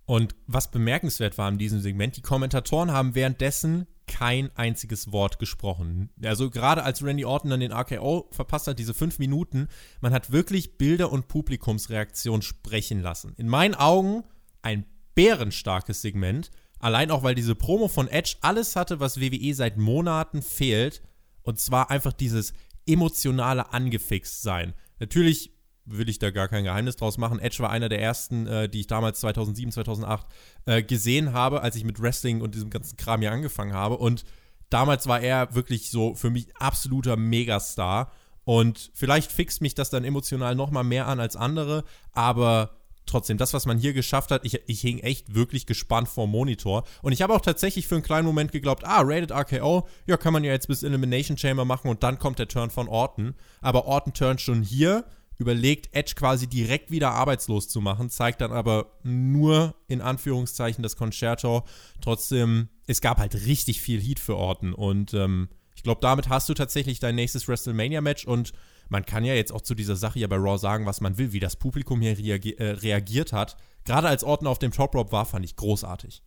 Und 0.06 0.34
was 0.46 0.70
bemerkenswert 0.70 1.38
war 1.38 1.48
in 1.48 1.58
diesem 1.58 1.80
Segment, 1.80 2.16
die 2.16 2.22
Kommentatoren 2.22 2.92
haben 2.92 3.14
währenddessen 3.14 3.86
kein 4.06 4.54
einziges 4.54 5.12
Wort 5.12 5.38
gesprochen. 5.38 6.10
Also 6.22 6.50
gerade 6.50 6.82
als 6.82 7.02
Randy 7.02 7.24
Orton 7.24 7.50
dann 7.50 7.60
den 7.60 7.72
RKO 7.72 8.28
verpasst 8.32 8.66
hat, 8.66 8.78
diese 8.78 8.92
fünf 8.92 9.18
Minuten, 9.18 9.68
man 10.02 10.12
hat 10.12 10.30
wirklich 10.30 10.76
Bilder 10.76 11.10
und 11.10 11.26
Publikumsreaktion 11.28 12.42
sprechen 12.42 13.00
lassen. 13.00 13.32
In 13.38 13.48
meinen 13.48 13.74
Augen 13.74 14.24
ein 14.60 14.84
bärenstarkes 15.14 16.02
Segment 16.02 16.50
Allein 16.84 17.10
auch, 17.10 17.22
weil 17.22 17.34
diese 17.34 17.54
Promo 17.54 17.88
von 17.88 18.08
Edge 18.08 18.36
alles 18.42 18.76
hatte, 18.76 19.00
was 19.00 19.18
WWE 19.18 19.54
seit 19.54 19.78
Monaten 19.78 20.42
fehlt. 20.42 21.00
Und 21.40 21.58
zwar 21.58 21.90
einfach 21.90 22.12
dieses 22.12 22.52
emotionale 22.86 23.72
angefixt 23.72 24.42
sein. 24.42 24.74
Natürlich 24.98 25.53
will 25.86 26.08
ich 26.08 26.18
da 26.18 26.30
gar 26.30 26.48
kein 26.48 26.64
Geheimnis 26.64 26.96
draus 26.96 27.18
machen. 27.18 27.38
Edge 27.38 27.58
war 27.60 27.70
einer 27.70 27.88
der 27.88 28.00
ersten, 28.00 28.46
äh, 28.46 28.68
die 28.68 28.80
ich 28.80 28.86
damals 28.86 29.20
2007, 29.20 29.72
2008 29.72 30.26
äh, 30.66 30.82
gesehen 30.82 31.32
habe, 31.32 31.60
als 31.62 31.76
ich 31.76 31.84
mit 31.84 32.00
Wrestling 32.00 32.40
und 32.40 32.54
diesem 32.54 32.70
ganzen 32.70 32.96
Kram 32.96 33.20
hier 33.20 33.32
angefangen 33.32 33.74
habe. 33.74 33.98
Und 33.98 34.24
damals 34.70 35.06
war 35.06 35.20
er 35.20 35.54
wirklich 35.54 35.90
so 35.90 36.14
für 36.14 36.30
mich 36.30 36.54
absoluter 36.56 37.16
Megastar. 37.16 38.10
Und 38.44 38.90
vielleicht 38.94 39.32
fixt 39.32 39.62
mich 39.62 39.74
das 39.74 39.90
dann 39.90 40.04
emotional 40.04 40.54
noch 40.54 40.70
mal 40.70 40.84
mehr 40.84 41.08
an 41.08 41.18
als 41.20 41.34
andere, 41.34 41.84
aber 42.12 42.76
trotzdem, 43.06 43.38
das, 43.38 43.54
was 43.54 43.66
man 43.66 43.78
hier 43.78 43.92
geschafft 43.92 44.30
hat, 44.30 44.44
ich, 44.44 44.60
ich 44.66 44.80
hing 44.80 44.98
echt 44.98 45.34
wirklich 45.34 45.66
gespannt 45.66 46.08
vor 46.08 46.26
Monitor. 46.26 46.84
Und 47.02 47.12
ich 47.12 47.22
habe 47.22 47.34
auch 47.34 47.40
tatsächlich 47.40 47.86
für 47.86 47.94
einen 47.94 48.04
kleinen 48.04 48.26
Moment 48.26 48.52
geglaubt, 48.52 48.84
ah, 48.84 49.00
Rated 49.02 49.32
RKO, 49.32 49.88
ja, 50.06 50.16
kann 50.16 50.32
man 50.32 50.44
ja 50.44 50.52
jetzt 50.52 50.68
bis 50.68 50.82
Elimination 50.82 51.38
Chamber 51.38 51.64
machen 51.64 51.88
und 51.88 52.02
dann 52.02 52.18
kommt 52.18 52.38
der 52.38 52.48
Turn 52.48 52.70
von 52.70 52.88
Orton. 52.88 53.34
Aber 53.60 53.86
Orton 53.86 54.12
turnt 54.12 54.40
schon 54.40 54.62
hier, 54.62 55.04
überlegt 55.38 55.94
Edge 55.94 56.14
quasi 56.16 56.46
direkt 56.46 56.90
wieder 56.90 57.12
arbeitslos 57.12 57.68
zu 57.68 57.80
machen, 57.80 58.10
zeigt 58.10 58.40
dann 58.40 58.52
aber 58.52 58.98
nur 59.02 59.74
in 59.88 60.00
Anführungszeichen 60.00 60.82
das 60.82 60.96
Concerto. 60.96 61.64
Trotzdem, 62.00 62.68
es 62.86 63.00
gab 63.00 63.18
halt 63.18 63.34
richtig 63.46 63.80
viel 63.80 64.00
Heat 64.00 64.18
für 64.18 64.36
Orton 64.36 64.72
und 64.72 65.14
ähm, 65.14 65.48
ich 65.76 65.82
glaube, 65.82 66.00
damit 66.00 66.28
hast 66.28 66.48
du 66.48 66.54
tatsächlich 66.54 67.00
dein 67.00 67.14
nächstes 67.14 67.48
WrestleMania-Match 67.48 68.26
und 68.26 68.52
man 68.88 69.04
kann 69.04 69.24
ja 69.24 69.34
jetzt 69.34 69.52
auch 69.52 69.62
zu 69.62 69.74
dieser 69.74 69.96
Sache 69.96 70.18
ja 70.18 70.26
bei 70.26 70.36
Raw 70.36 70.58
sagen, 70.58 70.86
was 70.86 71.00
man 71.00 71.18
will, 71.18 71.32
wie 71.32 71.40
das 71.40 71.56
Publikum 71.56 72.00
hier 72.00 72.16
reagi 72.16 72.52
äh, 72.52 72.70
reagiert 72.70 73.32
hat. 73.32 73.56
Gerade 73.84 74.08
als 74.08 74.24
Orton 74.24 74.46
auf 74.46 74.58
dem 74.58 74.72
Top 74.72 74.94
Rope 74.94 75.12
war, 75.12 75.26
fand 75.26 75.44
ich 75.44 75.56
großartig. 75.56 76.22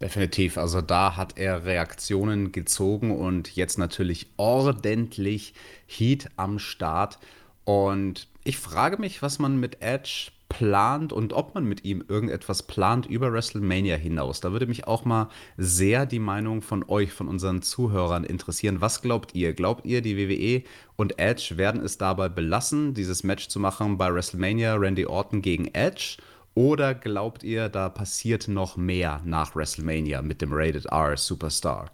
Definitiv. 0.00 0.58
Also 0.58 0.80
da 0.80 1.16
hat 1.16 1.38
er 1.38 1.64
Reaktionen 1.64 2.52
gezogen 2.52 3.16
und 3.16 3.54
jetzt 3.56 3.78
natürlich 3.78 4.26
ordentlich 4.36 5.54
Heat 5.86 6.28
am 6.36 6.58
Start. 6.58 7.18
Und 7.64 8.28
ich 8.44 8.58
frage 8.58 8.98
mich, 8.98 9.22
was 9.22 9.38
man 9.38 9.58
mit 9.58 9.82
Edge 9.82 10.30
plant 10.50 11.12
und 11.12 11.32
ob 11.32 11.54
man 11.54 11.64
mit 11.64 11.84
ihm 11.84 12.04
irgendetwas 12.06 12.62
plant 12.64 13.06
über 13.06 13.32
WrestleMania 13.32 13.96
hinaus. 13.96 14.40
Da 14.40 14.52
würde 14.52 14.66
mich 14.66 14.86
auch 14.86 15.04
mal 15.04 15.28
sehr 15.56 16.06
die 16.06 16.18
Meinung 16.18 16.62
von 16.62 16.84
euch, 16.86 17.12
von 17.12 17.26
unseren 17.26 17.62
Zuhörern 17.62 18.22
interessieren. 18.22 18.80
Was 18.80 19.02
glaubt 19.02 19.34
ihr? 19.34 19.54
Glaubt 19.54 19.86
ihr, 19.86 20.02
die 20.02 20.16
WWE 20.16 20.62
und 20.96 21.18
Edge 21.18 21.54
werden 21.56 21.82
es 21.82 21.98
dabei 21.98 22.28
belassen, 22.28 22.94
dieses 22.94 23.24
Match 23.24 23.48
zu 23.48 23.58
machen 23.58 23.96
bei 23.96 24.12
WrestleMania 24.12 24.74
Randy 24.74 25.06
Orton 25.06 25.42
gegen 25.42 25.68
Edge? 25.74 26.18
Oder 26.54 26.94
glaubt 26.94 27.42
ihr, 27.42 27.68
da 27.68 27.88
passiert 27.88 28.46
noch 28.46 28.76
mehr 28.76 29.22
nach 29.24 29.56
WrestleMania 29.56 30.22
mit 30.22 30.40
dem 30.40 30.52
Rated 30.52 30.86
R 30.86 31.16
Superstar? 31.16 31.90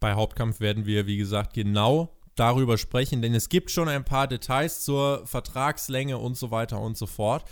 Bei 0.00 0.12
Hauptkampf 0.12 0.60
werden 0.60 0.84
wir, 0.84 1.06
wie 1.06 1.16
gesagt, 1.16 1.54
genau 1.54 2.10
darüber 2.36 2.78
sprechen, 2.78 3.22
denn 3.22 3.34
es 3.34 3.48
gibt 3.48 3.70
schon 3.70 3.88
ein 3.88 4.04
paar 4.04 4.26
Details 4.26 4.84
zur 4.84 5.26
Vertragslänge 5.26 6.18
und 6.18 6.36
so 6.36 6.50
weiter 6.50 6.80
und 6.80 6.96
so 6.96 7.06
fort. 7.06 7.44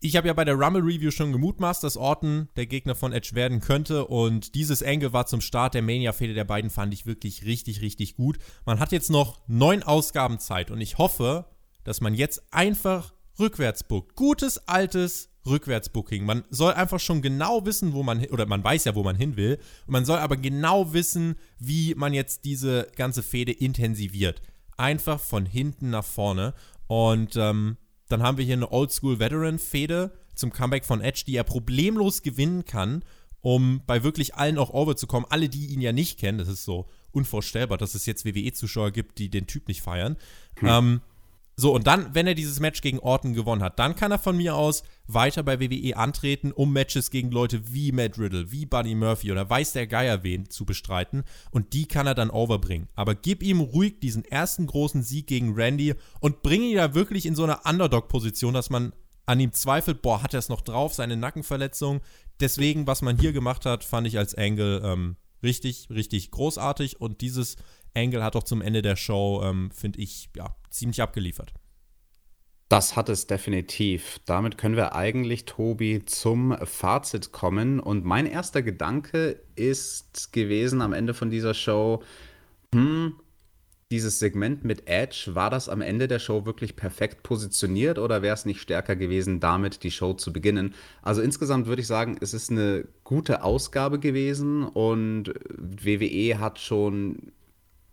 Ich 0.00 0.14
habe 0.16 0.28
ja 0.28 0.32
bei 0.32 0.44
der 0.44 0.54
Rumble 0.54 0.82
Review 0.82 1.10
schon 1.10 1.32
gemutmaßt, 1.32 1.82
dass 1.82 1.96
Orton 1.96 2.48
der 2.56 2.66
Gegner 2.66 2.94
von 2.94 3.12
Edge 3.12 3.30
werden 3.34 3.60
könnte 3.60 4.06
und 4.06 4.54
dieses 4.54 4.80
Angle 4.80 5.12
war 5.12 5.26
zum 5.26 5.40
Start 5.40 5.74
der 5.74 5.82
Mania-Fehde 5.82 6.34
der 6.34 6.44
beiden 6.44 6.70
fand 6.70 6.94
ich 6.94 7.04
wirklich 7.04 7.44
richtig, 7.44 7.80
richtig 7.80 8.14
gut. 8.14 8.38
Man 8.64 8.78
hat 8.78 8.92
jetzt 8.92 9.10
noch 9.10 9.40
neun 9.48 9.82
Ausgaben 9.82 10.38
Zeit 10.38 10.70
und 10.70 10.80
ich 10.80 10.98
hoffe, 10.98 11.46
dass 11.82 12.00
man 12.00 12.14
jetzt 12.14 12.42
einfach 12.52 13.12
rückwärts 13.40 13.82
bookt. 13.82 14.14
Gutes, 14.14 14.68
altes 14.68 15.27
Rückwärtsbooking. 15.46 16.24
Man 16.24 16.44
soll 16.50 16.72
einfach 16.72 17.00
schon 17.00 17.22
genau 17.22 17.64
wissen, 17.64 17.92
wo 17.92 18.02
man, 18.02 18.24
oder 18.26 18.46
man 18.46 18.62
weiß 18.62 18.84
ja, 18.84 18.94
wo 18.94 19.02
man 19.02 19.16
hin 19.16 19.36
will. 19.36 19.58
Und 19.86 19.92
man 19.92 20.04
soll 20.04 20.18
aber 20.18 20.36
genau 20.36 20.92
wissen, 20.92 21.36
wie 21.58 21.94
man 21.94 22.12
jetzt 22.14 22.44
diese 22.44 22.88
ganze 22.96 23.22
Fehde 23.22 23.52
intensiviert. 23.52 24.42
Einfach 24.76 25.20
von 25.20 25.46
hinten 25.46 25.90
nach 25.90 26.04
vorne. 26.04 26.54
Und 26.86 27.36
ähm, 27.36 27.76
dann 28.08 28.22
haben 28.22 28.38
wir 28.38 28.44
hier 28.44 28.56
eine 28.56 28.70
Oldschool-Veteran-Fehde 28.70 30.12
zum 30.34 30.52
Comeback 30.52 30.84
von 30.84 31.00
Edge, 31.00 31.24
die 31.26 31.36
er 31.36 31.44
problemlos 31.44 32.22
gewinnen 32.22 32.64
kann, 32.64 33.02
um 33.40 33.82
bei 33.86 34.02
wirklich 34.02 34.34
allen 34.34 34.58
auch 34.58 34.70
over 34.70 34.96
zu 34.96 35.06
kommen. 35.06 35.26
Alle, 35.28 35.48
die 35.48 35.66
ihn 35.66 35.80
ja 35.80 35.92
nicht 35.92 36.18
kennen, 36.18 36.38
das 36.38 36.48
ist 36.48 36.64
so 36.64 36.86
unvorstellbar, 37.10 37.78
dass 37.78 37.94
es 37.94 38.06
jetzt 38.06 38.24
WWE-Zuschauer 38.24 38.90
gibt, 38.90 39.18
die 39.18 39.30
den 39.30 39.46
Typ 39.46 39.68
nicht 39.68 39.82
feiern. 39.82 40.16
Hm. 40.58 40.68
Ähm, 40.68 41.00
so, 41.60 41.74
und 41.74 41.88
dann, 41.88 42.14
wenn 42.14 42.28
er 42.28 42.36
dieses 42.36 42.60
Match 42.60 42.82
gegen 42.82 43.00
Orton 43.00 43.34
gewonnen 43.34 43.64
hat, 43.64 43.80
dann 43.80 43.96
kann 43.96 44.12
er 44.12 44.20
von 44.20 44.36
mir 44.36 44.54
aus 44.54 44.84
weiter 45.08 45.42
bei 45.42 45.58
WWE 45.58 45.96
antreten, 45.96 46.52
um 46.52 46.72
Matches 46.72 47.10
gegen 47.10 47.32
Leute 47.32 47.74
wie 47.74 47.90
Matt 47.90 48.16
Riddle, 48.16 48.52
wie 48.52 48.64
Buddy 48.64 48.94
Murphy 48.94 49.32
oder 49.32 49.50
weiß 49.50 49.72
der 49.72 49.88
Geier 49.88 50.22
wen 50.22 50.48
zu 50.48 50.64
bestreiten. 50.64 51.24
Und 51.50 51.72
die 51.72 51.86
kann 51.86 52.06
er 52.06 52.14
dann 52.14 52.30
overbringen. 52.30 52.86
Aber 52.94 53.16
gib 53.16 53.42
ihm 53.42 53.58
ruhig 53.58 53.98
diesen 53.98 54.24
ersten 54.24 54.68
großen 54.68 55.02
Sieg 55.02 55.26
gegen 55.26 55.54
Randy 55.54 55.94
und 56.20 56.42
bring 56.42 56.62
ihn 56.62 56.76
da 56.76 56.94
wirklich 56.94 57.26
in 57.26 57.34
so 57.34 57.42
eine 57.42 57.58
Underdog-Position, 57.64 58.54
dass 58.54 58.70
man 58.70 58.92
an 59.26 59.40
ihm 59.40 59.52
zweifelt, 59.52 60.00
boah, 60.00 60.22
hat 60.22 60.34
er 60.34 60.38
es 60.38 60.48
noch 60.48 60.60
drauf, 60.60 60.94
seine 60.94 61.16
Nackenverletzung. 61.16 62.02
Deswegen, 62.38 62.86
was 62.86 63.02
man 63.02 63.18
hier 63.18 63.32
gemacht 63.32 63.66
hat, 63.66 63.82
fand 63.82 64.06
ich 64.06 64.16
als 64.16 64.36
Angle 64.36 64.80
ähm, 64.84 65.16
richtig, 65.42 65.88
richtig 65.90 66.30
großartig. 66.30 67.00
Und 67.00 67.20
dieses 67.20 67.56
Angle 67.98 68.22
hat 68.22 68.36
auch 68.36 68.44
zum 68.44 68.62
Ende 68.62 68.82
der 68.82 68.96
Show, 68.96 69.42
ähm, 69.44 69.70
finde 69.70 70.00
ich, 70.00 70.30
ja, 70.36 70.56
ziemlich 70.70 71.02
abgeliefert. 71.02 71.52
Das 72.68 72.96
hat 72.96 73.08
es 73.08 73.26
definitiv. 73.26 74.20
Damit 74.26 74.58
können 74.58 74.76
wir 74.76 74.94
eigentlich, 74.94 75.46
Tobi, 75.46 76.04
zum 76.04 76.54
Fazit 76.64 77.32
kommen. 77.32 77.80
Und 77.80 78.04
mein 78.04 78.26
erster 78.26 78.62
Gedanke 78.62 79.40
ist 79.56 80.32
gewesen 80.32 80.82
am 80.82 80.92
Ende 80.92 81.14
von 81.14 81.30
dieser 81.30 81.54
Show, 81.54 82.02
hm, 82.74 83.14
dieses 83.90 84.18
Segment 84.18 84.64
mit 84.64 84.86
Edge, 84.86 85.30
war 85.32 85.48
das 85.48 85.70
am 85.70 85.80
Ende 85.80 86.08
der 86.08 86.18
Show 86.18 86.44
wirklich 86.44 86.76
perfekt 86.76 87.22
positioniert 87.22 87.98
oder 87.98 88.20
wäre 88.20 88.34
es 88.34 88.44
nicht 88.44 88.60
stärker 88.60 88.96
gewesen, 88.96 89.40
damit 89.40 89.82
die 89.82 89.90
Show 89.90 90.12
zu 90.12 90.30
beginnen? 90.30 90.74
Also 91.00 91.22
insgesamt 91.22 91.66
würde 91.66 91.80
ich 91.80 91.88
sagen, 91.88 92.18
es 92.20 92.34
ist 92.34 92.50
eine 92.50 92.86
gute 93.02 93.42
Ausgabe 93.42 93.98
gewesen 93.98 94.64
und 94.64 95.32
WWE 95.56 96.38
hat 96.38 96.58
schon 96.58 97.32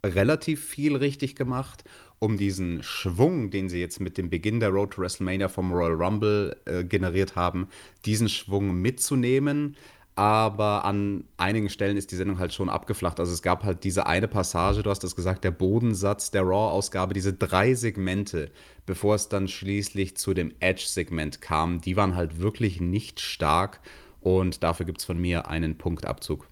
relativ 0.05 0.63
viel 0.63 0.95
richtig 0.95 1.35
gemacht, 1.35 1.83
um 2.19 2.37
diesen 2.37 2.81
Schwung, 2.83 3.49
den 3.51 3.69
sie 3.69 3.79
jetzt 3.79 3.99
mit 3.99 4.17
dem 4.17 4.29
Beginn 4.29 4.59
der 4.59 4.69
Road 4.69 4.91
to 4.91 5.01
WrestleMania 5.01 5.47
vom 5.47 5.71
Royal 5.71 5.93
Rumble 5.93 6.55
äh, 6.65 6.83
generiert 6.83 7.35
haben, 7.35 7.67
diesen 8.05 8.29
Schwung 8.29 8.81
mitzunehmen. 8.81 9.75
Aber 10.17 10.85
an 10.85 11.25
einigen 11.35 11.69
Stellen 11.69 11.97
ist 11.97 12.09
die 12.11 12.15
Sendung 12.15 12.39
halt 12.39 12.53
schon 12.53 12.69
abgeflacht. 12.69 13.19
Also 13.19 13.33
es 13.33 13.41
gab 13.41 13.65
halt 13.65 13.83
diese 13.83 14.07
eine 14.07 14.29
Passage, 14.29 14.81
du 14.81 14.89
hast 14.89 15.03
das 15.03 15.15
gesagt, 15.15 15.43
der 15.43 15.51
Bodensatz 15.51 16.31
der 16.31 16.43
Raw-Ausgabe, 16.43 17.13
diese 17.13 17.33
drei 17.33 17.73
Segmente, 17.73 18.49
bevor 18.85 19.15
es 19.15 19.27
dann 19.27 19.49
schließlich 19.49 20.15
zu 20.15 20.33
dem 20.33 20.53
Edge-Segment 20.61 21.41
kam, 21.41 21.81
die 21.81 21.97
waren 21.97 22.15
halt 22.15 22.39
wirklich 22.39 22.79
nicht 22.79 23.19
stark. 23.19 23.81
Und 24.21 24.63
dafür 24.63 24.85
gibt 24.85 24.99
es 24.99 25.05
von 25.05 25.19
mir 25.19 25.49
einen 25.49 25.77
Punktabzug. 25.77 26.47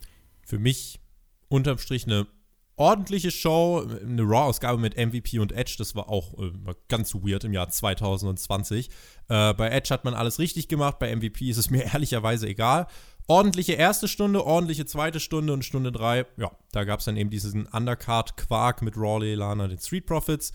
Für 0.46 0.60
mich 0.60 1.00
unterm 1.48 1.78
Strich 1.78 2.06
eine 2.06 2.28
ordentliche 2.76 3.32
Show, 3.32 3.88
eine 4.02 4.24
Raw-Ausgabe 4.24 4.80
mit 4.80 4.98
MVP 4.98 5.40
und 5.40 5.52
Edge, 5.52 5.76
das 5.78 5.96
war 5.96 6.10
auch 6.10 6.34
äh, 6.40 6.52
ganz 6.88 7.14
weird 7.14 7.44
im 7.44 7.54
Jahr 7.54 7.70
2020. 7.70 8.90
Äh, 9.30 9.54
bei 9.54 9.70
Edge 9.70 9.94
hat 9.94 10.06
man 10.06 10.14
alles 10.14 10.40
richtig 10.40 10.68
gemacht, 10.68 11.00
bei 11.00 11.16
MVP 11.16 11.50
ist 11.50 11.58
es 11.58 11.70
mir 11.72 11.84
ehrlicherweise 11.84 12.48
egal. 12.48 12.88
Ordentliche 13.28 13.74
erste 13.74 14.08
Stunde, 14.08 14.46
ordentliche 14.46 14.86
zweite 14.86 15.20
Stunde 15.20 15.54
und 15.54 15.64
Stunde 15.64 15.92
drei, 15.92 16.26
ja, 16.38 16.52
da 16.72 16.84
gab 16.84 17.00
es 17.00 17.06
dann 17.06 17.16
eben 17.16 17.30
diesen 17.30 17.68
Undercard-Quark 17.68 18.82
mit 18.82 18.98
Rawley, 18.98 19.36
Lana, 19.36 19.68
den 19.68 19.80
Street 19.80 20.06
Profits. 20.06 20.52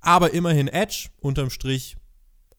Aber 0.00 0.32
immerhin 0.32 0.68
Edge, 0.68 1.08
unterm 1.20 1.50
Strich, 1.50 1.96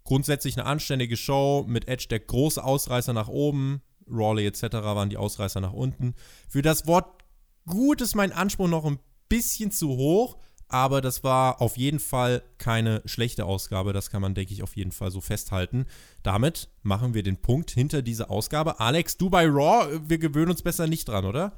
grundsätzlich 0.03 0.57
eine 0.57 0.65
anständige 0.65 1.17
Show 1.17 1.65
mit 1.67 1.87
Edge 1.87 2.07
der 2.09 2.19
große 2.19 2.63
Ausreißer 2.63 3.13
nach 3.13 3.27
oben, 3.27 3.81
Rawley 4.09 4.45
etc. 4.45 4.63
waren 4.73 5.09
die 5.09 5.17
Ausreißer 5.17 5.61
nach 5.61 5.73
unten. 5.73 6.15
Für 6.49 6.61
das 6.61 6.87
Wort 6.87 7.20
gut 7.67 8.01
ist 8.01 8.15
mein 8.15 8.31
Anspruch 8.31 8.67
noch 8.67 8.85
ein 8.85 8.99
bisschen 9.29 9.71
zu 9.71 9.89
hoch, 9.89 10.37
aber 10.67 11.01
das 11.01 11.23
war 11.23 11.61
auf 11.61 11.77
jeden 11.77 11.99
Fall 11.99 12.43
keine 12.57 13.01
schlechte 13.05 13.45
Ausgabe. 13.45 13.91
Das 13.91 14.09
kann 14.09 14.21
man, 14.21 14.33
denke 14.33 14.53
ich, 14.53 14.63
auf 14.63 14.75
jeden 14.77 14.91
Fall 14.91 15.11
so 15.11 15.19
festhalten. 15.19 15.85
Damit 16.23 16.69
machen 16.81 17.13
wir 17.13 17.23
den 17.23 17.37
Punkt 17.37 17.71
hinter 17.71 18.01
dieser 18.01 18.31
Ausgabe. 18.31 18.79
Alex, 18.79 19.17
du 19.17 19.29
bei 19.29 19.45
Raw, 19.45 19.99
wir 20.07 20.17
gewöhnen 20.17 20.51
uns 20.51 20.61
besser 20.61 20.87
nicht 20.87 21.09
dran, 21.09 21.25
oder? 21.25 21.53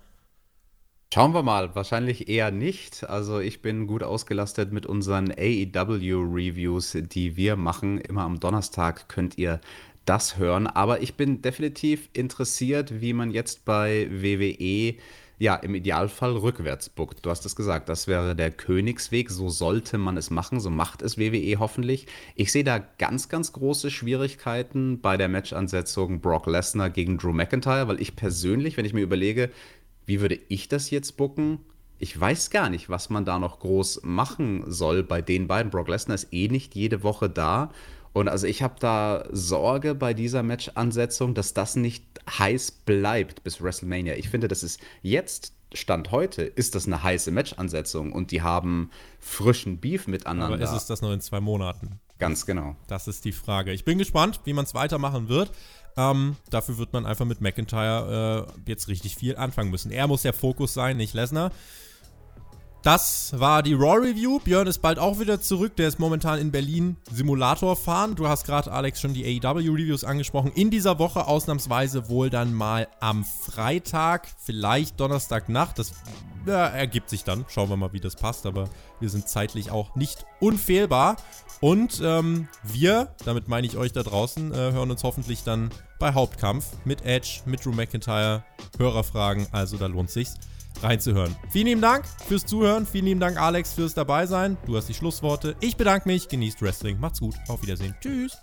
Schauen 1.13 1.35
wir 1.35 1.43
mal, 1.43 1.75
wahrscheinlich 1.75 2.27
eher 2.27 2.49
nicht. 2.49 3.07
Also 3.07 3.39
ich 3.39 3.61
bin 3.61 3.85
gut 3.85 4.01
ausgelastet 4.01 4.73
mit 4.73 4.87
unseren 4.87 5.29
AEW-Reviews, 5.31 6.97
die 7.03 7.37
wir 7.37 7.55
machen. 7.55 7.99
Immer 7.99 8.23
am 8.23 8.39
Donnerstag 8.39 9.09
könnt 9.09 9.37
ihr 9.37 9.61
das 10.05 10.37
hören. 10.37 10.65
Aber 10.65 11.03
ich 11.03 11.13
bin 11.13 11.43
definitiv 11.43 12.09
interessiert, 12.13 12.99
wie 12.99 13.13
man 13.13 13.29
jetzt 13.29 13.63
bei 13.63 14.07
WWE 14.09 14.95
ja, 15.39 15.55
im 15.55 15.75
Idealfall 15.75 16.37
rückwärts 16.37 16.89
buckt. 16.89 17.25
Du 17.25 17.29
hast 17.29 17.45
es 17.45 17.55
gesagt, 17.55 17.89
das 17.89 18.07
wäre 18.07 18.35
der 18.35 18.51
Königsweg. 18.51 19.29
So 19.29 19.49
sollte 19.49 19.97
man 19.97 20.17
es 20.17 20.29
machen. 20.29 20.59
So 20.59 20.69
macht 20.69 21.01
es 21.01 21.17
WWE 21.17 21.57
hoffentlich. 21.59 22.07
Ich 22.35 22.51
sehe 22.51 22.63
da 22.63 22.79
ganz, 22.79 23.29
ganz 23.29 23.51
große 23.51 23.91
Schwierigkeiten 23.91 25.01
bei 25.01 25.17
der 25.17 25.29
Matchansetzung 25.29 26.21
Brock 26.21 26.47
Lesnar 26.47 26.89
gegen 26.89 27.17
Drew 27.17 27.33
McIntyre, 27.33 27.87
weil 27.87 28.01
ich 28.01 28.15
persönlich, 28.15 28.77
wenn 28.77 28.85
ich 28.85 28.93
mir 28.93 29.01
überlege, 29.01 29.49
wie 30.05 30.21
würde 30.21 30.39
ich 30.49 30.67
das 30.67 30.89
jetzt 30.91 31.17
bucken? 31.17 31.59
Ich 31.99 32.19
weiß 32.19 32.49
gar 32.49 32.69
nicht, 32.69 32.89
was 32.89 33.09
man 33.09 33.23
da 33.23 33.39
noch 33.39 33.59
groß 33.59 34.01
machen 34.03 34.63
soll 34.67 35.03
bei 35.03 35.21
den 35.21 35.47
beiden. 35.47 35.71
Brock 35.71 35.87
Lesnar 35.87 36.15
ist 36.15 36.33
eh 36.33 36.49
nicht 36.49 36.75
jede 36.75 37.03
Woche 37.03 37.29
da. 37.29 37.71
Und 38.13 38.27
also 38.27 38.45
ich 38.47 38.61
habe 38.61 38.75
da 38.79 39.25
Sorge 39.31 39.95
bei 39.95 40.13
dieser 40.13 40.43
Match-Ansetzung, 40.43 41.33
dass 41.33 41.53
das 41.53 41.75
nicht 41.75 42.05
heiß 42.29 42.71
bleibt 42.71 43.43
bis 43.43 43.61
WrestleMania. 43.61 44.15
Ich 44.15 44.29
finde, 44.29 44.47
das 44.47 44.63
ist 44.63 44.79
jetzt, 45.01 45.53
Stand 45.73 46.11
heute, 46.11 46.43
ist 46.43 46.75
das 46.75 46.85
eine 46.85 47.01
heiße 47.01 47.31
Match-Ansetzung 47.31 48.13
und 48.13 48.29
die 48.29 48.43
haben 48.43 48.91
frischen 49.19 49.79
Beef 49.79 50.07
miteinander. 50.07 50.55
Aber 50.55 50.63
ist 50.63 50.71
es 50.71 50.85
das 50.85 51.01
noch 51.01 51.11
in 51.11 51.21
zwei 51.21 51.41
Monaten? 51.41 51.99
Ganz 52.19 52.45
genau. 52.45 52.75
Das 52.87 53.07
ist 53.07 53.25
die 53.25 53.31
Frage. 53.31 53.73
Ich 53.73 53.83
bin 53.83 53.97
gespannt, 53.97 54.41
wie 54.45 54.53
man 54.53 54.65
es 54.65 54.75
weitermachen 54.75 55.27
wird. 55.27 55.51
Ähm, 55.97 56.37
dafür 56.49 56.77
wird 56.77 56.93
man 56.93 57.05
einfach 57.05 57.25
mit 57.25 57.41
McIntyre 57.41 58.47
äh, 58.47 58.69
jetzt 58.69 58.87
richtig 58.87 59.15
viel 59.15 59.35
anfangen 59.35 59.71
müssen. 59.71 59.91
Er 59.91 60.07
muss 60.07 60.21
der 60.21 60.33
Fokus 60.33 60.73
sein, 60.73 60.97
nicht 60.97 61.13
Lesnar. 61.13 61.51
Das 62.83 63.31
war 63.39 63.63
die 63.63 63.75
Raw 63.75 64.05
Review. 64.05 64.39
Björn 64.39 64.67
ist 64.67 64.79
bald 64.79 64.99
auch 64.99 65.17
wieder 65.17 65.39
zurück. 65.39 65.77
Der 65.77 65.87
ist 65.87 65.99
momentan 65.99 66.37
in 66.37 66.51
Berlin 66.51 66.97
Simulator 67.09 67.77
fahren. 67.77 68.13
Du 68.15 68.27
hast 68.27 68.45
gerade, 68.45 68.73
Alex, 68.73 68.99
schon 68.99 69.13
die 69.13 69.23
AEW 69.41 69.71
Reviews 69.71 70.03
angesprochen. 70.03 70.51
In 70.53 70.69
dieser 70.69 70.99
Woche 70.99 71.25
ausnahmsweise 71.25 72.09
wohl 72.09 72.29
dann 72.29 72.53
mal 72.53 72.89
am 72.99 73.23
Freitag, 73.23 74.27
vielleicht 74.37 74.99
Donnerstagnacht. 74.99 75.79
Das 75.79 75.93
ja, 76.45 76.67
ergibt 76.67 77.09
sich 77.09 77.23
dann. 77.23 77.45
Schauen 77.47 77.69
wir 77.69 77.77
mal, 77.77 77.93
wie 77.93 78.01
das 78.01 78.17
passt. 78.17 78.45
Aber 78.45 78.67
wir 78.99 79.07
sind 79.07 79.29
zeitlich 79.29 79.71
auch 79.71 79.95
nicht 79.95 80.25
unfehlbar. 80.41 81.15
Und 81.61 82.01
ähm, 82.03 82.49
wir, 82.63 83.15
damit 83.23 83.47
meine 83.47 83.65
ich 83.65 83.77
euch 83.77 83.93
da 83.93 84.03
draußen, 84.03 84.51
äh, 84.51 84.73
hören 84.73 84.91
uns 84.91 85.03
hoffentlich 85.03 85.43
dann 85.43 85.69
bei 85.99 86.13
Hauptkampf 86.13 86.65
mit 86.83 87.05
Edge, 87.05 87.43
mit 87.45 87.63
Drew 87.63 87.71
McIntyre. 87.71 88.43
Hörerfragen, 88.77 89.47
also 89.53 89.77
da 89.77 89.85
lohnt 89.85 90.09
sich's 90.09 90.35
reinzuhören. 90.81 91.35
Vielen 91.49 91.67
lieben 91.67 91.81
Dank 91.81 92.05
fürs 92.27 92.45
Zuhören. 92.45 92.85
Vielen 92.85 93.05
lieben 93.05 93.19
Dank, 93.19 93.37
Alex, 93.37 93.73
fürs 93.73 93.93
Dabeisein. 93.93 94.57
Du 94.65 94.75
hast 94.75 94.89
die 94.89 94.93
Schlussworte. 94.93 95.55
Ich 95.59 95.77
bedanke 95.77 96.07
mich. 96.07 96.27
Genießt 96.27 96.61
Wrestling. 96.61 96.99
Macht's 96.99 97.19
gut. 97.19 97.35
Auf 97.47 97.61
Wiedersehen. 97.61 97.95
Tschüss. 98.01 98.37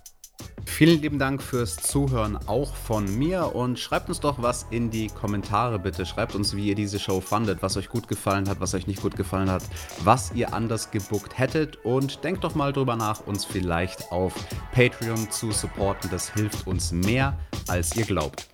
Vielen 0.66 1.02
lieben 1.02 1.18
Dank 1.18 1.42
fürs 1.42 1.76
Zuhören 1.76 2.38
auch 2.46 2.74
von 2.74 3.18
mir 3.18 3.54
und 3.54 3.78
schreibt 3.78 4.08
uns 4.08 4.20
doch 4.20 4.40
was 4.40 4.66
in 4.70 4.90
die 4.90 5.08
Kommentare 5.08 5.78
bitte. 5.78 6.06
Schreibt 6.06 6.34
uns, 6.34 6.54
wie 6.54 6.68
ihr 6.68 6.74
diese 6.74 6.98
Show 6.98 7.20
fandet, 7.20 7.62
was 7.62 7.76
euch 7.76 7.88
gut 7.88 8.08
gefallen 8.08 8.48
hat, 8.48 8.60
was 8.60 8.74
euch 8.74 8.86
nicht 8.86 9.02
gut 9.02 9.16
gefallen 9.16 9.50
hat, 9.50 9.62
was 10.04 10.32
ihr 10.34 10.54
anders 10.54 10.90
gebuckt 10.90 11.38
hättet 11.38 11.84
und 11.84 12.24
denkt 12.24 12.44
doch 12.44 12.54
mal 12.54 12.72
drüber 12.72 12.96
nach, 12.96 13.26
uns 13.26 13.44
vielleicht 13.44 14.10
auf 14.12 14.32
Patreon 14.72 15.30
zu 15.30 15.50
supporten. 15.52 16.10
Das 16.10 16.32
hilft 16.32 16.66
uns 16.66 16.92
mehr, 16.92 17.38
als 17.66 17.96
ihr 17.96 18.04
glaubt. 18.04 18.48